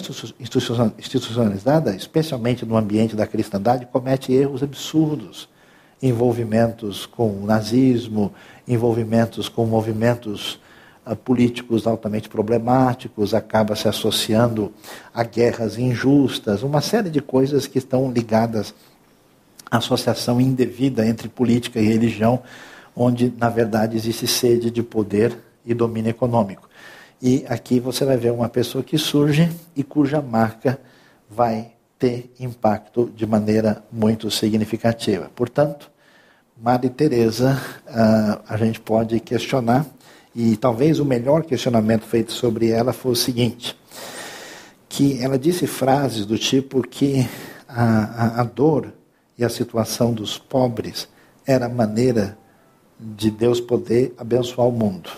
institucionalizada, 0.98 1.94
especialmente 1.94 2.64
no 2.64 2.76
ambiente 2.76 3.14
da 3.14 3.26
cristandade, 3.26 3.86
comete 3.92 4.32
erros 4.32 4.62
absurdos. 4.62 5.48
Envolvimentos 6.02 7.06
com 7.06 7.30
o 7.30 7.46
nazismo, 7.46 8.32
envolvimentos 8.66 9.48
com 9.48 9.66
movimentos 9.66 10.58
uh, 11.06 11.16
políticos 11.16 11.86
altamente 11.86 12.28
problemáticos, 12.28 13.32
acaba 13.32 13.76
se 13.76 13.88
associando 13.88 14.72
a 15.14 15.22
guerras 15.22 15.78
injustas, 15.78 16.62
uma 16.62 16.80
série 16.80 17.10
de 17.10 17.20
coisas 17.20 17.66
que 17.66 17.78
estão 17.78 18.10
ligadas 18.10 18.74
à 19.70 19.78
associação 19.78 20.40
indevida 20.40 21.06
entre 21.06 21.28
política 21.28 21.80
e 21.80 21.86
religião, 21.86 22.42
onde, 22.94 23.32
na 23.38 23.48
verdade, 23.48 23.96
existe 23.96 24.26
sede 24.26 24.70
de 24.70 24.82
poder 24.82 25.36
e 25.64 25.74
domínio 25.74 26.10
econômico. 26.10 26.68
E 27.20 27.44
aqui 27.48 27.80
você 27.80 28.04
vai 28.04 28.16
ver 28.16 28.32
uma 28.32 28.48
pessoa 28.48 28.84
que 28.84 28.98
surge 28.98 29.50
e 29.74 29.82
cuja 29.82 30.20
marca 30.20 30.78
vai 31.30 31.72
ter 31.98 32.32
impacto 32.38 33.10
de 33.14 33.26
maneira 33.26 33.82
muito 33.90 34.30
significativa. 34.30 35.30
Portanto, 35.34 35.90
Madre 36.56 36.88
Teresa, 36.90 37.60
uh, 37.86 38.42
a 38.48 38.56
gente 38.56 38.80
pode 38.80 39.18
questionar 39.20 39.86
e 40.36 40.54
talvez 40.54 41.00
o 41.00 41.04
melhor 41.04 41.44
questionamento 41.44 42.04
feito 42.04 42.30
sobre 42.30 42.68
ela 42.68 42.92
foi 42.92 43.12
o 43.12 43.16
seguinte: 43.16 43.74
que 44.86 45.18
ela 45.22 45.38
disse 45.38 45.66
frases 45.66 46.26
do 46.26 46.38
tipo 46.38 46.86
que 46.86 47.26
a, 47.66 47.82
a, 47.82 48.40
a 48.42 48.44
dor 48.44 48.92
e 49.38 49.44
a 49.44 49.48
situação 49.48 50.12
dos 50.12 50.36
pobres 50.36 51.08
era 51.46 51.64
a 51.64 51.70
maneira 51.70 52.36
de 53.00 53.30
Deus 53.30 53.60
poder 53.60 54.14
abençoar 54.18 54.68
o 54.68 54.72
mundo. 54.72 55.08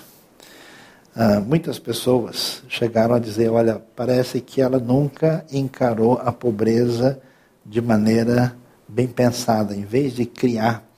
Ah, 1.17 1.41
muitas 1.41 1.81
pessoas 1.81 2.63
chegaram 2.69 3.17
a 3.17 3.19
dizer: 3.19 3.51
olha, 3.51 3.83
parece 3.97 4.41
que 4.41 4.61
ela 4.61 4.79
nunca 4.79 5.45
encarou 5.51 6.13
a 6.15 6.31
pobreza 6.31 7.21
de 7.67 7.81
maneira 7.81 8.57
bem 8.87 9.09
pensada. 9.09 9.75
Em 9.75 9.85
vez 9.85 10.15
de 10.15 10.25
criar 10.25 10.89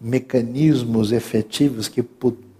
mecanismos 0.00 1.12
efetivos 1.12 1.86
que 1.86 2.02
pudessem 2.02 2.51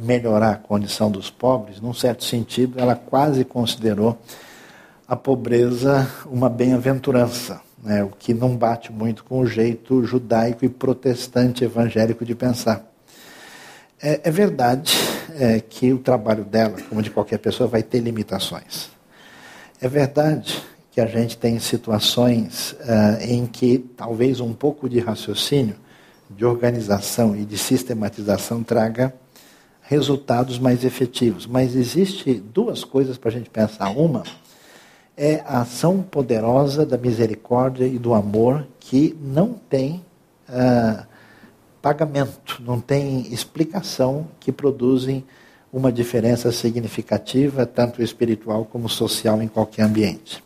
melhorar 0.00 0.52
a 0.52 0.56
condição 0.56 1.10
dos 1.10 1.30
pobres, 1.30 1.80
num 1.80 1.92
certo 1.92 2.24
sentido, 2.24 2.78
ela 2.78 2.94
quase 2.94 3.44
considerou 3.44 4.18
a 5.06 5.16
pobreza 5.16 6.08
uma 6.26 6.48
bem-aventurança, 6.48 7.60
né? 7.82 8.02
o 8.04 8.08
que 8.08 8.32
não 8.32 8.56
bate 8.56 8.92
muito 8.92 9.24
com 9.24 9.40
o 9.40 9.46
jeito 9.46 10.04
judaico 10.04 10.64
e 10.64 10.68
protestante 10.68 11.64
evangélico 11.64 12.24
de 12.24 12.34
pensar. 12.34 12.84
É, 14.00 14.20
é 14.24 14.30
verdade 14.30 14.94
é, 15.38 15.60
que 15.60 15.92
o 15.92 15.98
trabalho 15.98 16.44
dela, 16.44 16.76
como 16.88 17.02
de 17.02 17.10
qualquer 17.10 17.38
pessoa, 17.38 17.68
vai 17.68 17.82
ter 17.82 18.00
limitações. 18.00 18.90
É 19.80 19.88
verdade 19.88 20.62
que 20.90 21.00
a 21.00 21.06
gente 21.06 21.36
tem 21.36 21.58
situações 21.58 22.72
uh, 22.72 23.22
em 23.22 23.46
que 23.46 23.78
talvez 23.78 24.40
um 24.40 24.52
pouco 24.52 24.88
de 24.88 24.98
raciocínio, 24.98 25.76
de 26.38 26.46
organização 26.46 27.34
e 27.34 27.44
de 27.44 27.58
sistematização 27.58 28.62
traga 28.62 29.12
resultados 29.82 30.56
mais 30.56 30.84
efetivos. 30.84 31.48
Mas 31.48 31.74
existe 31.74 32.32
duas 32.34 32.84
coisas 32.84 33.18
para 33.18 33.30
a 33.30 33.32
gente 33.32 33.50
pensar. 33.50 33.90
Uma 33.90 34.22
é 35.16 35.42
a 35.44 35.62
ação 35.62 36.00
poderosa 36.00 36.86
da 36.86 36.96
misericórdia 36.96 37.86
e 37.86 37.98
do 37.98 38.14
amor 38.14 38.64
que 38.78 39.18
não 39.20 39.54
tem 39.54 40.04
uh, 40.48 41.04
pagamento, 41.82 42.62
não 42.64 42.80
tem 42.80 43.32
explicação 43.34 44.28
que 44.38 44.52
produzem 44.52 45.24
uma 45.72 45.90
diferença 45.90 46.52
significativa, 46.52 47.66
tanto 47.66 48.00
espiritual 48.00 48.64
como 48.64 48.88
social, 48.88 49.42
em 49.42 49.48
qualquer 49.48 49.82
ambiente. 49.82 50.40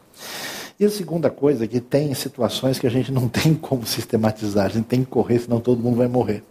E 0.83 0.85
a 0.85 0.91
segunda 0.91 1.31
coisa 1.31 1.65
é 1.65 1.69
que 1.69 1.81
tem 1.81 2.13
situações 2.13 2.77
que 2.77 2.89
a 2.89 2.91
gente 2.91 3.13
não 3.13 3.29
tem 3.31 3.55
como 3.55 3.87
sistematizar, 3.87 4.67
a 4.67 4.69
gente 4.69 4.87
tem 4.87 5.05
que 5.05 5.11
correr, 5.11 5.39
senão 5.39 5.61
todo 5.61 5.81
mundo 5.81 5.97
vai 5.97 6.09
morrer. 6.09 6.43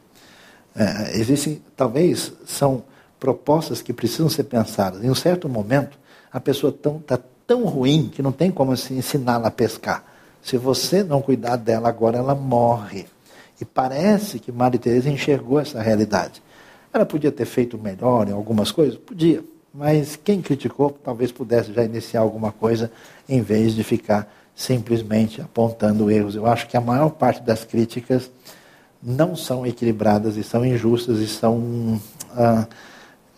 É, 0.73 1.19
existem, 1.19 1.61
talvez, 1.75 2.32
são 2.45 2.82
propostas 3.19 3.82
que 3.82 3.91
precisam 3.91 4.29
ser 4.29 4.45
pensadas. 4.45 5.03
Em 5.03 5.09
um 5.09 5.15
certo 5.15 5.49
momento, 5.49 5.99
a 6.32 6.39
pessoa 6.39 6.69
está 6.69 6.89
tão, 6.89 6.99
tá 6.99 7.19
tão 7.45 7.65
ruim 7.65 8.07
que 8.07 8.21
não 8.21 8.32
tem 8.32 8.49
como 8.49 8.77
se 8.77 8.93
ensiná-la 8.93 9.49
a 9.49 9.51
pescar. 9.51 10.01
Se 10.41 10.57
você 10.57 11.03
não 11.03 11.21
cuidar 11.21 11.57
dela 11.57 11.89
agora, 11.89 12.17
ela 12.17 12.34
morre. 12.34 13.07
E 13.59 13.65
parece 13.65 14.39
que 14.39 14.49
Maria 14.49 14.79
Teresa 14.79 15.09
enxergou 15.09 15.59
essa 15.59 15.82
realidade. 15.82 16.41
Ela 16.93 17.05
podia 17.05 17.34
ter 17.34 17.45
feito 17.45 17.77
melhor 17.77 18.29
em 18.29 18.32
algumas 18.32 18.71
coisas? 18.71 18.97
Podia. 18.97 19.43
Mas 19.74 20.15
quem 20.15 20.41
criticou 20.41 20.89
talvez 20.89 21.32
pudesse 21.32 21.74
já 21.74 21.84
iniciar 21.84 22.22
alguma 22.22 22.51
coisa 22.51 22.91
em 23.28 23.41
vez 23.41 23.74
de 23.74 23.84
ficar 23.84 24.32
simplesmente 24.53 25.41
apontando 25.41 26.11
erros. 26.11 26.36
Eu 26.36 26.45
acho 26.45 26.67
que 26.67 26.76
a 26.76 26.82
maior 26.82 27.09
parte 27.11 27.41
das 27.41 27.63
críticas 27.63 28.30
não 29.01 29.36
são 29.36 29.65
equilibradas 29.65 30.36
e 30.36 30.43
são 30.43 30.65
injustas 30.65 31.19
e 31.19 31.28
são 31.28 31.99
ah, 32.36 32.67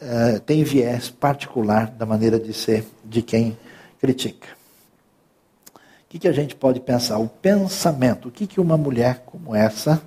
ah, 0.01 0.39
tem 0.45 0.63
viés 0.63 1.09
particular 1.09 1.87
da 1.87 2.05
maneira 2.05 2.39
de 2.39 2.51
ser 2.51 2.85
de 3.05 3.21
quem 3.21 3.57
critica. 4.01 4.47
O 5.73 6.09
que, 6.09 6.19
que 6.19 6.27
a 6.27 6.33
gente 6.33 6.55
pode 6.55 6.79
pensar? 6.79 7.17
O 7.17 7.27
pensamento. 7.27 8.27
O 8.27 8.31
que, 8.31 8.45
que 8.45 8.59
uma 8.59 8.77
mulher 8.77 9.23
como 9.25 9.55
essa 9.55 10.01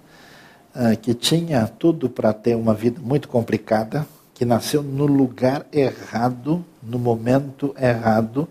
ah, 0.75 0.95
que 0.95 1.15
tinha 1.15 1.67
tudo 1.67 2.11
para 2.11 2.33
ter 2.35 2.55
uma 2.55 2.75
vida 2.75 3.01
muito 3.01 3.29
complicada, 3.29 4.07
que 4.37 4.45
nasceu 4.45 4.83
no 4.83 5.07
lugar 5.07 5.67
errado, 5.73 6.63
no 6.83 6.99
momento 6.99 7.75
errado, 7.81 8.47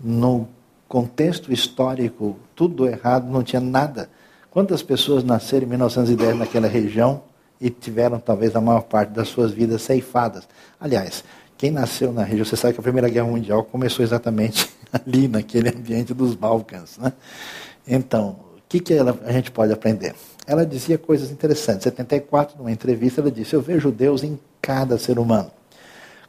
no 0.00 0.48
contexto 0.88 1.52
histórico, 1.52 2.36
tudo 2.56 2.88
errado, 2.88 3.30
não 3.30 3.44
tinha 3.44 3.60
nada. 3.60 4.10
Quantas 4.50 4.82
pessoas 4.82 5.22
nasceram 5.22 5.64
em 5.64 5.70
1910 5.70 6.38
naquela 6.38 6.66
região 6.66 7.22
e 7.60 7.70
tiveram 7.70 8.18
talvez 8.18 8.56
a 8.56 8.60
maior 8.60 8.82
parte 8.82 9.10
das 9.10 9.28
suas 9.28 9.52
vidas 9.52 9.82
ceifadas? 9.82 10.42
Aliás, 10.80 11.22
quem 11.56 11.70
nasceu 11.70 12.12
na 12.12 12.24
região, 12.24 12.44
você 12.44 12.56
sabe 12.56 12.74
que 12.74 12.80
a 12.80 12.82
Primeira 12.82 13.08
Guerra 13.08 13.28
Mundial 13.28 13.62
começou 13.62 14.04
exatamente 14.04 14.68
ali, 14.92 15.28
naquele 15.28 15.68
ambiente 15.68 16.12
dos 16.12 16.34
Balcãs. 16.34 16.98
Né? 16.98 17.12
Então, 17.86 18.30
o 18.56 18.62
que, 18.68 18.80
que 18.80 18.92
ela, 18.92 19.16
a 19.24 19.30
gente 19.30 19.52
pode 19.52 19.72
aprender? 19.72 20.16
Ela 20.48 20.66
dizia 20.66 20.98
coisas 20.98 21.30
interessantes. 21.30 21.86
Em 21.86 21.90
74, 21.90 22.58
numa 22.58 22.72
entrevista, 22.72 23.20
ela 23.20 23.30
disse: 23.30 23.54
Eu 23.54 23.62
vejo 23.62 23.92
Deus 23.92 24.24
em 24.24 24.36
cada 24.62 24.96
ser 24.96 25.18
humano. 25.18 25.50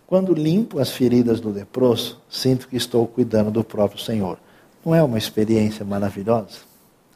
Quando 0.08 0.34
limpo 0.34 0.80
as 0.80 0.90
feridas 0.90 1.40
do 1.40 1.50
leproso, 1.50 2.20
sinto 2.30 2.68
que 2.68 2.76
estou 2.76 3.08
cuidando 3.08 3.52
do 3.52 3.64
próprio 3.64 4.02
Senhor. 4.02 4.38
Não 4.84 4.94
é 4.94 5.02
uma 5.02 5.18
experiência 5.18 5.86
maravilhosa? 5.86 6.60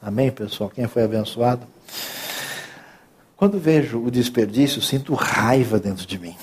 Amém, 0.01 0.31
pessoal? 0.31 0.69
Quem 0.69 0.87
foi 0.87 1.03
abençoado? 1.03 1.67
Quando 3.35 3.59
vejo 3.59 4.03
o 4.03 4.09
desperdício, 4.09 4.81
sinto 4.81 5.13
raiva 5.13 5.79
dentro 5.79 6.07
de 6.07 6.17
mim. 6.17 6.35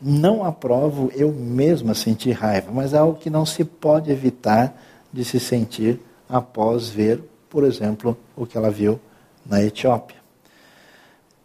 Não 0.00 0.44
aprovo 0.44 1.10
eu 1.14 1.32
mesma 1.32 1.94
sentir 1.94 2.32
raiva, 2.32 2.70
mas 2.72 2.92
é 2.92 2.98
algo 2.98 3.18
que 3.18 3.30
não 3.30 3.46
se 3.46 3.64
pode 3.64 4.10
evitar 4.10 4.80
de 5.12 5.24
se 5.24 5.38
sentir 5.38 6.00
após 6.28 6.88
ver, 6.88 7.22
por 7.48 7.64
exemplo, 7.64 8.16
o 8.36 8.46
que 8.46 8.56
ela 8.56 8.70
viu 8.70 9.00
na 9.44 9.62
Etiópia. 9.62 10.21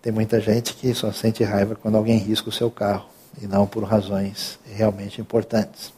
Tem 0.08 0.14
muita 0.14 0.40
gente 0.40 0.74
que 0.74 0.94
só 0.94 1.12
sente 1.12 1.44
raiva 1.44 1.76
quando 1.76 1.98
alguém 1.98 2.18
risca 2.18 2.48
o 2.48 2.52
seu 2.52 2.72
carro 2.72 3.10
e 3.42 3.46
não 3.46 3.68
por 3.68 3.84
razões 3.84 4.58
realmente 4.66 5.20
importantes. 5.20 5.92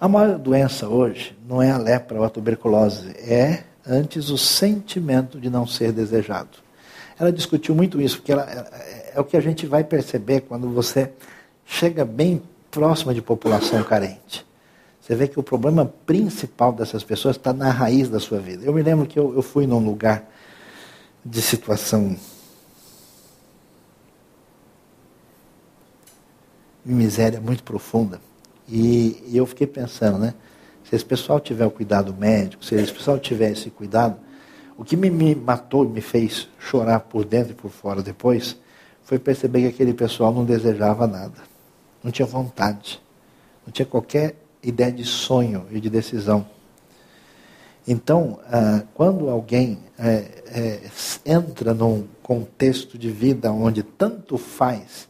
A 0.00 0.06
maior 0.06 0.38
doença 0.38 0.88
hoje 0.88 1.36
não 1.48 1.60
é 1.60 1.72
a 1.72 1.76
lepra 1.76 2.16
ou 2.16 2.24
a 2.24 2.30
tuberculose, 2.30 3.08
é 3.16 3.64
antes 3.84 4.30
o 4.30 4.38
sentimento 4.38 5.40
de 5.40 5.50
não 5.50 5.66
ser 5.66 5.90
desejado. 5.90 6.58
Ela 7.18 7.32
discutiu 7.32 7.74
muito 7.74 8.00
isso, 8.00 8.18
porque 8.18 8.30
ela, 8.30 8.48
é, 8.48 9.14
é 9.16 9.20
o 9.20 9.24
que 9.24 9.36
a 9.36 9.40
gente 9.40 9.66
vai 9.66 9.82
perceber 9.82 10.42
quando 10.42 10.70
você 10.70 11.10
chega 11.66 12.04
bem 12.04 12.40
próxima 12.70 13.12
de 13.12 13.20
população 13.20 13.82
carente. 13.82 14.46
Você 15.00 15.16
vê 15.16 15.26
que 15.26 15.40
o 15.40 15.42
problema 15.42 15.92
principal 16.06 16.72
dessas 16.72 17.02
pessoas 17.02 17.34
está 17.34 17.52
na 17.52 17.72
raiz 17.72 18.08
da 18.08 18.20
sua 18.20 18.38
vida. 18.38 18.64
Eu 18.64 18.72
me 18.72 18.82
lembro 18.84 19.06
que 19.06 19.18
eu, 19.18 19.34
eu 19.34 19.42
fui 19.42 19.66
num 19.66 19.84
lugar 19.84 20.24
de 21.30 21.42
situação 21.42 22.16
miséria 26.84 27.40
muito 27.40 27.62
profunda. 27.62 28.20
E, 28.66 29.22
e, 29.26 29.36
eu 29.36 29.44
fiquei 29.44 29.66
pensando, 29.66 30.18
né? 30.18 30.34
Se 30.84 30.96
esse 30.96 31.04
pessoal 31.04 31.38
tiver 31.38 31.66
o 31.66 31.70
cuidado 31.70 32.14
médico, 32.14 32.64
se 32.64 32.74
esse 32.74 32.92
pessoal 32.92 33.18
tiver 33.18 33.52
esse 33.52 33.68
cuidado, 33.68 34.16
o 34.76 34.84
que 34.84 34.96
me, 34.96 35.10
me 35.10 35.34
matou 35.34 35.84
e 35.84 35.88
me 35.88 36.00
fez 36.00 36.48
chorar 36.58 37.00
por 37.00 37.24
dentro 37.26 37.52
e 37.52 37.54
por 37.54 37.70
fora 37.70 38.02
depois, 38.02 38.56
foi 39.02 39.18
perceber 39.18 39.62
que 39.62 39.66
aquele 39.68 39.92
pessoal 39.92 40.32
não 40.32 40.44
desejava 40.44 41.06
nada. 41.06 41.42
Não 42.02 42.10
tinha 42.10 42.26
vontade. 42.26 43.02
Não 43.66 43.72
tinha 43.72 43.84
qualquer 43.84 44.36
ideia 44.62 44.90
de 44.90 45.04
sonho 45.04 45.66
e 45.70 45.78
de 45.78 45.90
decisão. 45.90 46.46
Então, 47.90 48.38
ah, 48.52 48.82
quando 48.92 49.30
alguém 49.30 49.78
é, 49.98 50.24
é, 50.46 50.80
entra 51.24 51.72
num 51.72 52.06
contexto 52.22 52.98
de 52.98 53.10
vida 53.10 53.50
onde 53.50 53.82
tanto 53.82 54.36
faz 54.36 55.08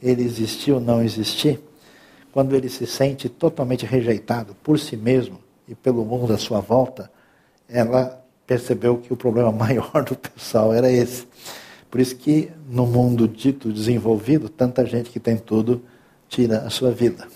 ele 0.00 0.22
existir 0.22 0.72
ou 0.72 0.80
não 0.80 1.02
existir, 1.02 1.60
quando 2.32 2.56
ele 2.56 2.70
se 2.70 2.86
sente 2.86 3.28
totalmente 3.28 3.84
rejeitado 3.84 4.56
por 4.62 4.78
si 4.78 4.96
mesmo 4.96 5.38
e 5.68 5.74
pelo 5.74 6.02
mundo 6.02 6.32
à 6.32 6.38
sua 6.38 6.60
volta, 6.60 7.10
ela 7.68 8.24
percebeu 8.46 8.96
que 8.96 9.12
o 9.12 9.16
problema 9.16 9.52
maior 9.52 10.02
do 10.02 10.16
pessoal 10.16 10.72
era 10.72 10.90
esse. 10.90 11.28
Por 11.90 12.00
isso 12.00 12.16
que 12.16 12.50
no 12.70 12.86
mundo 12.86 13.28
dito 13.28 13.70
desenvolvido, 13.70 14.48
tanta 14.48 14.86
gente 14.86 15.10
que 15.10 15.20
tem 15.20 15.36
tudo 15.36 15.82
tira 16.26 16.60
a 16.60 16.70
sua 16.70 16.90
vida. 16.90 17.28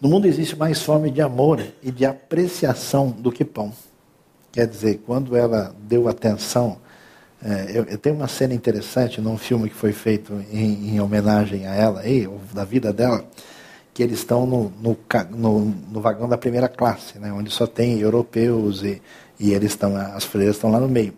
No 0.00 0.08
mundo 0.08 0.26
existe 0.26 0.56
mais 0.56 0.82
fome 0.82 1.10
de 1.10 1.20
amor 1.20 1.64
e 1.82 1.90
de 1.90 2.04
apreciação 2.04 3.10
do 3.10 3.32
que 3.32 3.44
pão. 3.44 3.72
Quer 4.52 4.66
dizer, 4.66 5.02
quando 5.06 5.36
ela 5.36 5.74
deu 5.88 6.08
atenção 6.08 6.78
é, 7.44 7.72
eu, 7.74 7.84
eu, 7.84 7.98
tenho 7.98 8.16
uma 8.16 8.26
cena 8.26 8.54
interessante 8.54 9.20
num 9.20 9.36
filme 9.36 9.68
que 9.68 9.74
foi 9.74 9.92
feito 9.92 10.32
em, 10.50 10.94
em 10.94 11.00
homenagem 11.00 11.66
a 11.66 11.74
ela, 11.74 12.00
aí, 12.00 12.26
da 12.54 12.64
vida 12.64 12.90
dela, 12.90 13.22
que 13.92 14.02
eles 14.02 14.20
estão 14.20 14.46
no, 14.46 14.72
no, 14.80 14.96
no, 15.30 15.60
no, 15.92 16.00
vagão 16.00 16.26
da 16.26 16.38
primeira 16.38 16.70
classe, 16.70 17.18
né, 17.18 17.30
onde 17.30 17.50
só 17.50 17.66
tem 17.66 18.00
europeus 18.00 18.82
e, 18.82 19.02
e 19.38 19.52
eles 19.52 19.72
estão, 19.72 19.94
as 19.94 20.24
freiras 20.24 20.56
estão 20.56 20.70
lá 20.70 20.80
no 20.80 20.88
meio. 20.88 21.12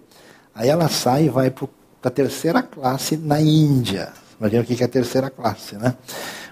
Aí 0.53 0.69
ela 0.69 0.89
sai 0.89 1.27
e 1.27 1.29
vai 1.29 1.49
para 1.49 1.69
a 2.03 2.11
terceira 2.11 2.61
classe 2.61 3.17
na 3.17 3.41
Índia. 3.41 4.13
Imagina 4.41 4.63
o 4.63 4.67
que 4.67 4.83
é 4.83 4.87
a 4.87 4.89
terceira 4.89 5.31
classe, 5.31 5.77
né? 5.77 5.95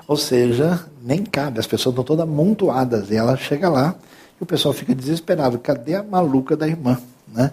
Ou 0.06 0.16
seja, 0.16 0.84
nem 1.02 1.24
cabe, 1.24 1.58
as 1.58 1.66
pessoas 1.66 1.92
estão 1.92 2.04
todas 2.04 2.24
amontoadas. 2.24 3.10
E 3.10 3.16
ela 3.16 3.36
chega 3.36 3.68
lá 3.68 3.94
e 4.40 4.42
o 4.42 4.46
pessoal 4.46 4.74
fica 4.74 4.94
desesperado. 4.94 5.58
Cadê 5.58 5.94
a 5.94 6.02
maluca 6.02 6.56
da 6.56 6.66
irmã? 6.68 6.98
Né? 7.26 7.50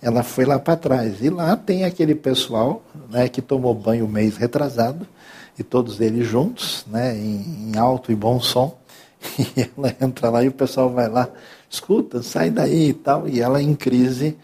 ela 0.00 0.22
foi 0.22 0.44
lá 0.44 0.58
para 0.58 0.76
trás. 0.76 1.22
E 1.22 1.28
lá 1.28 1.56
tem 1.56 1.84
aquele 1.84 2.14
pessoal 2.14 2.82
né, 3.10 3.28
que 3.28 3.42
tomou 3.42 3.74
banho 3.74 4.06
mês 4.08 4.36
retrasado, 4.36 5.06
e 5.58 5.62
todos 5.62 6.00
eles 6.00 6.26
juntos, 6.26 6.84
né, 6.86 7.16
em, 7.16 7.72
em, 7.72 7.78
alto 7.78 8.12
e 8.12 8.14
bom 8.14 8.40
som. 8.40 8.76
E 9.56 9.68
ela 9.76 9.94
entra 10.00 10.30
lá 10.30 10.44
e 10.44 10.48
o 10.48 10.52
pessoal 10.52 10.90
vai 10.90 11.08
lá, 11.08 11.28
escuta, 11.68 12.22
sai 12.22 12.50
daí 12.50 12.90
e 12.90 12.94
tal. 12.94 13.28
E 13.28 13.40
ela 13.40 13.60
em 13.60 13.74
crise 13.74 14.36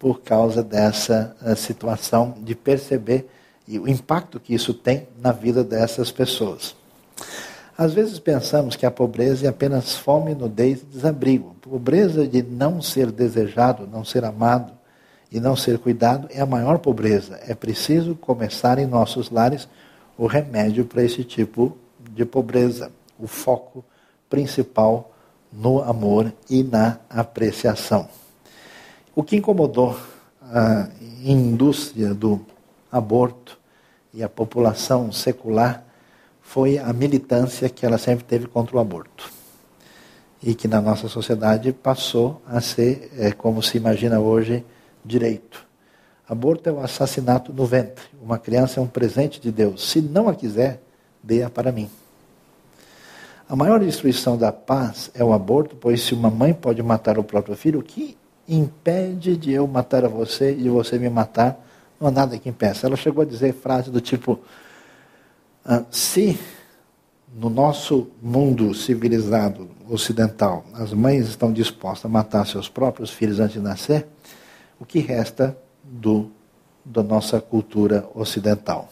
por 0.00 0.20
causa 0.20 0.64
dessa 0.64 1.36
uh, 1.40 1.54
situação 1.54 2.34
de 2.42 2.56
perceber 2.56 3.28
e 3.68 3.78
o 3.78 3.88
impacto 3.88 4.40
que 4.40 4.52
isso 4.52 4.74
tem 4.74 5.06
na 5.20 5.30
vida 5.30 5.62
dessas 5.62 6.10
pessoas. 6.10 6.74
Às 7.76 7.92
vezes 7.92 8.18
pensamos 8.18 8.74
que 8.74 8.86
a 8.86 8.90
pobreza 8.90 9.46
é 9.46 9.48
apenas 9.48 9.94
fome, 9.96 10.34
nudez 10.34 10.82
e 10.82 10.86
desabrigo. 10.86 11.54
Pobreza 11.60 12.26
de 12.26 12.42
não 12.42 12.80
ser 12.80 13.10
desejado, 13.10 13.86
não 13.86 14.04
ser 14.04 14.24
amado, 14.24 14.72
e 15.30 15.40
não 15.40 15.56
ser 15.56 15.78
cuidado 15.78 16.28
é 16.30 16.40
a 16.40 16.46
maior 16.46 16.78
pobreza. 16.78 17.38
É 17.46 17.54
preciso 17.54 18.14
começar 18.14 18.78
em 18.78 18.86
nossos 18.86 19.30
lares 19.30 19.68
o 20.16 20.26
remédio 20.26 20.84
para 20.84 21.02
esse 21.02 21.24
tipo 21.24 21.76
de 22.10 22.24
pobreza. 22.24 22.90
O 23.18 23.26
foco 23.26 23.84
principal 24.28 25.12
no 25.52 25.82
amor 25.82 26.32
e 26.48 26.62
na 26.62 26.98
apreciação. 27.08 28.08
O 29.14 29.22
que 29.22 29.36
incomodou 29.36 29.96
a 30.42 30.88
indústria 31.24 32.14
do 32.14 32.40
aborto 32.90 33.58
e 34.12 34.22
a 34.22 34.28
população 34.28 35.10
secular 35.10 35.84
foi 36.46 36.78
a 36.78 36.92
militância 36.92 37.68
que 37.68 37.84
ela 37.84 37.98
sempre 37.98 38.24
teve 38.24 38.46
contra 38.46 38.76
o 38.76 38.78
aborto. 38.78 39.30
E 40.40 40.54
que 40.54 40.68
na 40.68 40.80
nossa 40.80 41.08
sociedade 41.08 41.72
passou 41.72 42.40
a 42.46 42.60
ser, 42.60 43.10
é, 43.18 43.32
como 43.32 43.60
se 43.60 43.76
imagina 43.76 44.20
hoje, 44.20 44.64
direito. 45.04 45.66
Aborto 46.26 46.68
é 46.68 46.72
o 46.72 46.80
assassinato 46.80 47.52
no 47.52 47.66
ventre. 47.66 48.04
Uma 48.22 48.38
criança 48.38 48.78
é 48.78 48.82
um 48.82 48.86
presente 48.86 49.40
de 49.40 49.50
Deus. 49.50 49.90
Se 49.90 50.00
não 50.00 50.28
a 50.28 50.34
quiser, 50.34 50.80
dê-a 51.22 51.50
para 51.50 51.72
mim. 51.72 51.90
A 53.48 53.56
maior 53.56 53.80
destruição 53.80 54.38
da 54.38 54.52
paz 54.52 55.10
é 55.14 55.24
o 55.24 55.32
aborto, 55.32 55.76
pois 55.76 56.00
se 56.00 56.14
uma 56.14 56.30
mãe 56.30 56.54
pode 56.54 56.82
matar 56.82 57.18
o 57.18 57.24
próprio 57.24 57.56
filho, 57.56 57.80
o 57.80 57.82
que 57.82 58.16
impede 58.48 59.36
de 59.36 59.52
eu 59.52 59.66
matar 59.66 60.04
a 60.04 60.08
você 60.08 60.52
e 60.52 60.62
de 60.62 60.68
você 60.68 60.96
me 60.96 61.10
matar? 61.10 61.60
Não 62.00 62.08
há 62.08 62.10
nada 62.10 62.38
que 62.38 62.48
impeça. 62.48 62.86
Ela 62.86 62.96
chegou 62.96 63.22
a 63.22 63.26
dizer 63.26 63.52
frase 63.52 63.90
do 63.90 64.00
tipo: 64.00 64.40
se 65.90 66.38
no 67.34 67.50
nosso 67.50 68.08
mundo 68.22 68.72
civilizado 68.74 69.68
ocidental 69.88 70.64
as 70.74 70.92
mães 70.92 71.28
estão 71.28 71.52
dispostas 71.52 72.06
a 72.06 72.08
matar 72.08 72.46
seus 72.46 72.68
próprios 72.68 73.10
filhos 73.10 73.40
antes 73.40 73.54
de 73.54 73.60
nascer, 73.60 74.06
o 74.78 74.84
que 74.84 74.98
resta 75.00 75.56
do, 75.82 76.30
da 76.84 77.02
nossa 77.02 77.40
cultura 77.40 78.08
ocidental. 78.14 78.88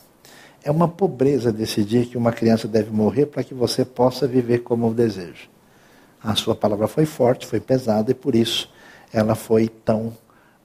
É 0.62 0.70
uma 0.70 0.88
pobreza 0.88 1.52
decidir 1.52 2.06
que 2.06 2.16
uma 2.16 2.32
criança 2.32 2.66
deve 2.66 2.90
morrer 2.90 3.26
para 3.26 3.44
que 3.44 3.52
você 3.52 3.84
possa 3.84 4.26
viver 4.26 4.60
como 4.60 4.92
deseja. 4.92 5.46
A 6.22 6.34
sua 6.34 6.54
palavra 6.54 6.88
foi 6.88 7.04
forte, 7.04 7.46
foi 7.46 7.60
pesada 7.60 8.10
e 8.10 8.14
por 8.14 8.34
isso 8.34 8.70
ela 9.12 9.34
foi 9.34 9.68
tão 9.68 10.12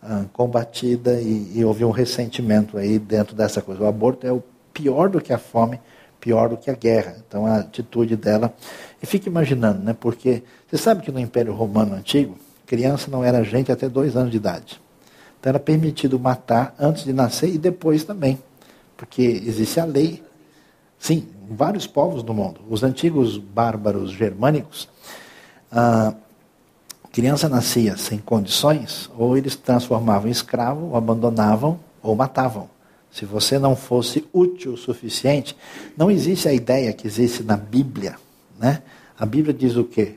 ah, 0.02 0.24
combatida 0.32 1.20
e, 1.20 1.52
e 1.54 1.66
houve 1.66 1.84
um 1.84 1.92
ressentimento 1.92 2.78
aí 2.78 2.98
dentro 2.98 3.36
dessa 3.36 3.62
coisa. 3.62 3.84
O 3.84 3.88
aborto 3.88 4.26
é 4.26 4.32
o 4.32 4.42
pior 4.74 5.10
do 5.10 5.20
que 5.20 5.34
a 5.34 5.38
fome, 5.38 5.80
pior 6.20 6.50
do 6.50 6.58
que 6.58 6.70
a 6.70 6.76
guerra. 6.76 7.18
Então 7.28 7.46
a 7.46 7.58
atitude 7.58 8.16
dela. 8.16 8.54
E 9.02 9.06
fique 9.06 9.30
imaginando, 9.30 9.84
né? 9.84 9.96
Porque 9.98 10.44
você 10.68 10.78
sabe 10.78 11.02
que 11.02 11.12
no 11.12 11.20
Império 11.20 11.54
Romano 11.54 11.96
Antigo, 11.96 12.38
criança 12.66 13.10
não 13.10 13.24
era 13.24 13.44
gente 13.44 13.72
até 13.72 13.90
dois 13.90 14.16
anos 14.16 14.32
de 14.32 14.38
idade. 14.38 14.82
Então 15.40 15.50
era 15.50 15.60
permitido 15.60 16.20
matar 16.20 16.76
antes 16.80 17.04
de 17.06 17.14
nascer 17.14 17.50
e 17.54 17.58
depois 17.58 18.04
também. 18.04 18.38
Porque 18.98 19.22
existe 19.22 19.80
a 19.80 19.86
lei. 19.86 20.24
Sim, 20.98 21.28
vários 21.50 21.88
povos 21.88 22.22
do 22.22 22.34
mundo. 22.34 22.60
Os 22.70 22.84
antigos 22.84 23.38
bárbaros 23.38 24.12
germânicos, 24.12 24.90
a 25.72 26.14
criança 27.12 27.48
nascia 27.48 27.96
sem 27.96 28.20
condições, 28.20 29.10
ou 29.18 29.38
eles 29.38 29.56
transformavam 29.56 30.28
em 30.28 30.32
escravo, 30.32 30.88
ou 30.88 30.98
abandonavam, 30.98 31.80
ou 32.04 32.16
matavam. 32.16 32.70
Se 33.12 33.26
você 33.26 33.58
não 33.58 33.76
fosse 33.76 34.28
útil 34.32 34.74
o 34.74 34.78
suficiente, 34.78 35.56
não 35.98 36.12
existe 36.12 36.48
a 36.48 36.54
ideia 36.54 36.94
que 36.94 37.08
existe 37.08 37.44
na 37.44 37.58
Bíblia. 37.58 38.16
Né? 38.58 38.82
A 39.18 39.26
Bíblia 39.26 39.54
diz 39.54 39.76
o 39.76 39.84
quê? 39.84 40.16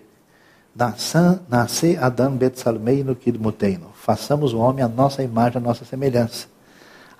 Nasce 1.48 1.96
Adam 1.96 2.36
Betsalmeino 2.36 3.14
Kidmuteino. 3.14 3.90
Façamos 3.94 4.52
o 4.52 4.58
homem 4.58 4.84
a 4.84 4.88
nossa 4.88 5.22
imagem, 5.22 5.58
a 5.58 5.60
nossa 5.60 5.84
semelhança. 5.84 6.46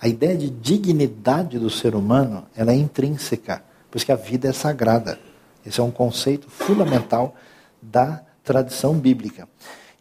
A 0.00 0.08
ideia 0.08 0.36
de 0.36 0.50
dignidade 0.50 1.58
do 1.58 1.70
ser 1.70 1.94
humano 1.94 2.44
ela 2.56 2.72
é 2.72 2.74
intrínseca, 2.74 3.62
pois 3.90 4.04
que 4.04 4.12
a 4.12 4.16
vida 4.16 4.48
é 4.48 4.52
sagrada. 4.52 5.18
Esse 5.64 5.80
é 5.80 5.82
um 5.82 5.90
conceito 5.90 6.50
fundamental 6.50 7.36
da 7.80 8.20
tradição 8.42 8.94
bíblica. 8.94 9.48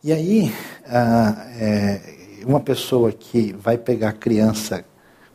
E 0.04 0.12
aí, 0.12 0.54
ah, 0.88 1.46
é, 1.56 2.02
uma 2.46 2.60
pessoa 2.60 3.12
que 3.12 3.54
vai 3.54 3.78
pegar 3.78 4.14
criança 4.14 4.84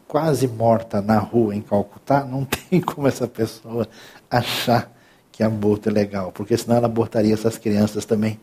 quase 0.06 0.46
morta 0.46 1.02
na 1.02 1.18
rua 1.18 1.54
em 1.54 1.60
Calcutá, 1.60 2.24
não 2.24 2.44
tem 2.70 2.80
como 2.80 3.08
essa 3.08 3.26
pessoa 3.26 3.88
achar 4.30 4.92
que 5.32 5.42
aborto 5.42 5.88
é 5.88 5.92
legal, 5.92 6.32
porque 6.32 6.56
senão 6.56 6.76
ela 6.76 6.86
abortaria 6.86 7.34
essas 7.34 7.58
crianças 7.58 8.04
também. 8.04 8.40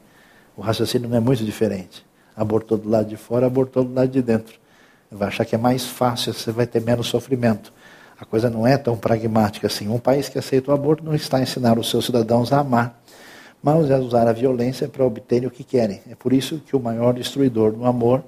O 0.55 0.61
raciocínio 0.61 1.09
não 1.09 1.17
é 1.17 1.19
muito 1.19 1.43
diferente. 1.43 2.05
Abortou 2.35 2.77
do 2.77 2.87
lado 2.87 3.07
de 3.07 3.17
fora, 3.17 3.47
abortou 3.47 3.83
do 3.83 3.93
lado 3.93 4.09
de 4.09 4.21
dentro. 4.21 4.59
Vai 5.09 5.27
achar 5.27 5.45
que 5.45 5.55
é 5.55 5.57
mais 5.57 5.85
fácil, 5.85 6.33
você 6.33 6.51
vai 6.51 6.67
ter 6.67 6.81
menos 6.81 7.07
sofrimento. 7.07 7.73
A 8.19 8.25
coisa 8.25 8.49
não 8.49 8.65
é 8.65 8.77
tão 8.77 8.95
pragmática 8.95 9.67
assim. 9.67 9.87
Um 9.87 9.99
país 9.99 10.29
que 10.29 10.37
aceita 10.37 10.71
o 10.71 10.73
aborto 10.73 11.03
não 11.03 11.15
está 11.15 11.37
a 11.37 11.41
ensinar 11.41 11.79
os 11.79 11.89
seus 11.89 12.05
cidadãos 12.05 12.53
a 12.53 12.59
amar, 12.59 13.01
mas 13.61 13.89
a 13.89 13.97
usar 13.97 14.27
a 14.27 14.33
violência 14.33 14.87
para 14.87 15.03
obterem 15.03 15.47
o 15.47 15.51
que 15.51 15.63
querem. 15.63 16.01
É 16.09 16.15
por 16.15 16.33
isso 16.33 16.59
que 16.59 16.75
o 16.75 16.79
maior 16.79 17.13
destruidor 17.13 17.71
do 17.71 17.85
amor 17.85 18.23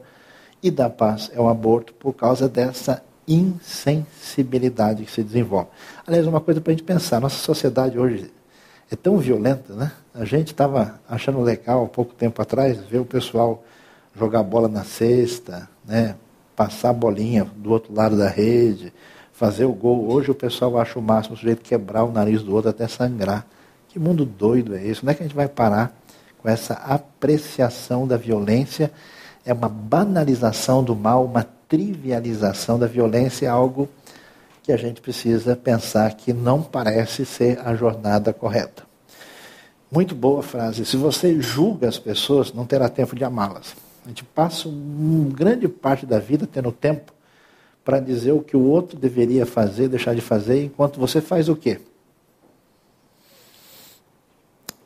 e 0.61 0.71
da 0.71 0.89
paz 0.89 1.29
é 1.33 1.39
o 1.39 1.47
aborto, 1.47 1.93
por 1.93 2.13
causa 2.13 2.49
dessa 2.49 3.03
insensibilidade 3.27 5.03
que 5.05 5.11
se 5.11 5.23
desenvolve. 5.23 5.69
Aliás, 6.05 6.27
uma 6.27 6.41
coisa 6.41 6.61
para 6.61 6.71
a 6.71 6.75
gente 6.75 6.85
pensar: 6.85 7.19
nossa 7.19 7.37
sociedade 7.37 7.97
hoje 7.97 8.31
é 8.91 8.95
tão 8.95 9.17
violenta, 9.17 9.73
né? 9.73 9.91
A 10.13 10.25
gente 10.25 10.51
estava 10.51 10.99
achando 11.09 11.41
legal 11.41 11.85
há 11.85 11.87
pouco 11.87 12.13
tempo 12.13 12.41
atrás 12.41 12.79
ver 12.85 12.99
o 12.99 13.05
pessoal 13.05 13.63
jogar 14.15 14.43
bola 14.43 14.67
na 14.67 14.83
cesta, 14.83 15.69
né? 15.83 16.15
passar 16.55 16.91
a 16.91 16.93
bolinha 16.93 17.45
do 17.57 17.71
outro 17.71 17.93
lado 17.93 18.17
da 18.17 18.29
rede, 18.29 18.93
fazer 19.33 19.65
o 19.65 19.73
gol. 19.73 20.09
Hoje 20.09 20.31
o 20.31 20.35
pessoal 20.35 20.77
acha 20.79 20.97
o 20.97 21.01
máximo 21.01 21.35
o 21.35 21.37
sujeito 21.37 21.61
quebrar 21.61 22.03
o 22.05 22.11
nariz 22.11 22.41
do 22.41 22.53
outro 22.53 22.69
até 22.69 22.87
sangrar. 22.87 23.45
Que 23.89 23.99
mundo 23.99 24.25
doido 24.25 24.75
é 24.75 24.85
esse? 24.85 25.03
Não 25.03 25.11
é 25.11 25.15
que 25.15 25.23
a 25.23 25.25
gente 25.25 25.35
vai 25.35 25.47
parar 25.47 25.93
com 26.41 26.49
essa 26.49 26.73
apreciação 26.75 28.07
da 28.07 28.17
violência? 28.17 28.91
É 29.45 29.53
uma 29.53 29.69
banalização 29.69 30.83
do 30.83 30.95
mal, 30.95 31.25
uma 31.25 31.45
trivialização 31.67 32.77
da 32.77 32.87
violência, 32.87 33.45
é 33.45 33.49
algo 33.49 33.89
que 34.63 34.71
a 34.71 34.77
gente 34.77 34.99
precisa 34.99 35.55
pensar 35.55 36.13
que 36.15 36.33
não 36.33 36.61
parece 36.61 37.25
ser 37.25 37.59
a 37.59 37.75
jornada 37.75 38.33
correta. 38.33 38.83
Muito 39.91 40.15
boa 40.15 40.41
frase. 40.41 40.85
Se 40.85 40.97
você 40.97 41.39
julga 41.39 41.87
as 41.87 41.99
pessoas, 41.99 42.51
não 42.51 42.65
terá 42.65 42.89
tempo 42.89 43.15
de 43.15 43.23
amá-las. 43.23 43.75
A 44.03 44.07
gente 44.07 44.23
passa 44.23 44.67
uma 44.67 45.29
grande 45.31 45.67
parte 45.67 46.05
da 46.05 46.19
vida 46.19 46.47
tendo 46.51 46.71
tempo 46.71 47.13
para 47.83 47.99
dizer 47.99 48.31
o 48.31 48.41
que 48.41 48.57
o 48.57 48.65
outro 48.65 48.97
deveria 48.97 49.45
fazer, 49.45 49.87
deixar 49.87 50.15
de 50.15 50.21
fazer, 50.21 50.63
enquanto 50.63 50.99
você 50.99 51.21
faz 51.21 51.47
o 51.47 51.55
quê? 51.55 51.79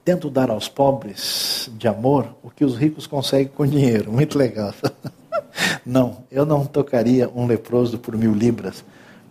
Tento 0.04 0.30
dar 0.30 0.50
aos 0.50 0.68
pobres 0.68 1.70
de 1.78 1.88
amor 1.88 2.36
o 2.44 2.50
que 2.50 2.66
os 2.66 2.76
ricos 2.76 3.08
conseguem 3.08 3.48
com 3.48 3.66
dinheiro. 3.66 4.12
Muito 4.12 4.38
legal. 4.38 4.74
Não, 5.86 6.24
eu 6.32 6.46
não 6.46 6.66
tocaria 6.66 7.30
um 7.34 7.46
leproso 7.46 7.98
por 7.98 8.16
mil 8.16 8.34
libras, 8.34 8.84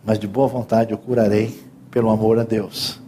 mas 0.05 0.19
de 0.19 0.27
boa 0.27 0.49
vontade 0.49 0.93
eu 0.93 0.99
curarei 0.99 1.63
pelo 1.91 2.11
amor 2.11 2.39
a 2.39 2.45
Deus. 2.45 3.01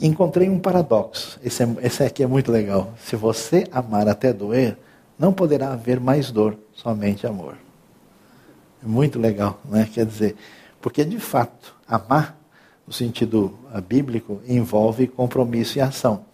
Encontrei 0.00 0.48
um 0.48 0.58
paradoxo. 0.58 1.38
Esse, 1.42 1.62
é, 1.62 1.68
esse 1.82 2.02
aqui 2.02 2.22
é 2.22 2.26
muito 2.26 2.52
legal. 2.52 2.92
Se 2.98 3.16
você 3.16 3.66
amar 3.72 4.08
até 4.08 4.32
doer, 4.32 4.76
não 5.18 5.32
poderá 5.32 5.72
haver 5.72 5.98
mais 5.98 6.30
dor, 6.30 6.56
somente 6.74 7.26
amor. 7.26 7.56
É 8.82 8.86
muito 8.86 9.18
legal, 9.18 9.58
né? 9.64 9.88
Quer 9.92 10.04
dizer, 10.04 10.36
porque 10.80 11.04
de 11.04 11.18
fato, 11.18 11.74
amar, 11.88 12.38
no 12.86 12.92
sentido 12.92 13.58
bíblico, 13.88 14.40
envolve 14.46 15.06
compromisso 15.06 15.78
e 15.78 15.80
ação. 15.80 16.24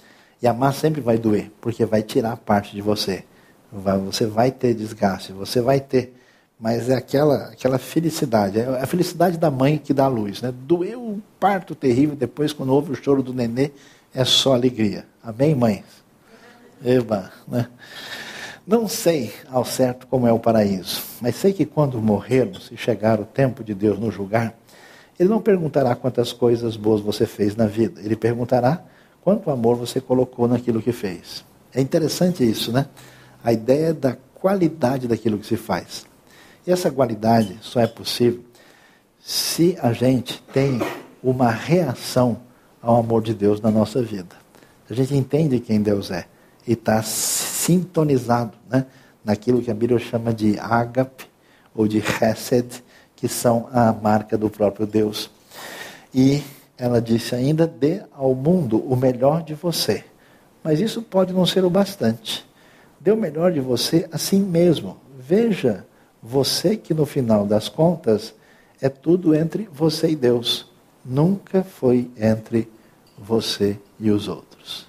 E 0.42 0.46
amar 0.46 0.74
sempre 0.74 1.00
vai 1.00 1.16
doer, 1.16 1.50
porque 1.60 1.84
vai 1.84 2.02
tirar 2.02 2.36
parte 2.36 2.74
de 2.74 2.82
você. 2.82 3.24
Você 3.72 4.26
vai 4.26 4.50
ter 4.50 4.74
desgaste, 4.74 5.32
você 5.32 5.60
vai 5.60 5.80
ter. 5.80 6.14
Mas 6.60 6.88
é 6.88 6.94
aquela, 6.94 7.46
aquela 7.46 7.78
felicidade, 7.78 8.60
é 8.60 8.64
a 8.80 8.86
felicidade 8.86 9.36
da 9.36 9.50
mãe 9.50 9.78
que 9.78 9.92
dá 9.92 10.04
a 10.04 10.08
luz. 10.08 10.42
Né? 10.42 10.52
Doeu 10.52 11.02
um 11.02 11.20
parto 11.40 11.74
terrível, 11.74 12.14
depois, 12.14 12.52
quando 12.52 12.72
houve 12.72 12.92
o 12.92 12.94
choro 12.94 13.22
do 13.22 13.34
nenê, 13.34 13.72
é 14.14 14.24
só 14.24 14.54
alegria. 14.54 15.04
Amém, 15.22 15.54
mães? 15.54 15.84
Eba, 16.84 17.32
né? 17.48 17.68
Não 18.64 18.86
sei 18.86 19.32
ao 19.50 19.64
certo 19.64 20.06
como 20.06 20.26
é 20.26 20.32
o 20.32 20.38
paraíso, 20.38 21.02
mas 21.20 21.34
sei 21.34 21.52
que 21.52 21.66
quando 21.66 22.00
morrermos 22.00 22.70
e 22.70 22.76
chegar 22.76 23.18
o 23.18 23.24
tempo 23.24 23.64
de 23.64 23.74
Deus 23.74 23.98
nos 23.98 24.14
julgar, 24.14 24.54
Ele 25.18 25.28
não 25.28 25.40
perguntará 25.40 25.96
quantas 25.96 26.32
coisas 26.32 26.76
boas 26.76 27.00
você 27.00 27.26
fez 27.26 27.56
na 27.56 27.66
vida, 27.66 28.00
Ele 28.00 28.14
perguntará 28.14 28.84
quanto 29.20 29.50
amor 29.50 29.76
você 29.76 30.00
colocou 30.00 30.46
naquilo 30.46 30.80
que 30.80 30.92
fez. 30.92 31.44
É 31.74 31.80
interessante 31.80 32.48
isso, 32.48 32.70
né? 32.70 32.86
A 33.44 33.52
ideia 33.52 33.92
da 33.92 34.16
qualidade 34.34 35.06
daquilo 35.06 35.38
que 35.38 35.46
se 35.46 35.56
faz. 35.56 36.06
E 36.66 36.70
essa 36.70 36.90
qualidade 36.90 37.58
só 37.60 37.80
é 37.80 37.86
possível 37.86 38.42
se 39.20 39.76
a 39.80 39.92
gente 39.92 40.42
tem 40.52 40.80
uma 41.22 41.50
reação 41.50 42.38
ao 42.80 42.96
amor 42.96 43.22
de 43.22 43.34
Deus 43.34 43.60
na 43.60 43.70
nossa 43.70 44.02
vida. 44.02 44.36
A 44.90 44.94
gente 44.94 45.14
entende 45.14 45.60
quem 45.60 45.80
Deus 45.80 46.10
é 46.10 46.26
e 46.66 46.72
está 46.72 47.02
sintonizado 47.02 48.52
né, 48.68 48.86
naquilo 49.24 49.62
que 49.62 49.70
a 49.70 49.74
Bíblia 49.74 49.98
chama 49.98 50.34
de 50.34 50.58
ágape 50.58 51.26
ou 51.74 51.86
de 51.88 52.02
chesed, 52.02 52.82
que 53.16 53.28
são 53.28 53.68
a 53.72 53.92
marca 53.92 54.36
do 54.36 54.50
próprio 54.50 54.86
Deus. 54.86 55.30
E 56.12 56.42
ela 56.76 57.00
disse 57.00 57.34
ainda: 57.34 57.66
dê 57.66 58.02
ao 58.12 58.34
mundo 58.34 58.78
o 58.78 58.96
melhor 58.96 59.42
de 59.42 59.54
você. 59.54 60.04
Mas 60.62 60.80
isso 60.80 61.00
pode 61.00 61.32
não 61.32 61.46
ser 61.46 61.64
o 61.64 61.70
bastante. 61.70 62.44
Dê 63.02 63.10
o 63.10 63.16
melhor 63.16 63.50
de 63.50 63.58
você 63.58 64.08
a 64.12 64.16
si 64.16 64.36
mesmo. 64.36 64.96
Veja 65.18 65.84
você 66.22 66.76
que 66.76 66.94
no 66.94 67.04
final 67.04 67.44
das 67.44 67.68
contas 67.68 68.32
é 68.80 68.88
tudo 68.88 69.34
entre 69.34 69.68
você 69.72 70.10
e 70.10 70.16
Deus. 70.16 70.70
Nunca 71.04 71.64
foi 71.64 72.08
entre 72.16 72.70
você 73.18 73.76
e 73.98 74.08
os 74.08 74.28
outros. 74.28 74.86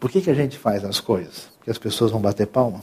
Por 0.00 0.10
que, 0.10 0.20
que 0.20 0.30
a 0.30 0.34
gente 0.34 0.58
faz 0.58 0.84
as 0.84 0.98
coisas? 0.98 1.48
Porque 1.58 1.70
as 1.70 1.78
pessoas 1.78 2.10
vão 2.10 2.20
bater 2.20 2.48
palma? 2.48 2.82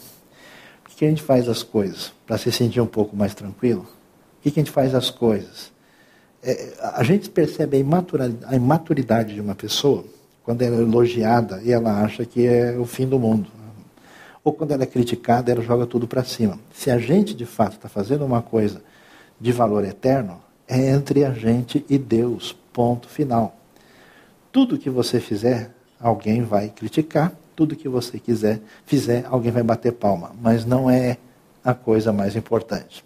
Por 0.84 0.92
que, 0.92 0.96
que 1.00 1.06
a 1.06 1.10
gente 1.10 1.22
faz 1.22 1.50
as 1.50 1.62
coisas? 1.62 2.14
Para 2.26 2.38
se 2.38 2.50
sentir 2.50 2.80
um 2.80 2.88
pouco 2.88 3.18
mais 3.18 3.36
tranquilo? 3.36 3.82
Por 3.82 4.44
que, 4.44 4.52
que 4.52 4.60
a 4.62 4.64
gente 4.64 4.72
faz 4.72 4.96
as 4.96 5.10
coisas? 5.10 5.70
É, 6.42 6.78
a 6.94 7.04
gente 7.04 7.30
percebe 7.30 7.76
a 7.76 8.56
imaturidade 8.56 9.34
de 9.34 9.42
uma 9.42 9.56
pessoa 9.56 10.06
quando 10.44 10.62
ela 10.62 10.78
é 10.78 10.80
elogiada 10.80 11.62
e 11.62 11.74
ela 11.74 12.02
acha 12.02 12.24
que 12.24 12.48
é 12.48 12.78
o 12.78 12.86
fim 12.86 13.06
do 13.06 13.20
mundo. 13.20 13.59
Ou 14.44 14.54
quando 14.54 14.72
ela 14.72 14.84
é 14.84 14.88
criticada, 14.88 15.52
ela 15.52 15.62
joga 15.62 15.86
tudo 15.86 16.08
para 16.08 16.24
cima. 16.24 16.60
Se 16.74 16.90
a 16.90 16.98
gente 16.98 17.34
de 17.34 17.46
fato 17.46 17.74
está 17.74 17.90
fazendo 17.90 18.26
uma 18.26 18.42
coisa 18.42 18.82
de 19.40 19.52
valor 19.52 19.84
eterno, 19.84 20.42
é 20.68 20.90
entre 20.92 21.26
a 21.26 21.32
gente 21.32 21.86
e 21.90 21.98
Deus. 21.98 22.56
Ponto 22.72 23.10
final. 23.10 23.56
Tudo 24.52 24.78
que 24.78 24.90
você 24.90 25.20
fizer, 25.20 25.72
alguém 26.00 26.44
vai 26.44 26.70
criticar, 26.70 27.34
tudo 27.56 27.76
que 27.76 27.90
você 27.90 28.18
quiser 28.20 28.62
fizer, 28.86 29.26
alguém 29.30 29.52
vai 29.52 29.64
bater 29.64 29.92
palma, 29.92 30.32
mas 30.42 30.66
não 30.66 30.90
é 30.90 31.18
a 31.64 31.74
coisa 31.74 32.14
mais 32.14 32.36
importante. 32.36 33.04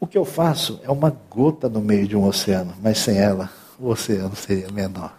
O 0.00 0.06
que 0.06 0.18
eu 0.18 0.24
faço 0.24 0.80
é 0.82 0.90
uma 0.90 1.16
gota 1.30 1.68
no 1.68 1.80
meio 1.80 2.06
de 2.06 2.16
um 2.16 2.26
oceano, 2.26 2.74
mas 2.82 2.98
sem 2.98 3.16
ela 3.16 3.50
o 3.78 3.88
oceano 3.88 4.34
seria 4.34 4.70
menor. 4.70 5.16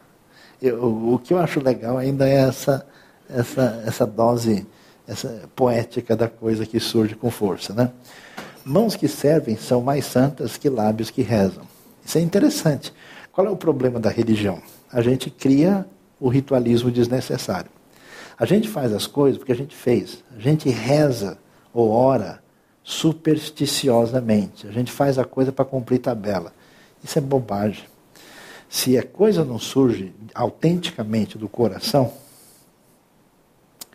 Eu, 0.62 1.14
o 1.14 1.20
que 1.20 1.34
eu 1.34 1.38
acho 1.38 1.60
legal 1.60 1.98
ainda 1.98 2.28
é 2.28 2.34
essa, 2.34 2.86
essa, 3.30 3.84
essa 3.86 4.06
dose 4.06 4.66
essa 5.08 5.50
poética 5.56 6.16
da 6.16 6.28
coisa 6.28 6.66
que 6.66 6.80
surge 6.80 7.16
com 7.16 7.32
força. 7.32 7.74
Né? 7.74 7.92
Mãos 8.66 8.96
que 8.96 9.08
servem 9.08 9.56
são 9.56 9.82
mais 9.82 10.06
santas 10.06 10.58
que 10.58 10.70
lábios 10.70 11.10
que 11.10 11.22
rezam. 11.22 11.64
Isso 12.06 12.18
é 12.18 12.22
interessante. 12.22 12.94
Qual 13.32 13.48
é 13.48 13.50
o 13.50 13.56
problema 13.56 14.00
da 14.00 14.10
religião? 14.10 14.62
A 14.92 15.02
gente 15.02 15.30
cria 15.30 15.86
o 16.20 16.28
ritualismo 16.28 16.92
desnecessário. 16.92 17.70
A 18.38 18.46
gente 18.46 18.68
faz 18.68 18.94
as 18.94 19.08
coisas 19.08 19.38
porque 19.38 19.52
a 19.52 19.56
gente 19.56 19.76
fez. 19.76 20.24
A 20.36 20.40
gente 20.40 20.70
reza 20.70 21.38
ou 21.74 21.90
ora 21.90 22.42
supersticiosamente. 22.84 24.68
A 24.68 24.72
gente 24.72 24.92
faz 24.92 25.18
a 25.18 25.26
coisa 25.26 25.52
para 25.52 25.66
cumprir 25.66 26.00
tabela. 26.00 26.54
Isso 27.04 27.18
é 27.18 27.22
bobagem. 27.22 27.86
Se 28.70 28.98
a 28.98 29.04
coisa 29.04 29.44
não 29.44 29.60
surge 29.60 30.14
autenticamente 30.34 31.38
do 31.38 31.48
coração, 31.48 32.14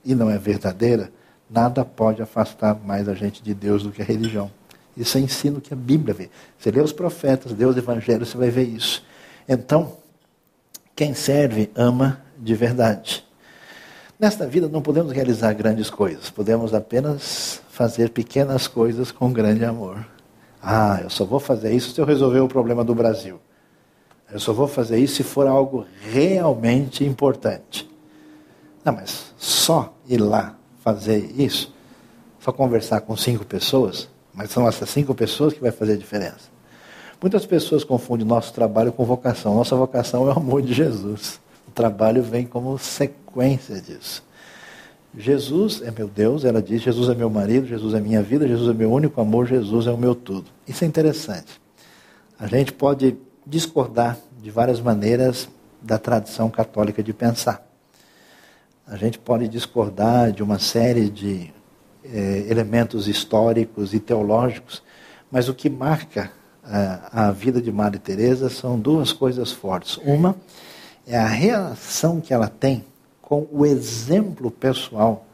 e 0.05 0.15
não 0.15 0.31
é 0.31 0.39
verdadeira, 0.39 1.13
nada 1.49 1.85
pode 1.85 2.23
afastar 2.23 2.75
mais 2.85 3.09
a 3.09 3.15
gente 3.15 3.43
de 3.43 3.55
Deus 3.55 3.83
do 3.83 3.91
que 3.91 4.03
a 4.03 4.05
religião. 4.05 4.51
Isso 4.97 5.17
é 5.17 5.21
ensino 5.21 5.61
que 5.61 5.73
a 5.73 5.77
Bíblia 5.77 6.15
vê. 6.15 6.31
Você 6.59 6.71
lê 6.71 6.81
os 6.81 6.93
profetas, 6.93 7.53
lê 7.53 7.65
os 7.65 7.77
evangelhos, 7.77 8.29
você 8.29 8.39
vai 8.39 8.51
ver 8.51 8.65
isso. 8.65 9.05
Então, 9.49 9.97
quem 10.95 11.15
serve 11.15 11.71
ama 11.75 12.23
de 12.39 12.55
verdade. 12.55 13.25
Nesta 14.19 14.47
vida 14.47 14.69
não 14.69 14.83
podemos 14.83 15.13
realizar 15.13 15.53
grandes 15.53 15.91
coisas, 15.91 16.31
podemos 16.31 16.73
apenas 16.75 17.61
fazer 17.71 18.11
pequenas 18.11 18.69
coisas 18.69 19.11
com 19.11 19.33
grande 19.33 19.65
amor. 19.65 20.07
Ah, 20.63 21.01
eu 21.03 21.11
só 21.11 21.25
vou 21.25 21.41
fazer 21.41 21.73
isso 21.73 21.93
se 21.93 22.01
eu 22.01 22.05
resolver 22.05 22.39
o 22.41 22.47
problema 22.47 22.85
do 22.85 22.95
Brasil. 22.95 23.41
Eu 24.33 24.39
só 24.39 24.53
vou 24.53 24.69
fazer 24.69 24.99
isso 24.99 25.17
se 25.17 25.23
for 25.25 25.47
algo 25.47 25.87
realmente 26.11 27.05
importante. 27.05 27.91
Não, 28.85 28.93
mas 28.93 29.33
só 29.37 29.95
ir 30.09 30.19
lá 30.19 30.57
fazer 30.83 31.33
isso, 31.37 31.73
só 32.41 32.53
conversar 32.53 33.01
com 33.03 33.17
cinco 33.17 33.45
pessoas, 33.45 34.09
mas 34.35 34.51
são 34.51 34.67
essas 34.67 34.91
cinco 34.91 35.15
pessoas 35.15 35.53
que 35.53 35.61
vai 35.61 35.71
fazer 35.71 35.93
a 35.93 35.97
diferença. 35.97 36.51
Muitas 37.21 37.47
pessoas 37.47 37.85
confundem 37.85 38.27
nosso 38.27 38.53
trabalho 38.53 38.93
com 38.93 39.05
vocação. 39.05 39.55
Nossa 39.55 39.77
vocação 39.77 40.29
é 40.29 40.35
o 40.35 40.37
amor 40.37 40.61
de 40.61 40.75
Jesus. 40.75 41.41
O 41.69 41.71
trabalho 41.71 42.21
vem 42.21 42.45
como 42.45 42.77
sequência 42.79 43.81
disso. 43.81 44.25
Jesus 45.17 45.83
é 45.83 45.91
meu 45.91 46.09
Deus, 46.09 46.45
ela 46.45 46.61
diz: 46.61 46.83
Jesus 46.83 47.09
é 47.09 47.15
meu 47.15 47.31
marido, 47.31 47.67
Jesus 47.67 47.95
é 47.95 48.01
minha 48.01 48.23
vida, 48.23 48.49
Jesus 48.49 48.69
é 48.71 48.75
meu 48.75 48.91
único 48.91 49.21
amor, 49.21 49.47
Jesus 49.47 49.87
é 49.87 49.93
o 49.93 49.97
meu 49.97 50.15
tudo. 50.15 50.47
Isso 50.67 50.83
é 50.83 50.87
interessante. 50.87 51.61
A 52.39 52.49
gente 52.49 52.73
pode 52.73 53.17
discordar 53.47 54.19
de 54.43 54.51
várias 54.51 54.81
maneiras 54.81 55.49
da 55.81 55.99
tradição 55.99 56.51
católica 56.51 57.03
de 57.03 57.13
pensar. 57.13 57.72
A 58.87 58.97
gente 58.97 59.19
pode 59.19 59.47
discordar 59.47 60.33
de 60.33 60.43
uma 60.43 60.59
série 60.59 61.09
de 61.09 61.53
eh, 62.05 62.47
elementos 62.49 63.07
históricos 63.07 63.95
e 63.95 64.01
teológicos, 64.01 64.83
mas 65.31 65.49
o 65.49 65.55
que 65.55 65.71
marca 65.71 66.33
eh, 66.67 66.99
a 67.13 67.31
vida 67.31 67.63
de 67.63 67.71
Maria 67.71 68.01
Teresa 68.01 68.51
são 68.51 68.79
duas 68.79 69.13
coisas 69.13 69.53
fortes. 69.53 69.99
Uma 70.05 70.35
é 71.07 71.17
a 71.17 71.29
reação 71.29 72.21
que 72.21 72.35
ela 72.35 72.49
tem 72.49 72.85
com 73.21 73.47
o 73.53 73.65
exemplo 73.65 74.51
pessoal 74.51 75.27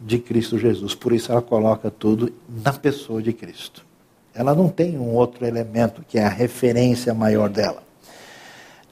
de 0.00 0.18
Cristo 0.18 0.58
Jesus. 0.58 0.94
Por 0.94 1.12
isso 1.12 1.30
ela 1.30 1.42
coloca 1.42 1.90
tudo 1.90 2.32
na 2.48 2.72
pessoa 2.72 3.22
de 3.22 3.34
Cristo. 3.34 3.84
Ela 4.34 4.54
não 4.54 4.70
tem 4.70 4.98
um 4.98 5.14
outro 5.14 5.46
elemento 5.46 6.02
que 6.08 6.18
é 6.18 6.24
a 6.24 6.30
referência 6.30 7.12
maior 7.12 7.48
dela. 7.50 7.82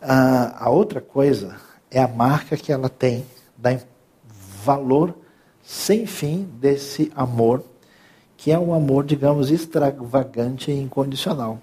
a 0.01 0.69
outra 0.69 1.01
coisa 1.01 1.57
é 1.91 2.01
a 2.01 2.07
marca 2.07 2.57
que 2.57 2.71
ela 2.71 2.89
tem 2.89 3.25
da 3.63 3.79
valor 4.65 5.15
sem 5.63 6.05
fim 6.05 6.43
desse 6.61 7.13
amor, 7.15 7.63
que 8.37 8.51
é 8.51 8.59
um 8.59 8.75
amor, 8.75 9.05
digamos, 9.05 9.51
extravagante 9.51 10.73
e 10.73 10.81
incondicional. 10.81 11.61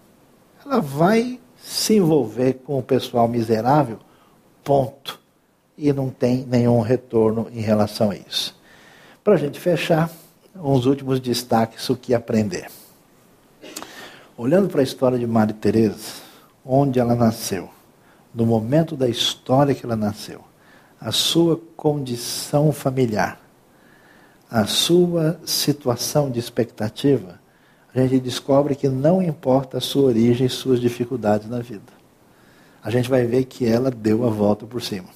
Ela 0.65 0.79
vai 0.79 1.39
se 1.61 1.95
envolver 1.95 2.53
com 2.65 2.79
o 2.79 2.83
pessoal 2.83 3.27
miserável, 3.27 3.99
ponto 4.63 5.19
e 5.77 5.91
não 5.91 6.09
tem 6.09 6.45
nenhum 6.45 6.79
retorno 6.79 7.47
em 7.51 7.59
relação 7.59 8.11
a 8.11 8.15
isso. 8.15 8.57
Para 9.23 9.33
a 9.33 9.37
gente 9.37 9.59
fechar, 9.59 10.09
uns 10.55 10.85
últimos 10.85 11.19
destaques, 11.19 11.89
o 11.89 11.95
que 11.95 12.13
aprender. 12.13 12.67
Olhando 14.37 14.69
para 14.69 14.79
a 14.79 14.83
história 14.83 15.19
de 15.19 15.27
Maria 15.27 15.53
Teresa, 15.53 16.21
onde 16.65 16.99
ela 16.99 17.15
nasceu, 17.15 17.69
no 18.33 18.45
momento 18.45 18.95
da 18.95 19.09
história 19.09 19.75
que 19.75 19.85
ela 19.85 19.97
nasceu, 19.97 20.48
a 20.99 21.11
sua 21.11 21.59
condição 21.75 22.71
familiar, 22.71 23.39
a 24.49 24.65
sua 24.65 25.39
situação 25.45 26.29
de 26.29 26.39
expectativa, 26.39 27.39
a 27.93 27.99
gente 27.99 28.19
descobre 28.19 28.75
que 28.75 28.87
não 28.87 29.21
importa 29.21 29.77
a 29.77 29.81
sua 29.81 30.03
origem 30.03 30.47
e 30.47 30.49
suas 30.49 30.79
dificuldades 30.79 31.49
na 31.49 31.59
vida. 31.59 31.93
A 32.83 32.89
gente 32.89 33.09
vai 33.09 33.25
ver 33.25 33.45
que 33.45 33.65
ela 33.65 33.89
deu 33.89 34.25
a 34.25 34.29
volta 34.29 34.65
por 34.65 34.81
cima 34.81 35.09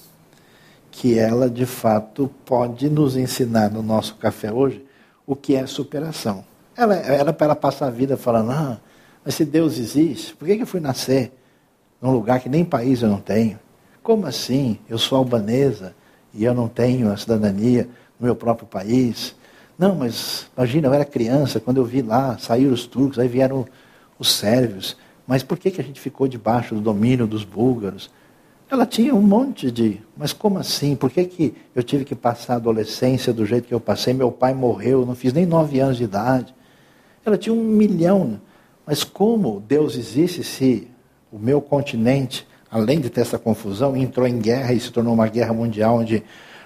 que 0.94 1.18
ela 1.18 1.50
de 1.50 1.66
fato 1.66 2.30
pode 2.46 2.88
nos 2.88 3.18
ensinar 3.18 3.72
no 3.72 3.82
nosso 3.82 4.16
café 4.16 4.54
hoje 4.54 4.86
o 5.26 5.36
que 5.36 5.56
é 5.56 5.66
superação. 5.66 6.46
Ela 6.78 7.34
para 7.34 7.46
ela 7.46 7.56
passar 7.56 7.88
a 7.88 7.90
vida 7.90 8.16
falando, 8.16 8.52
ah, 8.52 8.78
mas 9.26 9.34
se 9.34 9.44
Deus 9.44 9.80
existe, 9.80 10.36
por 10.36 10.48
que 10.48 10.54
eu 10.54 10.68
fui 10.68 10.80
nascer 10.80 11.34
num 12.00 12.12
lugar 12.12 12.40
que 12.40 12.48
nem 12.48 12.64
país 12.64 13.02
eu 13.02 13.10
não 13.10 13.20
tenho? 13.20 13.60
Como 14.04 14.28
assim? 14.28 14.78
Eu 14.90 14.98
sou 14.98 15.18
albanesa 15.18 15.96
e 16.34 16.44
eu 16.44 16.54
não 16.54 16.68
tenho 16.68 17.10
a 17.10 17.16
cidadania 17.16 17.88
no 18.20 18.26
meu 18.26 18.36
próprio 18.36 18.68
país. 18.68 19.34
Não, 19.80 19.96
mas 19.96 20.48
imagina, 20.58 20.90
eu 20.90 20.94
era 20.94 21.06
criança, 21.06 21.58
quando 21.58 21.78
eu 21.78 21.86
vi 21.86 22.02
lá, 22.02 22.38
saíram 22.38 22.74
os 22.74 22.86
turcos, 22.86 23.18
aí 23.18 23.30
vieram 23.30 23.66
os 24.20 24.30
sérvios. 24.34 24.98
Mas 25.26 25.42
por 25.42 25.58
que, 25.58 25.72
que 25.72 25.80
a 25.80 25.84
gente 25.84 26.02
ficou 26.02 26.28
debaixo 26.28 26.76
do 26.76 26.82
domínio 26.82 27.26
dos 27.26 27.46
búlgaros? 27.46 28.12
Ela 28.70 28.86
tinha 28.86 29.16
um 29.16 29.22
monte 29.22 29.72
de. 29.72 30.02
Mas 30.18 30.34
como 30.34 30.60
assim? 30.60 30.98
Por 30.98 31.10
que, 31.10 31.24
que 31.24 31.56
eu 31.74 31.82
tive 31.82 32.04
que 32.04 32.14
passar 32.14 32.54
a 32.54 32.58
adolescência 32.58 33.32
do 33.32 33.46
jeito 33.46 33.70
que 33.70 33.74
eu 33.74 33.80
passei? 33.80 34.14
Meu 34.14 34.32
pai 34.32 34.54
morreu, 34.54 35.06
não 35.06 35.16
fiz 35.16 35.32
nem 35.32 35.46
nove 35.46 35.80
anos 35.80 35.96
de 35.96 36.04
idade. 36.04 36.54
Ela 37.26 37.38
tinha 37.38 37.54
um 37.54 37.64
milhão. 37.64 38.42
Mas 38.86 39.02
como 39.02 39.64
Deus 39.66 39.96
existe 39.96 40.44
se 40.44 40.90
o 41.32 41.40
meu 41.40 41.62
continente, 41.62 42.46
além 42.74 43.00
de 43.00 43.08
ter 43.08 43.22
essa 43.22 43.38
confusão, 43.38 43.96
entrou 43.96 44.26
em 44.26 44.40
guerra 44.40 44.74
e 44.74 44.80
se 44.80 44.92
tornou 44.92 45.14
uma 45.14 45.28
guerra 45.28 45.54
mundial 45.54 45.98
onde 45.98 46.24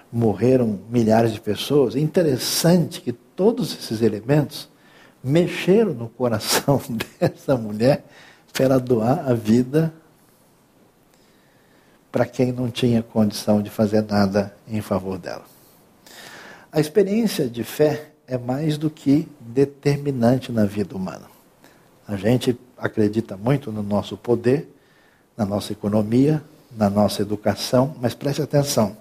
morreram 0.10 0.80
milhares 0.90 1.34
de 1.34 1.42
pessoas? 1.42 1.98
É 1.98 2.00
interessante 2.00 3.02
que 3.02 3.12
todos 3.12 3.78
esses 3.78 4.02
elementos 4.02 4.70
mexeram 5.22 5.94
no 5.94 6.08
coração 6.08 6.82
dessa 7.20 7.58
mulher 7.58 8.06
para 8.54 8.80
doar 8.80 9.30
a 9.30 9.34
vida 9.34 9.94
para 12.10 12.26
quem 12.26 12.54
não 12.54 12.72
tinha 12.72 13.04
condição 13.04 13.62
de 13.62 13.70
fazer 13.70 14.02
nada 14.02 14.56
em 14.66 14.80
favor 14.80 15.18
dela. 15.18 15.44
A 16.72 16.80
experiência 16.80 17.50
de 17.50 17.66
fé 17.66 18.12
é 18.26 18.38
mais 18.38 18.78
do 18.78 18.90
que 18.90 19.28
determinante 19.42 20.54
na 20.54 20.64
vida 20.64 20.96
humana. 20.96 21.26
A 22.08 22.16
gente 22.16 22.58
acredita 22.78 23.36
muito 23.36 23.74
no 23.74 23.84
nosso 23.84 24.16
poder, 24.16 24.74
na 25.38 25.46
nossa 25.46 25.72
economia, 25.72 26.44
na 26.76 26.90
nossa 26.90 27.22
educação, 27.22 27.96
mas 28.02 28.16
preste 28.16 28.42
atenção: 28.42 28.98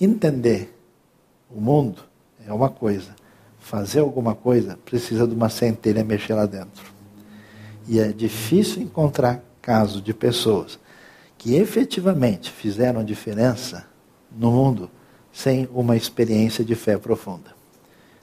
entender 0.00 0.76
o 1.48 1.60
mundo 1.60 2.02
é 2.46 2.52
uma 2.52 2.68
coisa, 2.68 3.14
fazer 3.60 4.00
alguma 4.00 4.34
coisa 4.34 4.78
precisa 4.84 5.26
de 5.26 5.34
uma 5.34 5.48
centelha 5.48 6.02
mexer 6.02 6.34
lá 6.34 6.44
dentro. 6.44 6.90
E 7.88 8.00
é 8.00 8.08
difícil 8.08 8.82
encontrar 8.82 9.42
casos 9.62 10.02
de 10.02 10.12
pessoas 10.12 10.78
que 11.38 11.54
efetivamente 11.54 12.50
fizeram 12.50 13.02
diferença 13.02 13.86
no 14.30 14.50
mundo 14.50 14.90
sem 15.32 15.68
uma 15.72 15.96
experiência 15.96 16.64
de 16.64 16.74
fé 16.74 16.98
profunda. 16.98 17.54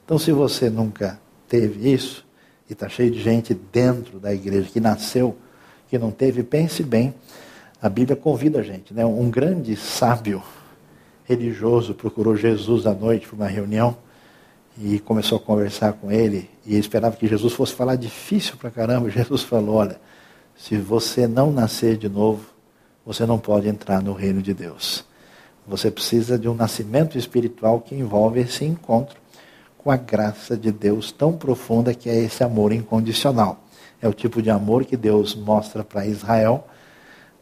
Então, 0.04 0.18
se 0.18 0.30
você 0.30 0.70
nunca 0.70 1.20
teve 1.48 1.92
isso, 1.92 2.24
e 2.68 2.72
está 2.72 2.88
cheio 2.88 3.10
de 3.10 3.20
gente 3.20 3.54
dentro 3.54 4.20
da 4.20 4.32
igreja 4.32 4.68
que 4.70 4.78
nasceu, 4.78 5.36
que 5.88 5.98
não 5.98 6.10
teve, 6.10 6.42
pense 6.42 6.82
bem, 6.82 7.14
a 7.80 7.88
Bíblia 7.88 8.16
convida 8.16 8.60
a 8.60 8.62
gente. 8.62 8.92
Né? 8.92 9.04
Um 9.04 9.30
grande 9.30 9.76
sábio 9.76 10.42
religioso 11.24 11.94
procurou 11.94 12.36
Jesus 12.36 12.86
à 12.86 12.94
noite 12.94 13.26
para 13.26 13.36
uma 13.36 13.46
reunião 13.46 13.96
e 14.80 14.98
começou 14.98 15.38
a 15.38 15.40
conversar 15.40 15.92
com 15.94 16.10
ele 16.10 16.48
e 16.64 16.76
esperava 16.76 17.16
que 17.16 17.26
Jesus 17.26 17.52
fosse 17.52 17.74
falar 17.74 17.96
difícil 17.96 18.56
para 18.56 18.70
caramba. 18.70 19.10
Jesus 19.10 19.42
falou: 19.42 19.76
Olha, 19.76 20.00
se 20.56 20.76
você 20.76 21.26
não 21.26 21.52
nascer 21.52 21.96
de 21.96 22.08
novo, 22.08 22.46
você 23.04 23.24
não 23.24 23.38
pode 23.38 23.68
entrar 23.68 24.02
no 24.02 24.12
reino 24.12 24.42
de 24.42 24.52
Deus. 24.52 25.04
Você 25.66 25.90
precisa 25.90 26.38
de 26.38 26.48
um 26.48 26.54
nascimento 26.54 27.18
espiritual 27.18 27.80
que 27.80 27.94
envolve 27.94 28.40
esse 28.40 28.64
encontro 28.64 29.18
com 29.76 29.90
a 29.90 29.96
graça 29.96 30.56
de 30.56 30.72
Deus 30.72 31.12
tão 31.12 31.32
profunda 31.34 31.94
que 31.94 32.08
é 32.08 32.18
esse 32.18 32.42
amor 32.42 32.72
incondicional. 32.72 33.62
É 34.00 34.08
o 34.08 34.12
tipo 34.12 34.40
de 34.40 34.50
amor 34.50 34.84
que 34.84 34.96
Deus 34.96 35.34
mostra 35.34 35.84
para 35.84 36.06
Israel 36.06 36.66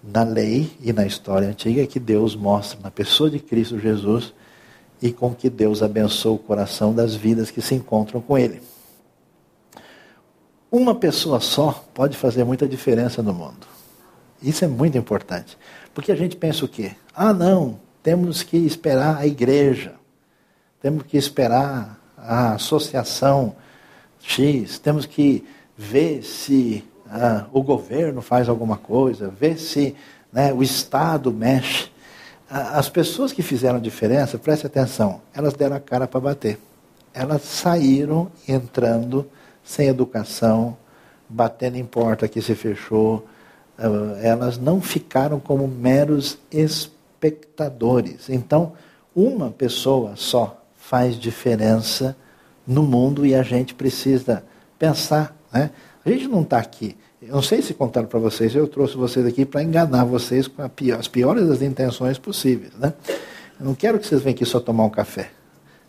na 0.07 0.23
lei 0.23 0.71
e 0.81 0.93
na 0.93 1.07
história 1.07 1.49
antiga, 1.49 1.87
que 1.87 1.99
Deus 1.99 2.37
mostra 2.37 2.79
na 2.83 2.91
pessoa 2.91 3.29
de 3.29 3.39
Cristo 3.39 3.79
Jesus 3.79 4.33
e 5.03 5.13
com 5.13 5.35
que 5.35 5.51
Deus 5.51 5.83
abençoa 5.83 6.33
o 6.33 6.39
coração 6.39 6.95
das 6.95 7.15
vidas 7.15 7.51
que 7.51 7.61
se 7.61 7.75
encontram 7.75 8.21
com 8.21 8.39
Ele. 8.39 8.63
Uma 10.71 10.95
pessoa 10.95 11.41
só 11.41 11.85
pode 11.95 12.17
fazer 12.17 12.45
muita 12.45 12.67
diferença 12.69 13.23
no 13.23 13.33
mundo. 13.33 13.67
Isso 14.43 14.65
é 14.65 14.69
muito 14.69 14.97
importante. 14.97 15.57
Porque 15.95 16.13
a 16.13 16.17
gente 16.17 16.37
pensa 16.37 16.65
o 16.65 16.69
quê? 16.69 16.93
Ah, 17.15 17.33
não, 17.33 17.81
temos 18.03 18.43
que 18.43 18.57
esperar 18.57 19.17
a 19.17 19.27
igreja, 19.27 19.95
temos 20.81 21.05
que 21.05 21.17
esperar 21.17 21.99
a 22.17 22.55
associação 22.55 23.57
X, 24.21 24.79
temos 24.79 25.07
que 25.07 25.45
ver 25.77 26.23
se 26.23 26.85
ah, 27.11 27.47
o 27.53 27.63
governo 27.63 28.21
faz 28.21 28.49
alguma 28.49 28.77
coisa, 28.77 29.29
ver 29.29 29.59
se 29.59 29.95
né, 30.33 30.53
o 30.53 30.63
Estado 30.63 31.33
mexe. 31.33 31.91
As 32.49 32.89
pessoas 32.89 33.33
que 33.33 33.43
fizeram 33.43 33.81
diferença, 33.81 34.39
preste 34.39 34.67
atenção, 34.67 35.21
elas 35.35 35.55
deram 35.55 35.77
a 35.77 35.81
cara 35.81 36.07
para 36.07 36.21
bater. 36.21 36.59
Elas 37.13 37.43
saíram 37.43 38.31
entrando 38.47 39.27
sem 39.65 39.89
educação, 39.89 40.77
batendo 41.29 41.77
em 41.77 41.85
porta 41.85 42.29
que 42.29 42.41
se 42.41 42.55
fechou. 42.55 43.27
Ah, 43.79 44.19
elas 44.21 44.59
não 44.59 44.81
ficaram 44.81 45.41
como 45.41 45.67
meros 45.67 46.39
espectadores. 46.51 48.29
Então, 48.29 48.73
uma 49.15 49.51
pessoa 49.51 50.13
só 50.15 50.63
faz 50.77 51.19
diferença 51.19 52.17
no 52.67 52.83
mundo 52.83 53.25
e 53.25 53.35
a 53.35 53.43
gente 53.43 53.75
precisa 53.75 54.45
pensar. 54.79 55.35
Né? 55.53 55.71
A 56.07 56.11
gente 56.11 56.29
não 56.29 56.43
está 56.43 56.59
aqui. 56.59 56.97
Eu 57.21 57.35
não 57.35 57.43
sei 57.43 57.61
se 57.61 57.75
contaram 57.75 58.07
para 58.07 58.21
vocês, 58.21 58.55
eu 58.55 58.69
trouxe 58.69 58.97
vocês 58.97 59.27
aqui 59.27 59.45
para 59.45 59.61
enganar 59.61 60.05
vocês 60.05 60.47
com 60.47 60.63
as 60.97 61.09
piores 61.09 61.49
das 61.49 61.61
intenções 61.63 62.17
possíveis. 62.17 62.73
Né? 62.75 62.95
Eu 63.59 63.67
não 63.67 63.75
quero 63.75 63.99
que 63.99 64.07
vocês 64.07 64.23
venham 64.23 64.37
aqui 64.37 64.45
só 64.45 64.61
tomar 64.61 64.85
um 64.85 64.91
café. 64.91 65.31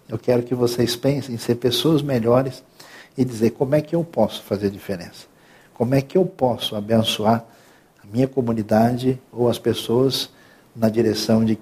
Eu 0.10 0.18
quero 0.18 0.42
que 0.42 0.56
vocês 0.56 0.96
pensem 0.96 1.36
em 1.36 1.38
ser 1.38 1.56
pessoas 1.56 2.02
melhores 2.02 2.64
e 3.16 3.24
dizer 3.24 3.52
como 3.52 3.76
é 3.76 3.82
que 3.82 3.96
eu 3.96 4.04
posso 4.04 4.42
fazer 4.42 4.72
diferença. 4.72 5.28
Como 5.76 5.94
é 5.94 6.02
que 6.02 6.18
eu 6.18 6.26
posso 6.26 6.76
abençoar 6.76 7.46
a 8.04 8.08
minha 8.08 8.28
comunidade 8.28 9.22
ou 9.32 9.48
as 9.48 9.60
pessoas 9.60 10.32
na 10.76 10.90
direção 10.90 11.46
de 11.46 11.60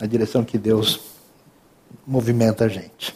na 0.00 0.06
direção 0.06 0.42
que 0.42 0.58
Deus 0.58 1.19
movimenta 2.10 2.64
a 2.64 2.68
gente. 2.68 3.14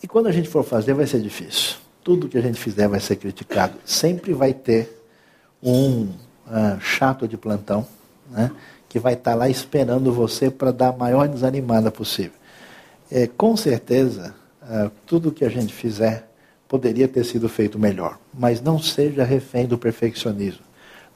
E 0.00 0.06
quando 0.06 0.28
a 0.28 0.32
gente 0.32 0.48
for 0.48 0.62
fazer, 0.62 0.94
vai 0.94 1.08
ser 1.08 1.20
difícil. 1.20 1.74
Tudo 2.04 2.28
que 2.28 2.38
a 2.38 2.40
gente 2.40 2.60
fizer 2.60 2.86
vai 2.86 3.00
ser 3.00 3.16
criticado. 3.16 3.74
Sempre 3.84 4.32
vai 4.32 4.54
ter 4.54 5.02
um 5.60 6.04
uh, 6.46 6.80
chato 6.80 7.26
de 7.26 7.36
plantão, 7.36 7.84
né, 8.30 8.52
que 8.88 9.00
vai 9.00 9.14
estar 9.14 9.34
lá 9.34 9.48
esperando 9.48 10.12
você 10.12 10.48
para 10.48 10.70
dar 10.70 10.90
a 10.90 10.96
maior 10.96 11.26
desanimada 11.26 11.90
possível. 11.90 12.38
É, 13.10 13.26
com 13.26 13.56
certeza, 13.56 14.32
uh, 14.62 14.88
tudo 15.04 15.32
que 15.32 15.44
a 15.44 15.48
gente 15.48 15.72
fizer 15.72 16.30
poderia 16.68 17.08
ter 17.08 17.24
sido 17.24 17.48
feito 17.48 17.76
melhor, 17.76 18.20
mas 18.32 18.60
não 18.60 18.80
seja 18.80 19.24
refém 19.24 19.66
do 19.66 19.76
perfeccionismo. 19.76 20.64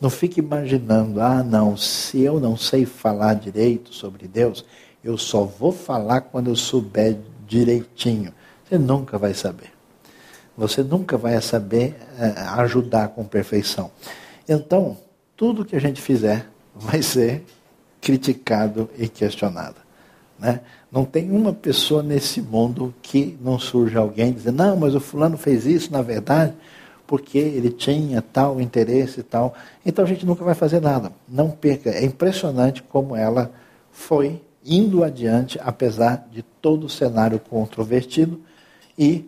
Não 0.01 0.11
fique 0.11 0.41
imaginando, 0.41 1.21
ah, 1.21 1.43
não, 1.43 1.77
se 1.77 2.23
eu 2.23 2.41
não 2.41 2.57
sei 2.57 2.85
falar 2.87 3.35
direito 3.35 3.93
sobre 3.93 4.27
Deus, 4.27 4.65
eu 5.03 5.17
só 5.17 5.45
vou 5.45 5.73
falar 5.73 6.21
quando 6.23 6.49
eu 6.49 6.57
souber 6.57 7.17
direitinho. 7.47 8.33
Você 8.65 8.79
nunca 8.79 9.19
vai 9.19 9.35
saber. 9.35 9.73
Você 10.57 10.83
nunca 10.83 11.17
vai 11.17 11.41
saber 11.41 11.97
é, 12.19 12.43
ajudar 12.61 13.09
com 13.09 13.25
perfeição. 13.25 13.91
Então, 14.49 14.97
tudo 15.37 15.65
que 15.65 15.75
a 15.75 15.81
gente 15.81 16.01
fizer 16.01 16.47
vai 16.75 17.03
ser 17.03 17.45
criticado 18.01 18.89
e 18.99 19.09
questionado. 19.09 19.77
Né? 20.39 20.61
Não 20.91 21.05
tem 21.05 21.31
uma 21.31 21.53
pessoa 21.53 22.03
nesse 22.03 22.41
mundo 22.41 22.95
que 23.03 23.39
não 23.41 23.59
surja 23.59 24.01
alguém 24.01 24.33
dizendo, 24.33 24.57
não, 24.57 24.77
mas 24.77 24.95
o 24.95 25.01
fulano 25.01 25.37
fez 25.37 25.67
isso, 25.67 25.93
na 25.93 26.03
verdade, 26.03 26.55
porque 27.07 27.39
ele 27.39 27.71
tinha 27.71 28.23
tal 28.23 28.61
interesse 28.61 29.21
e 29.21 29.23
tal. 29.23 29.55
Então 29.85 30.05
a 30.05 30.09
gente 30.09 30.25
nunca 30.25 30.45
vai 30.45 30.55
fazer 30.55 30.81
nada. 30.81 31.13
Não 31.29 31.51
perca. 31.51 31.91
É 31.91 32.05
impressionante 32.05 32.83
como 32.83 33.17
ela 33.17 33.51
foi 33.91 34.41
indo 34.65 35.03
adiante, 35.03 35.59
apesar 35.63 36.29
de 36.31 36.43
todo 36.43 36.85
o 36.85 36.89
cenário 36.89 37.39
controvertido, 37.39 38.41
e 38.99 39.25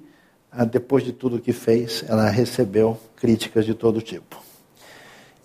ah, 0.51 0.65
depois 0.65 1.03
de 1.05 1.13
tudo 1.13 1.41
que 1.41 1.53
fez, 1.53 2.05
ela 2.07 2.29
recebeu 2.29 2.99
críticas 3.17 3.65
de 3.65 3.75
todo 3.75 4.03
tipo. 4.03 4.43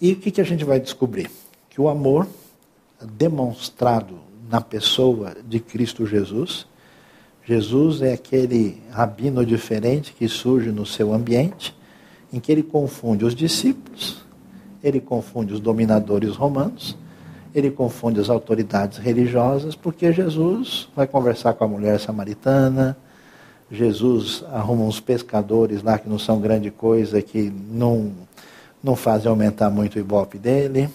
E 0.01 0.11
o 0.11 0.15
que, 0.17 0.31
que 0.31 0.41
a 0.41 0.43
gente 0.43 0.65
vai 0.65 0.79
descobrir? 0.79 1.31
Que 1.69 1.79
o 1.79 1.88
amor 1.88 2.27
demonstrado 3.01 4.19
na 4.49 4.59
pessoa 4.61 5.35
de 5.47 5.59
Cristo 5.59 6.05
Jesus, 6.05 6.67
Jesus 7.45 8.01
é 8.01 8.13
aquele 8.13 8.81
rabino 8.91 9.45
diferente 9.45 10.13
que 10.13 10.27
surge 10.27 10.69
no 10.71 10.85
seu 10.85 11.13
ambiente, 11.13 11.73
em 12.31 12.39
que 12.39 12.51
ele 12.51 12.63
confunde 12.63 13.23
os 13.23 13.33
discípulos, 13.33 14.25
ele 14.83 14.99
confunde 14.99 15.53
os 15.53 15.59
dominadores 15.61 16.35
romanos, 16.35 16.97
ele 17.58 17.72
confunde 17.72 18.20
as 18.20 18.30
autoridades 18.30 18.97
religiosas, 18.97 19.76
porque 19.76 20.12
Jesus 20.12 20.88
vai 20.95 21.08
conversar 21.08 21.53
com 21.53 21.64
a 21.64 21.68
mulher 21.68 21.99
samaritana, 21.99 22.97
Jesus 23.72 24.43
arruma 24.51 24.84
uns 24.84 24.99
pescadores 24.99 25.84
lá 25.84 25.97
que 25.97 26.08
não 26.08 26.18
são 26.18 26.39
grande 26.39 26.72
coisa, 26.72 27.22
que 27.22 27.51
não, 27.70 28.12
não 28.82 28.95
fazem 28.95 29.30
aumentar 29.30 29.70
muito 29.70 29.95
o 29.95 29.99
ibope 29.99 30.38
dele. 30.38 30.89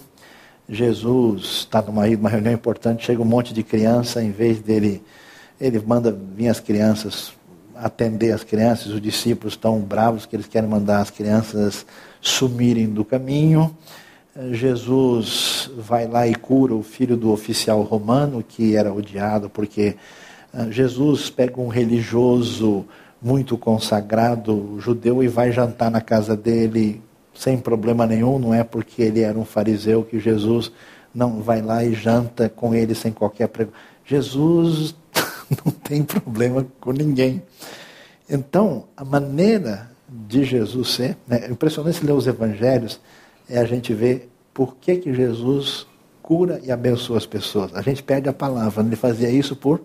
Jesus 0.69 1.43
está 1.61 1.83
numa 1.83 2.07
uma 2.07 2.31
reunião 2.31 2.55
importante, 2.55 3.05
chega 3.05 3.21
um 3.21 3.27
monte 3.27 3.53
de 3.53 3.63
criança, 3.63 4.23
em 4.23 4.31
vez 4.31 4.61
dele, 4.61 5.03
ele 5.61 5.83
manda 5.85 6.11
vir 6.11 6.49
as 6.49 6.61
crianças 6.61 7.33
atender 7.75 8.31
as 8.31 8.45
crianças, 8.45 8.87
os 8.87 9.01
discípulos 9.01 9.55
estão 9.55 9.81
bravos 9.81 10.25
que 10.25 10.37
eles 10.37 10.47
querem 10.47 10.69
mandar 10.69 11.01
as 11.01 11.11
crianças 11.11 11.85
sumirem 12.21 12.87
do 12.87 13.05
caminho. 13.05 13.77
Jesus 14.51 15.70
vai 15.76 16.07
lá 16.07 16.26
e 16.26 16.35
cura 16.35 16.74
o 16.74 16.83
filho 16.83 17.16
do 17.16 17.30
oficial 17.30 17.83
romano, 17.83 18.43
que 18.43 18.74
era 18.74 18.93
odiado 18.93 19.51
porque 19.51 19.97
ah, 20.53 20.70
Jesus 20.70 21.28
pega 21.28 21.61
um 21.61 21.68
religioso 21.68 22.87
muito 23.20 23.59
consagrado 23.59 24.78
judeu 24.80 25.22
e 25.22 25.28
vai 25.28 25.53
jantar 25.53 25.91
na 25.91 26.01
casa 26.01 26.37
dele 26.37 27.03
sem 27.35 27.59
problema 27.59 28.07
nenhum, 28.07 28.39
não 28.39 28.55
é 28.55 28.64
porque 28.64 29.03
ele 29.03 29.20
era 29.20 29.39
um 29.39 29.45
fariseu 29.45 30.03
que 30.03 30.18
Jesus 30.18 30.72
não 31.14 31.43
vai 31.43 31.61
lá 31.61 31.85
e 31.85 31.95
janta 31.95 32.49
com 32.49 32.74
ele 32.74 32.95
sem 32.95 33.12
qualquer 33.12 33.49
preocupação. 33.49 33.87
Jesus 34.05 34.95
não 35.64 35.72
tem 35.72 36.03
problema 36.03 36.66
com 36.80 36.93
ninguém. 36.93 37.43
Então, 38.28 38.85
a 38.97 39.05
maneira 39.05 39.91
de 40.09 40.45
Jesus 40.45 40.95
ser, 40.95 41.16
né, 41.26 41.45
é 41.45 41.51
impressionante 41.51 42.05
ler 42.05 42.12
os 42.12 42.26
evangelhos, 42.26 43.01
é 43.53 43.59
a 43.59 43.66
gente 43.66 43.92
ver 43.92 44.30
por 44.55 44.76
que, 44.76 44.96
que 44.96 45.12
Jesus 45.12 45.86
cura 46.22 46.59
e 46.64 46.72
abençoa 46.72 47.18
as 47.18 47.26
pessoas. 47.26 47.74
A 47.74 47.82
gente 47.82 48.03
perde 48.03 48.26
a 48.26 48.32
palavra, 48.32 48.82
ele 48.82 48.96
fazia 48.96 49.30
isso 49.30 49.55
por 49.55 49.82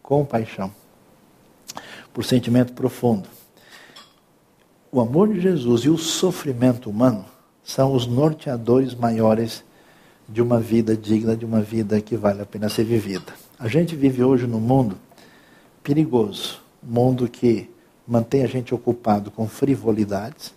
compaixão, 0.00 0.70
por 2.12 2.24
sentimento 2.24 2.72
profundo. 2.72 3.28
O 4.92 5.00
amor 5.00 5.32
de 5.32 5.40
Jesus 5.40 5.82
e 5.82 5.90
o 5.90 5.98
sofrimento 5.98 6.88
humano 6.88 7.24
são 7.64 7.92
os 7.92 8.06
norteadores 8.06 8.94
maiores 8.94 9.64
de 10.28 10.40
uma 10.40 10.60
vida 10.60 10.96
digna, 10.96 11.36
de 11.36 11.44
uma 11.44 11.60
vida 11.60 12.00
que 12.00 12.16
vale 12.16 12.42
a 12.42 12.46
pena 12.46 12.68
ser 12.68 12.84
vivida. 12.84 13.32
A 13.58 13.66
gente 13.66 13.96
vive 13.96 14.22
hoje 14.22 14.46
num 14.46 14.60
mundo 14.60 14.96
perigoso, 15.82 16.60
um 16.86 16.92
mundo 16.92 17.28
que 17.28 17.68
mantém 18.06 18.44
a 18.44 18.46
gente 18.46 18.72
ocupado 18.72 19.32
com 19.32 19.48
frivolidades. 19.48 20.54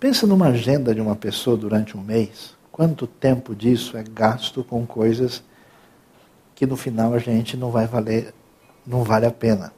Pensa 0.00 0.28
numa 0.28 0.48
agenda 0.48 0.94
de 0.94 1.00
uma 1.00 1.16
pessoa 1.16 1.56
durante 1.56 1.96
um 1.96 2.00
mês, 2.00 2.54
quanto 2.70 3.04
tempo 3.04 3.52
disso 3.52 3.96
é 3.96 4.04
gasto 4.04 4.62
com 4.62 4.86
coisas 4.86 5.42
que 6.54 6.64
no 6.66 6.76
final 6.76 7.14
a 7.14 7.18
gente 7.18 7.56
não 7.56 7.72
vai 7.72 7.88
valer, 7.88 8.32
não 8.86 9.02
vale 9.02 9.26
a 9.26 9.30
pena. 9.32 9.72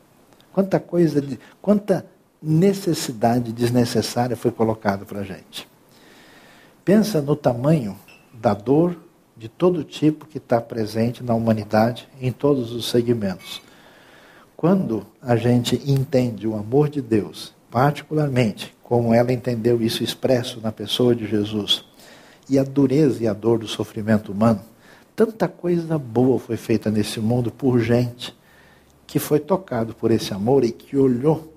Quanta 0.53 0.79
coisa, 0.79 1.23
de, 1.23 1.41
quanta 1.63 2.05
necessidade 2.43 3.51
desnecessária 3.51 4.37
foi 4.37 4.51
colocada 4.51 5.07
para 5.07 5.21
a 5.21 5.25
gente. 5.25 5.67
Pensa 6.85 7.23
no 7.23 7.35
tamanho 7.35 7.99
da 8.35 8.53
dor 8.53 8.97
de 9.39 9.49
todo 9.49 9.83
tipo 9.85 10.27
que 10.27 10.37
está 10.37 10.61
presente 10.61 11.25
na 11.25 11.35
humanidade 11.35 12.07
em 12.21 12.31
todos 12.31 12.73
os 12.73 12.91
segmentos. 12.91 13.63
Quando 14.55 15.07
a 15.23 15.35
gente 15.35 15.81
entende 15.91 16.47
o 16.47 16.55
amor 16.55 16.91
de 16.91 17.01
Deus, 17.01 17.55
particularmente 17.71 18.75
como 18.91 19.15
ela 19.15 19.33
entendeu 19.33 19.81
isso 19.81 20.03
expresso 20.03 20.61
na 20.61 20.73
pessoa 20.73 21.15
de 21.15 21.25
Jesus, 21.25 21.85
e 22.49 22.59
a 22.59 22.65
dureza 22.65 23.23
e 23.23 23.29
a 23.29 23.33
dor 23.33 23.61
do 23.61 23.69
sofrimento 23.69 24.33
humano, 24.33 24.61
tanta 25.15 25.47
coisa 25.47 25.97
boa 25.97 26.41
foi 26.41 26.57
feita 26.57 26.91
nesse 26.91 27.21
mundo 27.21 27.53
por 27.53 27.79
gente 27.79 28.37
que 29.07 29.21
foi 29.21 29.39
tocado 29.39 29.95
por 29.95 30.11
esse 30.11 30.35
amor 30.35 30.65
e 30.65 30.73
que 30.73 30.97
olhou 30.97 31.55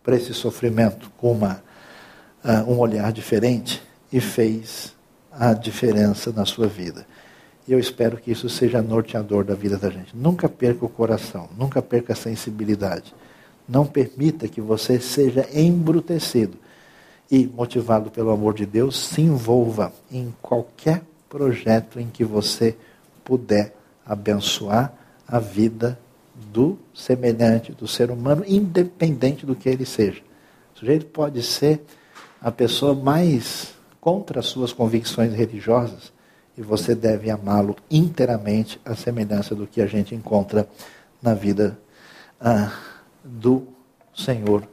para 0.00 0.14
esse 0.14 0.32
sofrimento 0.32 1.10
com 1.16 1.32
uma, 1.32 1.60
uh, 2.44 2.70
um 2.70 2.78
olhar 2.78 3.12
diferente 3.12 3.82
e 4.12 4.20
fez 4.20 4.94
a 5.32 5.54
diferença 5.54 6.30
na 6.30 6.44
sua 6.44 6.68
vida. 6.68 7.04
E 7.66 7.72
eu 7.72 7.80
espero 7.80 8.16
que 8.16 8.30
isso 8.30 8.48
seja 8.48 8.80
norteador 8.80 9.42
da 9.42 9.56
vida 9.56 9.76
da 9.76 9.90
gente. 9.90 10.16
Nunca 10.16 10.48
perca 10.48 10.84
o 10.84 10.88
coração, 10.88 11.48
nunca 11.58 11.82
perca 11.82 12.12
a 12.12 12.16
sensibilidade. 12.16 13.12
Não 13.68 13.84
permita 13.84 14.46
que 14.46 14.60
você 14.60 15.00
seja 15.00 15.48
embrutecido 15.52 16.64
e, 17.30 17.46
motivado 17.46 18.10
pelo 18.10 18.30
amor 18.30 18.54
de 18.54 18.64
Deus, 18.64 18.96
se 19.08 19.20
envolva 19.20 19.92
em 20.10 20.34
qualquer 20.40 21.02
projeto 21.28 21.98
em 21.98 22.08
que 22.08 22.24
você 22.24 22.76
puder 23.24 23.74
abençoar 24.04 24.92
a 25.26 25.38
vida 25.40 25.98
do 26.52 26.78
semelhante, 26.94 27.72
do 27.72 27.88
ser 27.88 28.10
humano, 28.10 28.44
independente 28.46 29.44
do 29.44 29.56
que 29.56 29.68
ele 29.68 29.84
seja. 29.84 30.20
O 30.74 30.78
sujeito 30.78 31.06
pode 31.06 31.42
ser 31.42 31.82
a 32.40 32.52
pessoa 32.52 32.94
mais 32.94 33.74
contra 34.00 34.40
as 34.40 34.46
suas 34.46 34.72
convicções 34.72 35.32
religiosas 35.32 36.12
e 36.56 36.62
você 36.62 36.94
deve 36.94 37.30
amá-lo 37.30 37.76
inteiramente, 37.90 38.80
à 38.84 38.94
semelhança 38.94 39.54
do 39.54 39.66
que 39.66 39.82
a 39.82 39.86
gente 39.86 40.14
encontra 40.14 40.68
na 41.20 41.34
vida 41.34 41.78
ah, 42.40 42.72
do 43.24 43.66
Senhor 44.14 44.66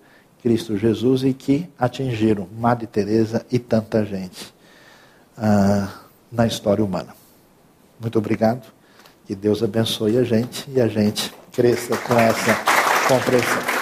Cristo 0.43 0.77
Jesus 0.77 1.23
e 1.23 1.33
que 1.33 1.69
atingiram 1.79 2.49
Madre 2.59 2.85
Teresa 2.85 3.45
e 3.49 3.57
tanta 3.57 4.05
gente 4.05 4.53
ah, 5.37 5.87
na 6.29 6.45
história 6.45 6.83
humana. 6.83 7.15
Muito 7.97 8.19
obrigado. 8.19 8.67
Que 9.25 9.33
Deus 9.33 9.63
abençoe 9.63 10.17
a 10.17 10.23
gente 10.23 10.69
e 10.69 10.81
a 10.81 10.87
gente 10.89 11.33
cresça 11.53 11.95
com 11.95 12.13
essa 12.15 12.55
compreensão. 13.07 13.72